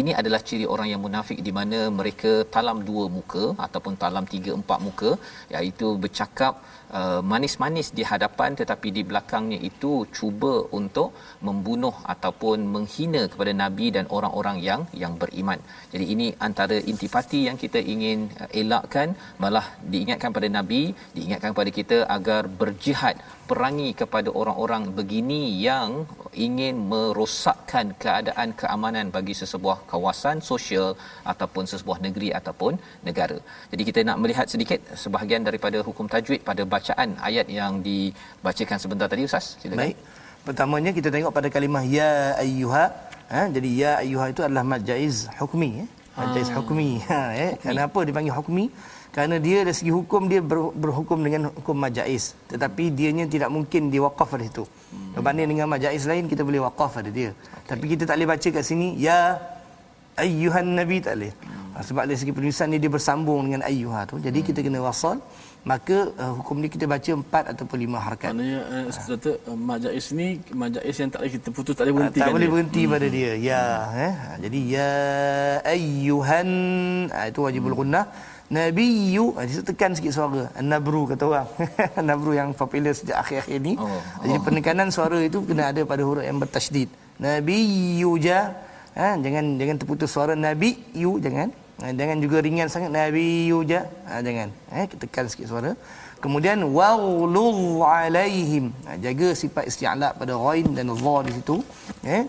ini 0.00 0.12
adalah 0.20 0.40
ciri 0.48 0.66
orang 0.74 0.88
yang 0.92 1.00
munafik 1.06 1.38
di 1.48 1.52
mana 1.58 1.78
mereka 1.98 2.32
talam 2.54 2.78
dua 2.88 3.04
muka 3.16 3.44
ataupun 3.66 3.94
talam 4.02 4.24
tiga 4.34 4.52
empat 4.60 4.78
muka 4.86 5.10
iaitu 5.54 5.88
bercakap 6.04 6.54
uh, 7.00 7.20
manis-manis 7.32 7.88
di 7.98 8.02
hadapan 8.10 8.50
tetapi 8.60 8.88
di 8.96 9.02
belakangnya 9.10 9.58
itu 9.70 9.92
cuba 10.18 10.54
untuk 10.78 11.10
membunuh 11.46 11.94
ataupun 12.14 12.58
menghina 12.74 13.22
kepada 13.32 13.52
nabi 13.62 13.86
dan 13.96 14.06
orang-orang 14.16 14.58
yang 14.68 14.82
yang 15.02 15.14
beriman. 15.22 15.60
Jadi 15.92 16.04
ini 16.14 16.26
antara 16.48 16.78
intipati 16.92 17.40
yang 17.48 17.58
kita 17.64 17.80
ingin 17.94 18.18
uh, 18.42 18.50
elakkan 18.62 19.08
malah 19.44 19.66
diingatkan 19.92 20.32
pada 20.38 20.50
nabi, 20.58 20.82
diingatkan 21.16 21.50
kepada 21.54 21.72
kita 21.80 21.98
agar 22.16 22.42
berjihad 22.62 23.16
perangi 23.48 23.90
kepada 24.00 24.28
orang-orang 24.40 24.82
begini 24.98 25.40
yang 25.68 25.90
ingin 26.46 26.76
merosakkan 26.92 27.86
keadaan 28.02 28.48
keamanan 28.60 29.06
bagi 29.16 29.34
sesebuah 29.40 29.78
kawasan 29.90 30.38
sosial 30.50 30.88
ataupun 31.32 31.64
sesebuah 31.72 31.98
negeri 32.06 32.28
ataupun 32.38 32.72
negara. 33.08 33.38
Jadi 33.72 33.82
kita 33.88 34.00
nak 34.08 34.18
melihat 34.22 34.46
sedikit 34.54 34.80
sebahagian 35.02 35.44
daripada 35.48 35.78
hukum 35.88 36.08
tajwid 36.14 36.40
pada 36.50 36.64
bacaan 36.84 37.16
ayat 37.16 37.48
yang 37.48 37.80
dibacakan 37.80 38.76
sebentar 38.76 39.08
tadi 39.08 39.24
Ustaz. 39.24 39.56
Silakan. 39.56 39.80
Baik. 39.80 39.96
Pertamanya 40.44 40.90
kita 40.92 41.08
tengok 41.08 41.32
pada 41.32 41.48
kalimah 41.48 41.80
ya 41.80 42.36
ayyuha. 42.36 42.84
Ha, 43.32 43.48
jadi 43.48 43.68
ya 43.72 43.90
ayyuha 44.04 44.26
itu 44.36 44.44
adalah 44.44 44.60
mad 44.68 44.84
jaiz 44.84 45.24
hukmi 45.40 45.80
ya. 45.80 45.86
Mad 46.12 46.36
jaiz 46.36 46.52
hukmi. 46.52 47.00
Ha, 47.08 47.32
eh. 47.32 47.52
Kenapa 47.56 48.04
dipanggil 48.04 48.36
hukmi? 48.36 48.68
Kerana 49.16 49.40
dia 49.40 49.64
dari 49.64 49.72
segi 49.72 49.88
hukum 49.96 50.28
dia 50.28 50.44
ber, 50.44 50.76
berhukum 50.76 51.24
dengan 51.24 51.48
hukum 51.56 51.72
majais. 51.72 52.36
Tetapi 52.52 52.92
dianya 52.92 53.24
tidak 53.32 53.48
mungkin 53.48 53.88
diwakaf 53.88 54.28
pada 54.36 54.44
situ. 54.44 54.68
Berbanding 55.16 55.56
dengan 55.56 55.72
majais 55.72 56.04
lain 56.04 56.28
kita 56.28 56.44
boleh 56.44 56.60
wakaf 56.68 57.00
pada 57.00 57.08
dia. 57.08 57.32
Okay. 57.32 57.64
Tapi 57.72 57.84
kita 57.96 58.02
tak 58.04 58.20
boleh 58.20 58.28
baca 58.28 58.48
kat 58.60 58.64
sini 58.66 58.92
ya 59.00 59.40
ayyuhan 60.20 60.68
nabi 60.76 61.00
tak 61.00 61.16
boleh. 61.16 61.32
Hmm. 61.32 61.80
Sebab 61.80 62.04
dari 62.10 62.18
segi 62.20 62.34
penulisan 62.36 62.68
ni 62.68 62.76
dia 62.82 62.92
bersambung 62.92 63.40
dengan 63.48 63.62
ayyuha 63.70 64.00
tu. 64.10 64.20
Jadi 64.20 64.38
hmm. 64.42 64.46
kita 64.52 64.60
kena 64.66 64.82
wasal 64.84 65.22
maka 65.64 66.12
uh, 66.20 66.32
hukum 66.36 66.60
ni 66.60 66.68
kita 66.68 66.84
baca 66.84 67.08
empat 67.08 67.56
ataupun 67.56 67.76
lima 67.80 67.96
harakat. 67.96 68.36
Maknanya 68.36 68.60
uh, 68.68 68.84
kata 68.92 69.30
uh, 69.48 69.56
majais 69.56 70.12
ni 70.12 70.36
majais 70.52 70.92
yang 70.92 71.08
tak 71.08 71.24
boleh 71.24 71.32
kita 71.40 71.48
putus 71.56 71.72
tak 71.72 71.88
boleh 71.88 71.94
berhenti. 71.96 72.20
Tak 72.20 72.28
kan 72.28 72.34
boleh 72.36 72.48
dia? 72.48 72.54
berhenti 72.54 72.82
hmm. 72.84 72.92
pada 72.92 73.06
dia. 73.08 73.32
Ya, 73.40 73.64
eh. 73.96 74.14
Jadi 74.44 74.58
ya 74.68 74.92
ayyuhan 75.64 76.48
ah, 77.08 77.24
itu 77.32 77.40
wajibul 77.40 77.72
gunnah. 77.80 78.04
Nabiyyu 78.52 79.32
ah, 79.40 79.48
dia 79.48 79.64
tekan 79.64 79.96
sikit 79.96 80.12
suara. 80.12 80.52
Nabru 80.60 81.08
kata 81.08 81.24
orang. 81.24 81.48
Nabru 82.12 82.36
yang 82.36 82.52
popular 82.52 82.92
sejak 82.92 83.24
akhir-akhir 83.24 83.58
ni. 83.64 83.80
Oh, 83.80 83.88
Jadi 84.20 84.36
penekanan 84.44 84.92
suara 84.92 85.16
itu 85.24 85.40
kena 85.48 85.72
ada 85.72 85.80
pada 85.88 86.04
huruf 86.04 86.28
yang 86.28 86.36
bertasydid. 86.36 86.92
Nabiyyu 87.16 88.20
ja. 88.20 88.52
Ha, 88.94 89.16
jangan 89.18 89.56
jangan 89.56 89.76
terputus 89.80 90.12
suara 90.12 90.36
nabiyyu 90.36 91.18
jangan. 91.24 91.63
Ha, 91.82 91.90
jangan 91.98 92.18
juga 92.24 92.36
ringan 92.46 92.68
sangat 92.74 92.90
nabiyyu 92.96 93.58
ja. 93.72 93.80
Ha, 94.08 94.22
jangan. 94.26 94.48
Eh 94.80 94.86
tekan 95.02 95.26
sikit 95.32 95.46
suara. 95.52 95.72
Kemudian 96.24 96.58
waghlul 96.78 97.82
alaihim. 97.82 98.66
Ha, 98.86 98.96
jaga 99.04 99.28
sifat 99.42 99.64
isti'la 99.70 100.08
pada 100.20 100.34
ghain 100.44 100.68
dan 100.76 100.92
dha 101.04 101.16
di 101.26 101.32
situ. 101.38 101.56
Eh 102.16 102.22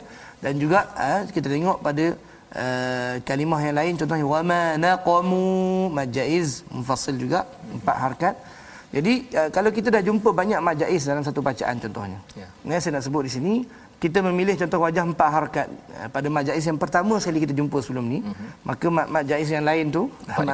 dan 0.43 0.53
juga 0.63 0.79
ha, 0.99 1.11
kita 1.35 1.47
tengok 1.53 1.77
pada 1.87 2.05
uh, 2.63 3.13
kalimah 3.27 3.59
yang 3.65 3.75
lain 3.79 3.93
contohnya 3.99 4.25
wama 4.33 4.61
naqamu 4.85 5.45
majaiz 5.97 6.63
mufassil 6.71 7.15
juga 7.23 7.39
empat 7.77 7.97
harakat. 8.03 8.35
Jadi 8.95 9.13
uh, 9.35 9.49
kalau 9.55 9.69
kita 9.77 9.91
dah 9.95 10.01
jumpa 10.07 10.29
banyak 10.31 10.59
majaiz 10.63 11.03
dalam 11.09 11.23
satu 11.27 11.43
bacaan 11.43 11.75
contohnya. 11.83 12.19
Ya. 12.39 12.47
Ya. 12.63 12.77
saya 12.79 12.97
nak 12.97 13.03
sebut 13.07 13.23
di 13.27 13.31
sini 13.37 13.53
kita 13.95 14.19
memilih 14.19 14.55
contoh 14.59 14.79
wajah 14.83 15.03
empat 15.07 15.29
harakat 15.31 15.67
uh, 15.97 16.07
pada 16.11 16.27
majlis 16.27 16.63
yang 16.65 16.79
pertama 16.79 17.15
sekali 17.17 17.41
kita 17.43 17.53
jumpa 17.55 17.77
sebelum 17.79 18.05
ni 18.05 18.19
uh-huh. 18.21 18.49
maka 18.67 18.85
majlis 18.91 19.49
yang 19.49 19.65
lain 19.65 19.85
tu 19.89 20.11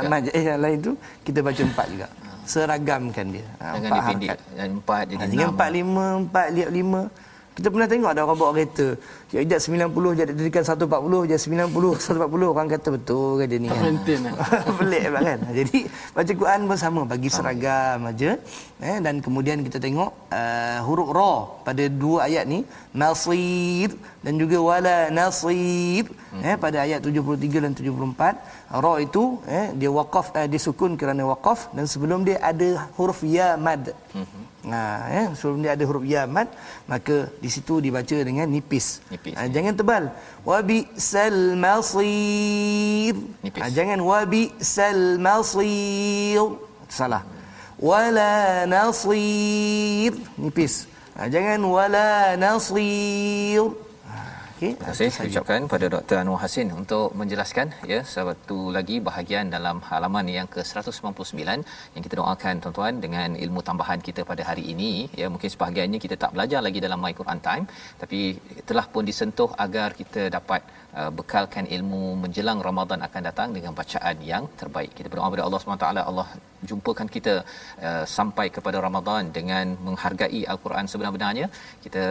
majlis 0.08 0.44
yang 0.44 0.62
lain 0.62 0.78
tu 0.80 0.92
kita 1.26 1.40
baca 1.42 1.62
empat 1.62 1.86
juga 1.90 2.08
seragamkan 2.46 3.26
dia 3.34 3.46
uh, 3.62 3.76
Jangan 3.78 3.90
empat 3.90 4.04
harakat 4.06 4.38
empat 4.58 5.04
jadi 5.10 5.24
enam 5.36 5.50
empat 5.54 5.70
lima 5.74 6.06
empat 6.26 6.46
lihat 6.54 6.70
lima 6.70 7.02
kita 7.52 7.68
pernah 7.68 7.84
tengok 7.84 8.10
ada 8.16 8.24
orang 8.24 8.40
bawa 8.40 8.52
kereta. 8.56 8.88
Ya 9.36 9.44
ijat 9.44 9.60
90 9.60 9.92
jadi 10.24 10.32
dirikan 10.32 10.64
140 10.64 10.88
jadi 11.28 11.42
90 11.68 12.00
140 12.00 12.48
orang 12.48 12.68
kata 12.72 12.88
betul 12.96 13.44
ke 13.44 13.46
dia 13.52 13.60
ni. 13.60 13.68
Tak 13.68 14.08
lah. 14.24 14.34
Pelik 14.80 15.04
kan. 15.12 15.40
Jadi 15.52 15.78
baca 16.16 16.32
Quran 16.32 16.60
pun 16.72 16.78
sama 16.80 17.02
bagi 17.04 17.28
seragam 17.28 18.08
aja. 18.08 18.40
Eh 18.82 18.98
dan 19.06 19.16
kemudian 19.26 19.62
kita 19.66 19.78
tengok 19.86 20.10
uh, 20.34 20.80
huruf 20.88 21.10
ra 21.18 21.34
pada 21.68 21.84
dua 22.02 22.26
ayat 22.26 22.46
ni 22.54 22.60
nasir 23.02 23.94
dan 24.26 24.34
juga 24.42 24.58
wala 24.58 24.98
nasir 25.18 26.10
hmm. 26.10 26.42
eh 26.42 26.56
pada 26.64 26.78
ayat 26.86 27.00
73 27.06 27.62
dan 27.66 27.74
74 27.78 28.82
ra 28.84 28.94
itu 29.06 29.24
eh 29.46 29.68
dia 29.78 29.92
waqaf 29.98 30.34
eh, 30.34 30.48
dia 30.50 30.62
sukun 30.66 30.98
kerana 30.98 31.30
waqaf 31.30 31.70
dan 31.78 31.86
sebelum 31.94 32.26
dia 32.26 32.42
ada 32.52 32.90
huruf 32.98 33.22
ya 33.22 33.54
mad. 33.54 33.94
Hmm. 34.18 34.50
Nah, 34.62 35.10
ya, 35.10 35.24
sebelum 35.38 35.60
dia 35.66 35.72
ada 35.74 35.84
huruf 35.90 36.06
ya 36.06 36.30
mad, 36.30 36.50
maka 36.86 37.30
di 37.44 37.50
situ 37.54 37.82
dibaca 37.86 38.18
dengan 38.30 38.46
nipis. 38.46 39.02
nipis 39.14 39.34
ha, 39.34 39.46
ya. 39.46 39.50
Jangan 39.58 39.74
tebal. 39.74 40.04
Wa 40.46 40.58
bi 40.62 40.86
sal 40.98 41.58
masir. 41.66 43.14
Ha, 43.46 43.70
jangan 43.78 44.02
wa 44.10 44.22
bi 44.34 44.54
sal 44.62 45.18
masir. 45.18 46.46
Salah. 46.86 47.41
Wala 47.82 48.70
nasir. 48.70 50.14
Nipis. 50.38 50.86
Ha, 51.18 51.26
jangan 51.34 51.66
wala 51.66 52.38
nasir. 52.38 53.74
Okay. 54.62 54.78
Terima 54.78 54.94
kasih 54.94 55.10
saya 55.14 55.26
ucapkan 55.30 55.62
pada 55.72 55.86
Dr. 55.94 56.18
Anwar 56.22 56.40
Hasin 56.46 56.70
untuk 56.82 57.18
menjelaskan 57.20 57.68
ya 57.92 58.00
satu 58.06 58.58
lagi 58.76 59.02
bahagian 59.08 59.50
dalam 59.56 59.82
halaman 59.90 60.26
yang 60.30 60.48
ke-199 60.54 61.42
yang 61.96 62.04
kita 62.06 62.16
doakan 62.22 62.62
tuan-tuan 62.62 63.02
dengan 63.06 63.34
ilmu 63.46 63.66
tambahan 63.70 63.98
kita 64.08 64.22
pada 64.32 64.46
hari 64.50 64.64
ini 64.74 64.92
ya 65.22 65.34
mungkin 65.34 65.50
sebahagiannya 65.54 66.00
kita 66.06 66.16
tak 66.24 66.38
belajar 66.38 66.62
lagi 66.68 66.78
dalam 66.86 67.02
My 67.02 67.14
Quran 67.20 67.42
Time 67.48 67.66
tapi 68.02 68.20
telah 68.70 68.86
pun 68.94 69.02
disentuh 69.10 69.50
agar 69.66 69.98
kita 70.02 70.30
dapat 70.38 70.62
uh, 71.00 71.12
bekalkan 71.20 71.66
ilmu 71.76 72.02
menjelang 72.24 72.60
Ramadan 72.68 73.00
akan 73.08 73.22
datang 73.30 73.50
dengan 73.58 73.74
bacaan 73.80 74.18
yang 74.32 74.46
terbaik. 74.62 74.92
Kita 74.98 75.08
berdoa 75.12 75.28
kepada 75.30 75.46
Allah 75.48 75.60
SWT 75.62 75.88
Allah 76.12 76.28
jumpakan 76.70 77.08
kita 77.16 77.34
uh, 77.88 78.04
sampai 78.18 78.48
kepada 78.58 78.78
Ramadan 78.88 79.32
dengan 79.38 79.66
menghargai 79.88 80.42
Al-Quran 80.54 80.86
sebenar-benarnya. 80.92 81.48
Kita 81.86 82.04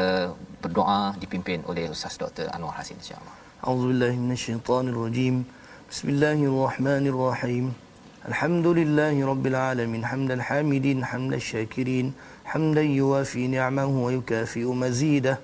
berdoa 0.65 1.01
dipimpin 1.23 1.61
oleh 1.71 1.87
Ustaz 1.95 2.17
Dr. 2.23 2.49
Anwar 2.57 2.75
Hasin 2.79 2.99
insya-Allah. 3.03 3.35
Auzubillahi 3.71 4.17
minasyaitonirrajim. 4.25 5.37
Bismillahirrahmanirrahim. 5.93 7.65
Alhamdulillahi 8.29 9.25
rabbil 9.31 9.57
alamin 9.57 10.03
hamdan 10.11 10.41
hamidin 10.49 10.99
hamdan 11.11 11.41
syakirin 11.41 12.13
hamdan 12.53 12.89
yuwafi 13.01 13.49
ni'amahu 13.53 14.05
wa 14.05 14.11
yukafi'u 14.17 14.73
mazidah. 14.83 15.37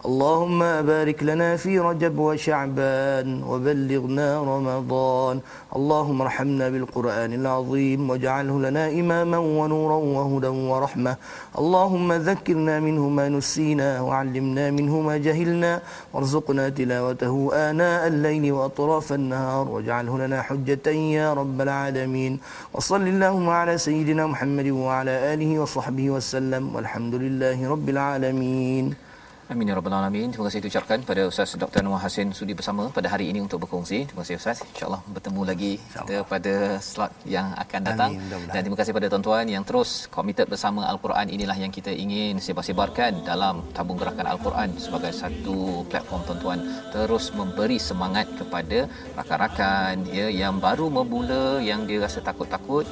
اللهم 0.00 0.60
بارك 0.82 1.22
لنا 1.22 1.56
في 1.56 1.78
رجب 1.78 2.18
وشعبان 2.18 3.42
وبلغنا 3.42 4.28
رمضان. 4.42 5.40
اللهم 5.76 6.22
ارحمنا 6.22 6.68
بالقرآن 6.68 7.32
العظيم 7.32 8.10
واجعله 8.10 8.60
لنا 8.60 8.88
إماما 8.88 9.38
ونورا 9.38 9.96
وهدى 10.16 10.46
ورحمة. 10.46 11.16
اللهم 11.58 12.12
ذكرنا 12.12 12.80
منه 12.80 13.08
ما 13.08 13.28
نسينا 13.28 14.00
وعلمنا 14.00 14.70
منه 14.70 15.00
ما 15.00 15.16
جهلنا. 15.16 15.82
وارزقنا 16.14 16.68
تلاوته 16.68 17.50
آناء 17.54 18.06
الليل 18.06 18.52
وأطراف 18.52 19.12
النهار. 19.12 19.68
واجعله 19.68 20.18
لنا 20.26 20.42
حجة 20.42 20.86
يا 20.88 21.34
رب 21.34 21.60
العالمين. 21.60 22.40
وصل 22.72 23.02
اللهم 23.02 23.48
على 23.48 23.78
سيدنا 23.78 24.26
محمد 24.26 24.68
وعلى 24.68 25.34
آله 25.34 25.58
وصحبه 25.58 26.10
وسلم. 26.10 26.74
والحمد 26.74 27.14
لله 27.14 27.68
رب 27.68 27.88
العالمين. 27.88 29.09
Amin 29.50 29.66
ya 29.66 29.74
rabbal 29.74 29.94
alamin. 29.98 30.30
Terima 30.30 30.46
kasih 30.46 30.62
ucapkan 30.70 30.98
pada 31.02 31.22
Ustaz 31.30 31.58
Dr. 31.62 31.82
Noor 31.82 31.98
Hasin 32.02 32.28
sudi 32.38 32.54
bersama 32.58 32.82
pada 32.96 33.10
hari 33.12 33.24
ini 33.34 33.42
untuk 33.46 33.58
berkongsi. 33.62 34.06
Terima 34.06 34.22
kasih 34.22 34.38
Ustaz. 34.38 34.58
Insya-Allah 34.62 35.02
bertemu 35.14 35.40
lagi 35.50 35.72
kita 35.94 36.16
pada 36.32 36.54
slot 36.88 37.10
yang 37.34 37.50
akan 37.62 37.80
datang. 37.88 38.10
Amin, 38.14 38.46
Dan 38.54 38.60
terima 38.62 38.78
kasih 38.78 38.94
pada 38.94 39.10
tuan-tuan 39.10 39.50
yang 39.54 39.66
terus 39.66 40.06
komited 40.16 40.46
bersama 40.46 40.86
Al-Quran 40.92 41.34
inilah 41.34 41.58
yang 41.58 41.72
kita 41.78 41.90
ingin 41.90 42.38
sebar-sebarkan 42.38 43.26
dalam 43.26 43.66
tabung 43.74 43.98
gerakan 43.98 44.30
Al-Quran 44.34 44.78
sebagai 44.78 45.10
satu 45.22 45.82
platform 45.90 46.22
tuan-tuan 46.30 46.60
terus 46.94 47.26
memberi 47.34 47.82
semangat 47.82 48.30
kepada 48.38 48.86
rakan-rakan 49.18 50.06
ya 50.18 50.30
yang 50.30 50.62
baru 50.62 50.86
memula 50.98 51.58
yang 51.58 51.90
dia 51.90 51.98
rasa 52.06 52.22
takut-takut 52.22 52.86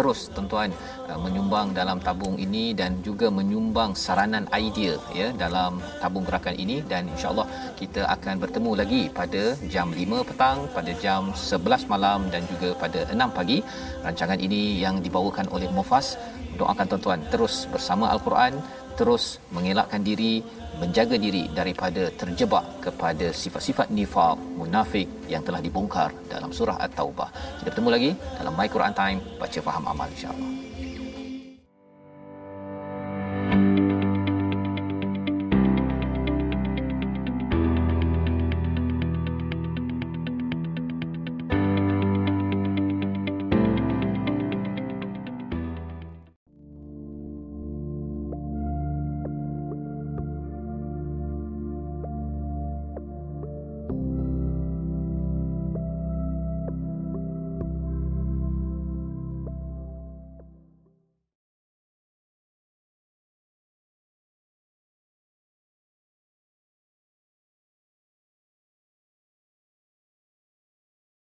terus 0.00 0.32
tuan-tuan 0.32 0.72
uh, 1.12 1.18
menyumbang 1.20 1.76
dalam 1.76 2.00
tabung 2.06 2.36
ini 2.40 2.64
dan 2.80 3.04
juga 3.06 3.28
menyumbang 3.38 3.92
saranan 3.92 4.48
idea 4.56 4.96
ya 5.12 5.28
dalam 5.36 5.76
tabung 6.00 6.24
gerakan 6.24 6.56
ini. 6.56 6.80
Dan 6.90 7.12
insyaallah 7.12 7.44
kita 7.76 8.08
akan 8.16 8.40
bertemu 8.40 8.70
lagi 8.80 9.02
pada 9.12 9.42
jam 9.68 9.92
5 9.92 10.28
petang 10.28 10.58
pada 10.72 10.92
jam 11.04 11.28
11 11.36 11.92
malam 11.92 12.32
dan 12.32 12.42
juga 12.48 12.72
pada 12.82 13.04
6 13.12 13.36
pagi. 13.38 13.58
Rancangan 14.00 14.40
ini 14.40 14.80
yang 14.80 15.04
dibawakan 15.04 15.52
oleh 15.52 15.68
Mufas. 15.68 16.16
Doakan 16.56 16.86
tuan-tuan 16.90 17.20
terus 17.32 17.68
bersama 17.72 18.08
al-Quran 18.14 18.56
terus 18.98 19.42
mengelakkan 19.54 20.00
diri 20.00 20.42
menjaga 20.78 21.18
diri 21.20 21.50
daripada 21.50 22.08
terjebak 22.14 22.64
kepada 22.80 23.34
sifat-sifat 23.34 23.92
nifaq 23.92 24.38
munafik 24.56 25.10
yang 25.28 25.44
telah 25.44 25.60
dibongkar 25.60 26.14
dalam 26.30 26.54
surah 26.54 26.78
at-taubah. 26.80 27.28
Kita 27.60 27.68
bertemu 27.74 27.88
lagi 27.90 28.10
dalam 28.38 28.54
my 28.56 28.68
Quran 28.70 28.94
time 28.96 29.18
baca 29.36 29.58
faham 29.60 29.84
amal 29.90 30.08
insyaallah 30.08 30.59